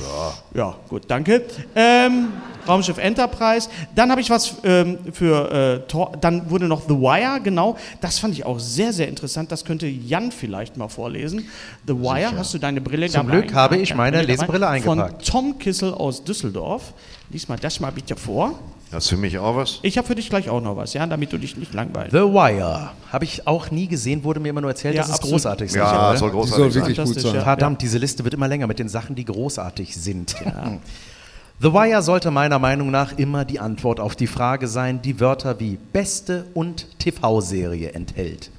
[0.00, 0.32] Ja.
[0.54, 1.44] Ja, gut, danke.
[1.74, 2.28] Ähm,
[2.66, 3.68] Raumschiff Enterprise.
[3.94, 5.50] Dann habe ich was ähm, für
[5.84, 6.12] äh, Tor.
[6.20, 7.76] Dann wurde noch The Wire, genau.
[8.00, 9.50] Das fand ich auch sehr, sehr interessant.
[9.50, 11.48] Das könnte Jan vielleicht mal vorlesen.
[11.86, 13.28] The Wire, hast du deine Brille Zum?
[13.28, 14.22] Glück habe ich meine.
[14.22, 15.26] Lesebrille eingepackt.
[15.26, 16.92] Von Tom Kissel aus Düsseldorf.
[17.30, 18.58] Lies mal das mal bitte vor.
[18.90, 19.80] Hast du für mich auch was?
[19.82, 22.10] Ich habe für dich gleich auch noch was, ja, damit du dich nicht langweilst.
[22.12, 22.90] The Wire.
[23.12, 25.82] Habe ich auch nie gesehen, wurde mir immer nur erzählt, Ja, dass es großartig sein
[25.82, 26.30] Ja, soll.
[26.30, 26.82] großartig soll sein.
[26.86, 27.34] wirklich gut sein.
[27.34, 27.42] ja.
[27.42, 30.36] Verdammt, diese Liste wird immer länger mit den Sachen, die großartig sind.
[31.60, 35.58] The Wire sollte meiner Meinung nach immer die Antwort auf die Frage sein, die Wörter
[35.58, 38.50] wie beste und TV-Serie enthält.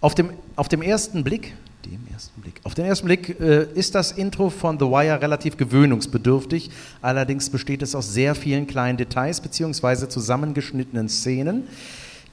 [0.00, 1.54] Auf dem, auf dem ersten Blick,
[1.86, 5.56] dem ersten Blick, auf den ersten Blick äh, ist das Intro von The Wire relativ
[5.56, 6.70] gewöhnungsbedürftig.
[7.02, 10.08] Allerdings besteht es aus sehr vielen kleinen Details bzw.
[10.08, 11.64] zusammengeschnittenen Szenen,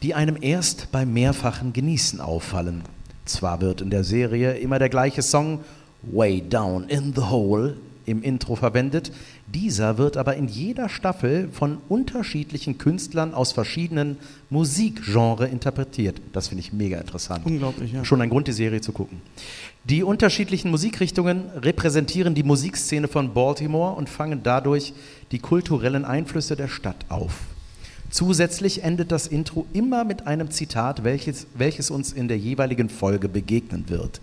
[0.03, 2.83] die einem erst beim mehrfachen Genießen auffallen.
[3.25, 5.59] Zwar wird in der Serie immer der gleiche Song
[6.03, 9.11] Way Down in the Hole im Intro verwendet,
[9.47, 14.17] dieser wird aber in jeder Staffel von unterschiedlichen Künstlern aus verschiedenen
[14.49, 16.21] Musikgenres interpretiert.
[16.33, 17.45] Das finde ich mega interessant.
[17.45, 18.03] Unglaublich, ja.
[18.03, 19.21] Schon ein Grund, die Serie zu gucken.
[19.85, 24.93] Die unterschiedlichen Musikrichtungen repräsentieren die Musikszene von Baltimore und fangen dadurch
[25.31, 27.39] die kulturellen Einflüsse der Stadt auf.
[28.09, 33.27] Zusätzlich endet das Intro immer mit einem Zitat, welches, welches uns in der jeweiligen Folge
[33.27, 34.21] begegnen wird.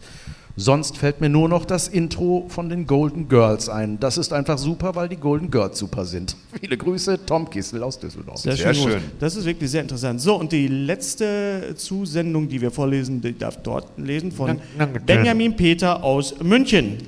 [0.57, 3.99] Sonst fällt mir nur noch das Intro von den Golden Girls ein.
[3.99, 6.37] Das ist einfach super, weil die Golden Girls super sind.
[6.61, 8.39] Viele Grüße, Tom Kissel aus Düsseldorf.
[8.39, 8.93] Sehr, Sehr schön.
[8.93, 9.03] schön.
[9.19, 10.21] Das ist wirklich sehr interessant.
[10.21, 14.61] So, und die letzte Zusendung, die wir vorlesen, die darf dort lesen, von
[15.05, 16.99] Benjamin Peter aus München.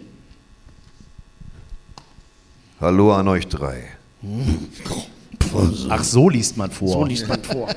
[2.81, 3.85] Hallo an euch drei.
[5.89, 6.89] Ach, so liest man vor.
[6.89, 7.69] So liest man vor.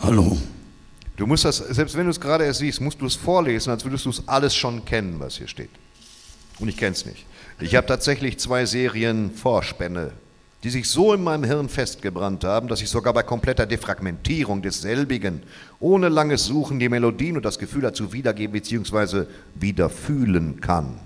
[0.00, 0.36] Hallo.
[1.18, 3.84] Du musst das, selbst wenn du es gerade erst siehst, musst du es vorlesen, als
[3.84, 5.70] würdest du es alles schon kennen, was hier steht.
[6.60, 7.26] Und ich kenne es nicht.
[7.60, 10.12] Ich habe tatsächlich zwei Serien Vorspänne,
[10.62, 15.42] die sich so in meinem Hirn festgebrannt haben, dass ich sogar bei kompletter Defragmentierung desselbigen,
[15.80, 19.24] ohne langes Suchen die Melodien und das Gefühl dazu wiedergeben bzw.
[19.56, 21.00] wieder fühlen kann.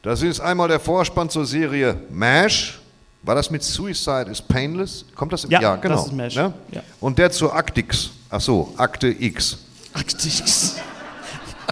[0.00, 2.80] Das ist einmal der Vorspann zur Serie MASH.
[3.22, 5.04] War das mit Suicide is Painless?
[5.14, 5.46] Kommt das?
[5.48, 5.96] Ja, genau.
[5.96, 6.36] das ist MASH.
[6.36, 6.52] Ne?
[6.70, 6.82] Ja.
[7.00, 8.10] Und der zur Actix.
[8.30, 9.58] Ach so, Akte X.
[9.92, 10.76] Arctics.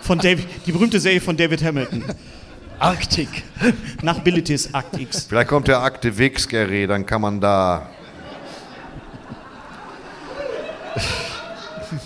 [0.02, 2.04] Von David, die berühmte Serie von David Hamilton.
[2.78, 3.44] Arktik.
[4.02, 5.24] Nach Bilitis Act X.
[5.28, 7.88] Vielleicht kommt der Akte Wix, Gary, dann kann man da.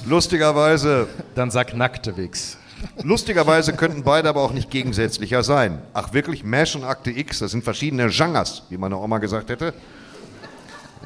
[0.06, 2.56] Lustigerweise, Dann sag nackte Wichs.
[3.02, 5.80] Lustigerweise könnten beide aber auch nicht gegensätzlicher sein.
[5.92, 9.74] Ach wirklich, MASH und Akte X, das sind verschiedene Genres, wie meine Oma gesagt hätte.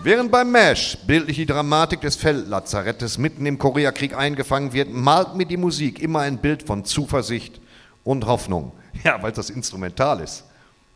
[0.03, 5.47] Während beim MASH bildlich die Dramatik des Feldlazarettes mitten im Koreakrieg eingefangen wird, malt mir
[5.47, 7.61] die Musik immer ein Bild von Zuversicht
[8.03, 8.73] und Hoffnung.
[9.03, 10.45] Ja, weil das instrumental ist.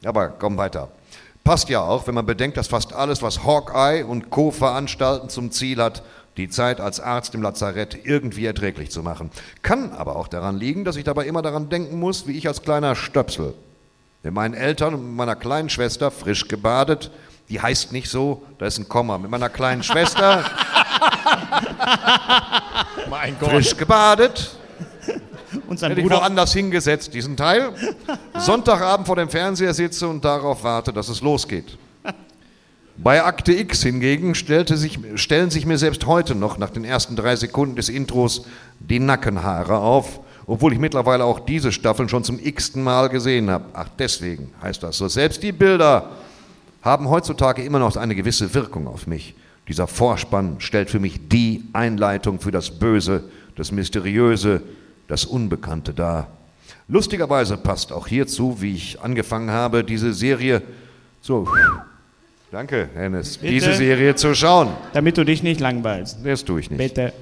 [0.04, 0.88] Aber komm weiter.
[1.42, 4.50] Passt ja auch, wenn man bedenkt, dass fast alles, was Hawkeye und Co.
[4.50, 6.02] veranstalten, zum Ziel hat,
[6.38, 9.30] die Zeit als Arzt im Lazarett irgendwie erträglich zu machen.
[9.62, 12.62] Kann aber auch daran liegen, dass ich dabei immer daran denken muss, wie ich als
[12.62, 13.54] kleiner Stöpsel
[14.22, 17.10] mit meinen Eltern und meiner kleinen Schwester frisch gebadet.
[17.48, 19.18] Die heißt nicht so, da ist ein Komma.
[19.18, 20.44] Mit meiner kleinen Schwester
[23.40, 24.50] frisch gebadet.
[25.66, 26.20] Und sein Hätte ich Bruder.
[26.20, 27.72] woanders hingesetzt, diesen Teil.
[28.38, 31.76] Sonntagabend vor dem Fernseher sitze und darauf warte, dass es losgeht.
[33.00, 37.36] Bei Akte X hingegen sich, stellen sich mir selbst heute noch nach den ersten drei
[37.36, 38.44] Sekunden des Intros
[38.80, 40.18] die Nackenhaare auf,
[40.48, 43.66] obwohl ich mittlerweile auch diese Staffeln schon zum x-ten Mal gesehen habe.
[43.72, 45.06] Ach, deswegen heißt das so.
[45.06, 46.10] Selbst die Bilder
[46.82, 49.36] haben heutzutage immer noch eine gewisse Wirkung auf mich.
[49.68, 53.22] Dieser Vorspann stellt für mich die Einleitung für das Böse,
[53.54, 54.60] das Mysteriöse,
[55.06, 56.26] das Unbekannte dar.
[56.88, 60.62] Lustigerweise passt auch hierzu, wie ich angefangen habe, diese Serie
[61.20, 61.46] so.
[62.50, 63.36] Danke, Hennes.
[63.38, 63.52] Bitte?
[63.52, 64.70] Diese Serie zu schauen.
[64.94, 66.18] Damit du dich nicht langweilst.
[66.24, 66.78] Das tue ich nicht.
[66.78, 67.12] Bitte.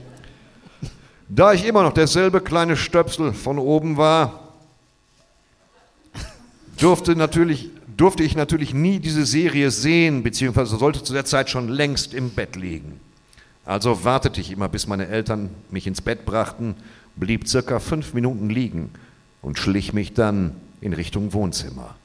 [1.29, 4.53] Da ich immer noch derselbe kleine Stöpsel von oben war,
[6.79, 11.69] durfte, natürlich, durfte ich natürlich nie diese Serie sehen, beziehungsweise sollte zu der Zeit schon
[11.69, 13.01] längst im Bett liegen.
[13.65, 16.77] Also wartete ich immer, bis meine Eltern mich ins Bett brachten,
[17.17, 18.91] blieb circa fünf Minuten liegen
[19.43, 21.97] und schlich mich dann in Richtung Wohnzimmer.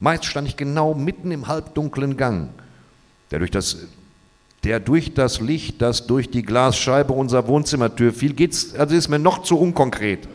[0.00, 2.50] Meist stand ich genau mitten im halbdunklen Gang,
[3.30, 3.76] der durch das
[4.64, 9.18] der durch das Licht, das durch die Glasscheibe unserer Wohnzimmertür fiel, geht's, also ist mir
[9.18, 10.28] noch zu unkonkret.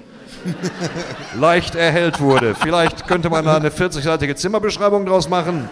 [1.35, 2.55] Leicht erhellt wurde.
[2.55, 5.69] Vielleicht könnte man da eine 40-seitige Zimmerbeschreibung draus machen.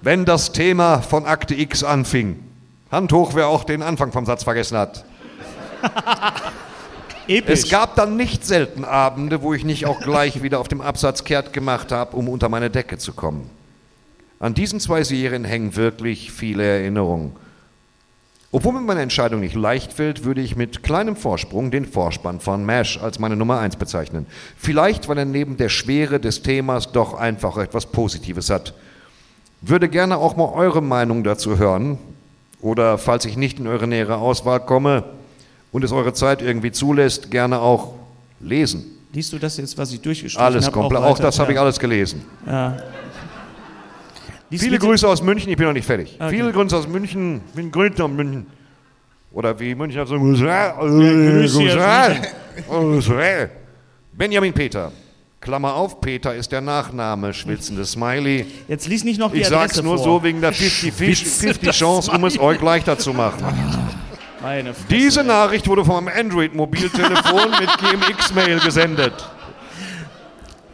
[0.00, 2.42] Wenn das Thema von Akte X anfing.
[2.90, 5.04] Hand hoch, wer auch den Anfang vom Satz vergessen hat.
[7.28, 7.64] Episch.
[7.64, 11.24] Es gab dann nicht selten Abende, wo ich nicht auch gleich wieder auf dem Absatz
[11.24, 13.50] kehrt gemacht habe, um unter meine Decke zu kommen.
[14.40, 17.32] An diesen zwei Serien hängen wirklich viele Erinnerungen.
[18.50, 22.66] Obwohl mir meine Entscheidung nicht leicht fällt, würde ich mit kleinem Vorsprung den Vorspann von
[22.66, 24.26] MASH als meine Nummer 1 bezeichnen.
[24.58, 28.74] Vielleicht, weil er neben der Schwere des Themas doch einfach etwas Positives hat.
[29.62, 31.98] Würde gerne auch mal eure Meinung dazu hören.
[32.60, 35.04] Oder falls ich nicht in eure nähere Auswahl komme
[35.72, 37.94] und es eure Zeit irgendwie zulässt, gerne auch
[38.40, 38.84] lesen.
[39.12, 40.78] Liest du das jetzt, was ich durchgeschrieben Alles habe?
[40.78, 41.02] komplett.
[41.02, 42.22] Auch das habe ich alles gelesen.
[44.50, 46.16] Lies Viele Grüße aus München, ich bin noch nicht fertig.
[46.18, 46.30] Okay.
[46.30, 48.46] Viele Grüße aus München, ich bin Grüße aus München.
[49.32, 50.46] Oder wie München so Grüße.
[54.12, 54.92] Benjamin Peter.
[55.40, 58.46] Klammer auf, Peter ist der Nachname, schwitzende Smiley.
[58.68, 60.04] Jetzt lies nicht noch die Ich Adresse sag's nur vor.
[60.04, 63.44] so wegen der 50-50 Chance, um es euch leichter zu machen.
[64.42, 64.86] Meine Fresse.
[64.90, 69.12] Diese Nachricht wurde vom Android-Mobiltelefon mit GMX-Mail gesendet.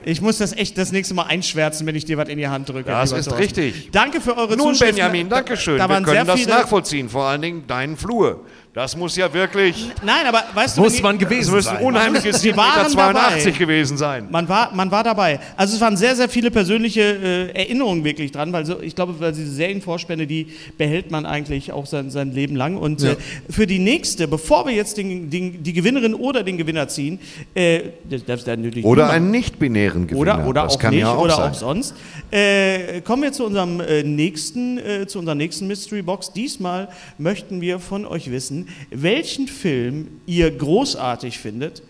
[0.05, 2.69] Ich muss das echt das nächste Mal einschwärzen, wenn ich dir was in die Hand
[2.69, 2.85] drücke.
[2.91, 3.35] Das ist Thorsten.
[3.43, 3.91] richtig.
[3.93, 4.97] Danke für eure Nun, Zuschriften.
[4.97, 5.77] Benjamin, Da- danke schön.
[5.77, 8.41] Da Wir waren können sehr das viele, nachvollziehen, vor allen Dingen deinen Flur.
[8.79, 11.83] Das muss ja wirklich, Nein, aber weißt du, Muss man das gewesen müssen sein.
[11.83, 13.59] unheimliche Sie waren 82 dabei.
[13.59, 14.29] gewesen sein.
[14.31, 15.41] Man war, man war dabei.
[15.57, 19.19] Also es waren sehr, sehr viele persönliche äh, Erinnerungen wirklich dran, weil so, ich glaube,
[19.19, 22.77] weil diese Serienvorspende, die behält man eigentlich auch sein, sein Leben lang.
[22.77, 23.11] Und Ja.
[23.15, 23.17] äh,
[23.51, 27.19] für die nächste, bevor wir jetzt den, den, die Gewinnerin oder den Gewinner ziehen,
[27.57, 30.21] äh, das darf dann natürlich Oder niemand- einen nicht-binären Gewinner.
[30.21, 31.51] oder, oder das auch kann nicht ja auch oder sein.
[31.51, 31.95] auch sonst.
[32.31, 36.33] Äh, kommen wir zu unserem äh, nächsten, äh, zu unserer nächsten Mystery Box.
[36.33, 36.87] Diesmal
[37.19, 41.83] möchten wir von euch wissen, welchen Film ihr großartig findet,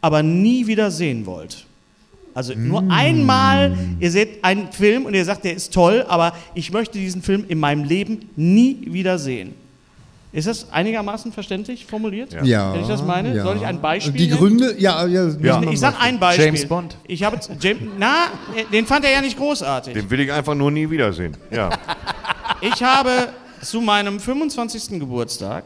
[0.00, 1.66] aber nie wieder sehen wollt.
[2.34, 2.90] Also nur Mm.
[2.90, 7.22] einmal, ihr seht einen Film und ihr sagt, der ist toll, aber ich möchte diesen
[7.22, 9.54] Film in meinem Leben nie wieder sehen.
[10.32, 12.32] Ist das einigermaßen verständlich formuliert?
[12.42, 12.74] Ja.
[12.74, 13.36] Wenn ich das meine?
[13.36, 13.44] ja.
[13.44, 14.38] Soll ich ein Beispiel Die nennen?
[14.38, 15.28] Gründe, ja, ja.
[15.40, 15.62] Ja.
[15.70, 16.46] Ich sag ein Beispiel.
[16.46, 16.96] James Bond.
[17.06, 18.14] Ich habe James, na,
[18.72, 19.94] den fand er ja nicht großartig.
[19.94, 21.36] Den will ich einfach nur nie wiedersehen.
[21.52, 21.70] Ja.
[22.60, 23.28] Ich habe
[23.62, 24.98] zu meinem 25.
[24.98, 25.64] Geburtstag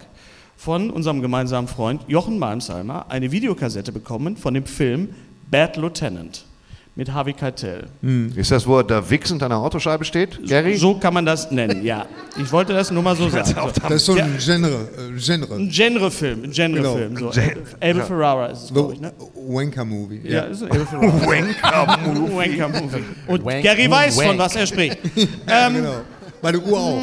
[0.59, 5.09] von unserem gemeinsamen Freund Jochen Malmsheimer eine Videokassette bekommen von dem Film
[5.51, 6.45] Bad Lieutenant
[6.97, 7.87] mit Harvey Keitel.
[8.35, 10.77] Ist das, wo er da wichsend an der Autoscheibe steht, Gary?
[10.77, 12.07] So kann man das nennen, ja.
[12.43, 13.47] Ich wollte das nur mal so sagen.
[13.55, 13.71] So.
[13.83, 14.89] Das ist so ein Genre.
[15.15, 15.55] Äh, Genre.
[15.55, 17.15] Ein Genrefilm, ein Genrefilm.
[17.15, 17.31] Genau.
[17.31, 17.41] So.
[17.81, 19.13] Abel Ferrara ist es, glaube ich, ne?
[19.37, 20.23] Wanker-Movie.
[20.25, 21.07] Ja, ist ein Abel Ferrara.
[21.29, 22.37] Wanker-Movie.
[22.37, 23.05] Wanker-Movie.
[23.29, 24.39] Und Wank- Gary weiß, von Wank.
[24.41, 24.99] was er spricht.
[25.15, 26.01] genau.
[26.43, 26.99] Meine Uhr auch.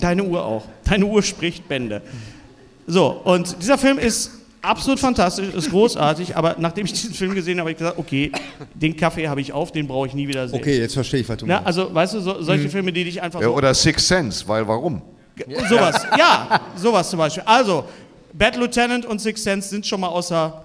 [0.00, 0.64] Deine Uhr auch.
[0.84, 2.00] Deine Uhr spricht Bände.
[2.86, 4.30] So, und dieser Film ist
[4.62, 8.32] absolut fantastisch, ist großartig, aber nachdem ich diesen Film gesehen habe, habe ich gesagt, okay,
[8.74, 10.58] den Kaffee habe ich auf, den brauche ich nie wieder sehen.
[10.58, 11.66] Okay, jetzt verstehe ich, was du Na, meinst.
[11.66, 14.66] also, weißt du, so, solche Filme, die dich einfach Ja, so, oder Six Sense, weil
[14.66, 15.02] warum?
[15.68, 17.42] sowas, ja, sowas zum Beispiel.
[17.46, 17.84] Also,
[18.32, 20.64] Bad Lieutenant und Six Sense sind schon mal außer,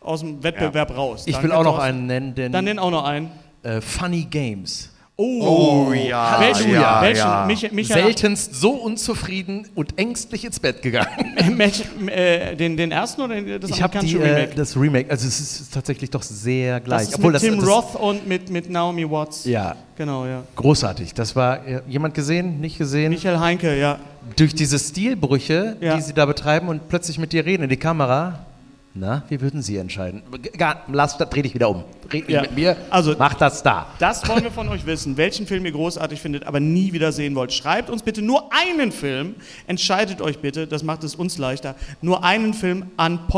[0.00, 1.22] aus dem Wettbewerb raus.
[1.26, 3.30] Ich Danke, will auch noch einen nennen, den Dann nenn auch noch einen.
[3.62, 4.90] äh, Funny Games.
[5.22, 6.40] Oh, ja.
[6.40, 6.70] welchen?
[6.72, 7.18] ja, welchen?
[7.18, 7.44] ja.
[7.46, 11.36] Mich, Michael, Seltenst so unzufrieden und ängstlich ins Bett gegangen.
[12.08, 14.54] äh, den, den ersten oder das Ich habe amerikanische die, äh, Remake?
[14.56, 17.10] das Remake, also es ist tatsächlich doch sehr gleich.
[17.10, 19.44] Das ist mit Tim das, Roth und mit, mit Naomi Watts.
[19.44, 20.42] Ja, Genau, ja.
[20.56, 21.12] großartig.
[21.12, 23.10] Das war äh, jemand gesehen, nicht gesehen?
[23.10, 23.98] Michael Heinke, ja.
[24.36, 25.96] Durch diese Stilbrüche, Ja.
[25.96, 28.46] die sie da betreiben und plötzlich mit dir reden in die Kamera.
[28.92, 30.22] Na, wie würden Sie entscheiden?
[30.58, 31.84] Gar, lass, dreh dich wieder um.
[32.12, 32.40] Red Ja.
[32.42, 32.76] mit mir.
[32.90, 33.86] Also- mach das da.
[34.00, 37.36] Das wollen wir von euch wissen, welchen Film ihr großartig findet, aber nie wieder sehen
[37.36, 37.52] wollt.
[37.52, 39.36] Schreibt uns bitte nur einen Film.
[39.68, 41.76] Entscheidet euch bitte, das macht es uns leichter.
[42.02, 43.28] Nur einen Film an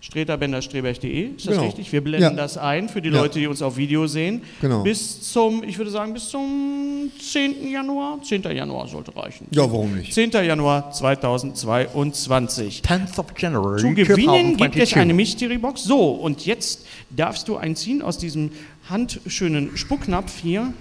[0.00, 1.36] post.streterbender-streberg.de.
[1.36, 1.66] Ist das Genau.
[1.66, 1.92] richtig?
[1.92, 2.30] Wir blenden Ja.
[2.42, 3.16] das ein für die Ja.
[3.20, 4.42] Leute, die uns auf Video sehen.
[4.60, 4.82] Genau.
[4.82, 7.68] Bis zum, ich würde sagen, bis zum 10.
[7.70, 8.20] Januar.
[8.22, 8.42] 10.
[8.52, 9.46] Januar sollte reichen.
[9.50, 10.12] Ja, warum nicht?
[10.12, 10.30] 10.
[10.44, 12.82] Januar 2022.
[12.82, 13.80] 10th of January.
[13.80, 14.96] Zu gewinnen gibt es 2022.
[14.96, 15.84] eine Mystery Box.
[15.84, 18.50] So, und jetzt darfst du einziehen aus diesem
[18.88, 20.72] handschönen Spucknapf hier.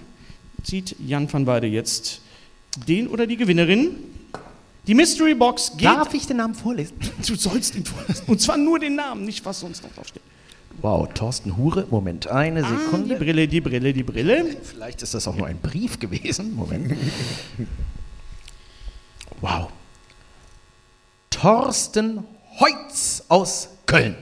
[0.63, 2.21] Zieht Jan van Weide jetzt
[2.87, 3.91] den oder die Gewinnerin.
[4.87, 5.87] Die Mystery Box geht.
[5.87, 6.95] Darf ich den Namen vorlesen?
[7.27, 8.23] Du sollst ihn vorlesen.
[8.27, 10.21] Und zwar nur den Namen, nicht was sonst noch draufsteht.
[10.81, 11.87] Wow, Thorsten Hure.
[11.89, 13.15] Moment, eine Ah, die Sekunde.
[13.15, 14.57] Brille, die Brille, die Brille.
[14.63, 16.53] Vielleicht ist das auch nur ein Brief gewesen.
[16.53, 16.93] Moment.
[19.41, 19.69] Wow.
[21.29, 22.23] Thorsten
[22.59, 24.15] Heutz aus Köln.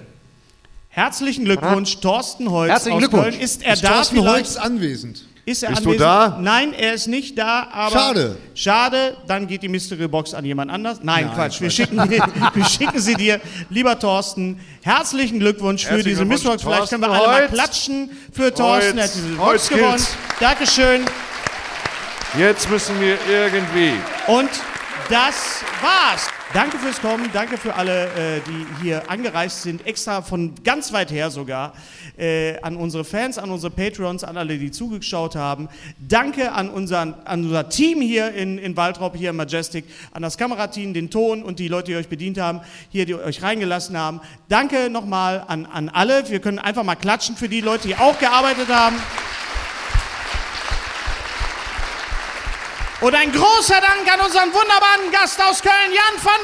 [0.89, 3.29] Herzlichen Glückwunsch, Thorsten Holz Herzlichen aus Glückwunsch.
[3.31, 3.39] Köln.
[3.41, 4.27] Ist er Ist da Thorsten?
[4.27, 5.25] Holz anwesend?
[5.45, 6.01] Ist er Bist du anwesend?
[6.01, 6.37] da?
[6.39, 7.91] Nein, er ist nicht da, aber.
[7.91, 8.37] Schade.
[8.55, 10.99] Schade, dann geht die Mystery Box an jemand anders.
[11.03, 11.97] Nein, Quatsch, Wir, schicken,
[12.53, 13.41] wir schicken sie dir.
[13.69, 16.63] Lieber Thorsten, herzlichen Glückwunsch für diese Mystery Box.
[16.63, 18.97] Vielleicht können wir alle mal klatschen für Thorsten.
[18.97, 19.87] Er hat diese Box gewonnen.
[19.89, 20.15] gilt's.
[20.39, 21.05] Dankeschön.
[22.37, 23.93] Jetzt müssen wir irgendwie.
[24.27, 24.49] Und
[25.09, 26.29] das war's.
[26.53, 31.09] Danke fürs Kommen, danke für alle, äh, die hier angereist sind, extra von ganz weit
[31.09, 31.73] her sogar,
[32.15, 35.67] äh, an unsere Fans, an unsere Patrons, an alle, die zugeschaut haben.
[35.97, 40.37] Danke an, unseren, an unser Team hier in, in Waldrop, hier im Majestic, an das
[40.37, 44.21] Kamerateam, den Ton und die Leute, die euch bedient haben, hier, die euch reingelassen haben.
[44.47, 46.29] Danke nochmal an, an alle.
[46.29, 48.97] Wir können einfach mal klatschen für die Leute, die auch gearbeitet haben.
[53.03, 56.39] Und ein großer Dank an unseren wunderbaren Gast aus Köln, Jan van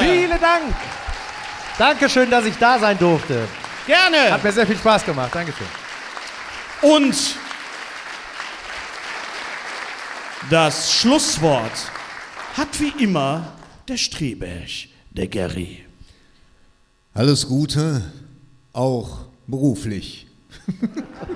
[0.00, 0.10] Weide.
[0.10, 0.74] Vielen Dank.
[1.76, 3.46] Dankeschön, dass ich da sein durfte.
[3.86, 4.32] Gerne.
[4.32, 5.34] Hat mir sehr viel Spaß gemacht.
[5.34, 5.66] Dankeschön.
[6.80, 7.14] Und
[10.48, 11.90] das Schlusswort
[12.56, 13.52] hat wie immer
[13.88, 14.70] der Streberg,
[15.10, 15.84] der Gary.
[17.12, 18.10] Alles Gute,
[18.72, 20.26] auch beruflich.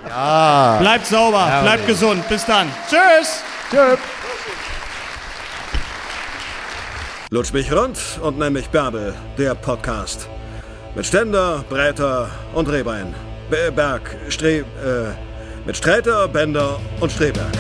[0.07, 2.27] Bleibt sauber, bleibt gesund.
[2.27, 2.73] Bis dann.
[2.89, 3.43] Tschüss.
[7.31, 10.29] Lutsch mich rund und nenn mich Bärbel, der Podcast.
[10.95, 13.15] Mit Ständer, Breiter und Rehbein.
[13.51, 14.59] Be- Berg, Stre...
[14.59, 14.65] Äh,
[15.67, 17.51] mit Streiter, Bender und Streberg.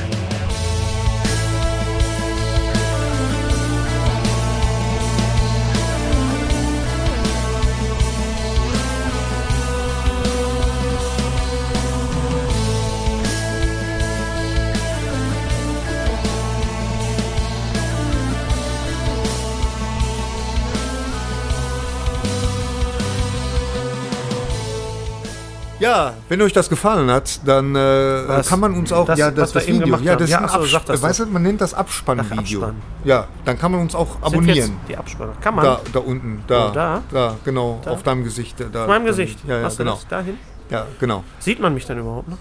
[25.86, 29.52] Ja, wenn euch das gefallen hat, dann äh, kann man uns auch Das, ja das,
[29.52, 31.26] das Video, gemacht ja das Ja, ist ein ach so, Absp- sag das weißt du,
[31.26, 32.60] man nennt das Abspannvideo.
[32.62, 32.82] Abspann.
[33.04, 34.56] Ja, dann kann man uns auch Sind abonnieren.
[34.56, 35.32] jetzt die Abspanner.
[35.40, 35.64] Kann man?
[35.64, 37.02] Da, da unten, da, Oh, da?
[37.12, 37.90] da, genau, Da?
[37.92, 38.56] auf deinem Gesicht.
[38.72, 39.38] Da, Auf meinem da- Gesicht.
[39.46, 39.94] Ja, ja, du genau.
[39.94, 40.38] das dahin?
[40.70, 41.22] Ja, genau.
[41.38, 42.38] Sieht man mich denn überhaupt noch?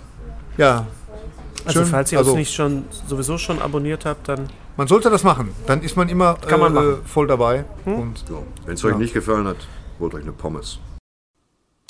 [0.58, 0.86] Ja.
[1.66, 1.88] Also Schön.
[1.90, 5.50] falls ihr Also- uns nicht schon sowieso schon abonniert habt, dann Man sollte das machen.
[5.68, 7.64] Dann ist man immer Kann man äh, voll dabei.
[7.86, 7.94] Hm?
[8.00, 8.26] Und
[8.66, 9.58] Wenn es euch nicht gefallen hat,
[10.00, 10.80] holt euch eine Pommes.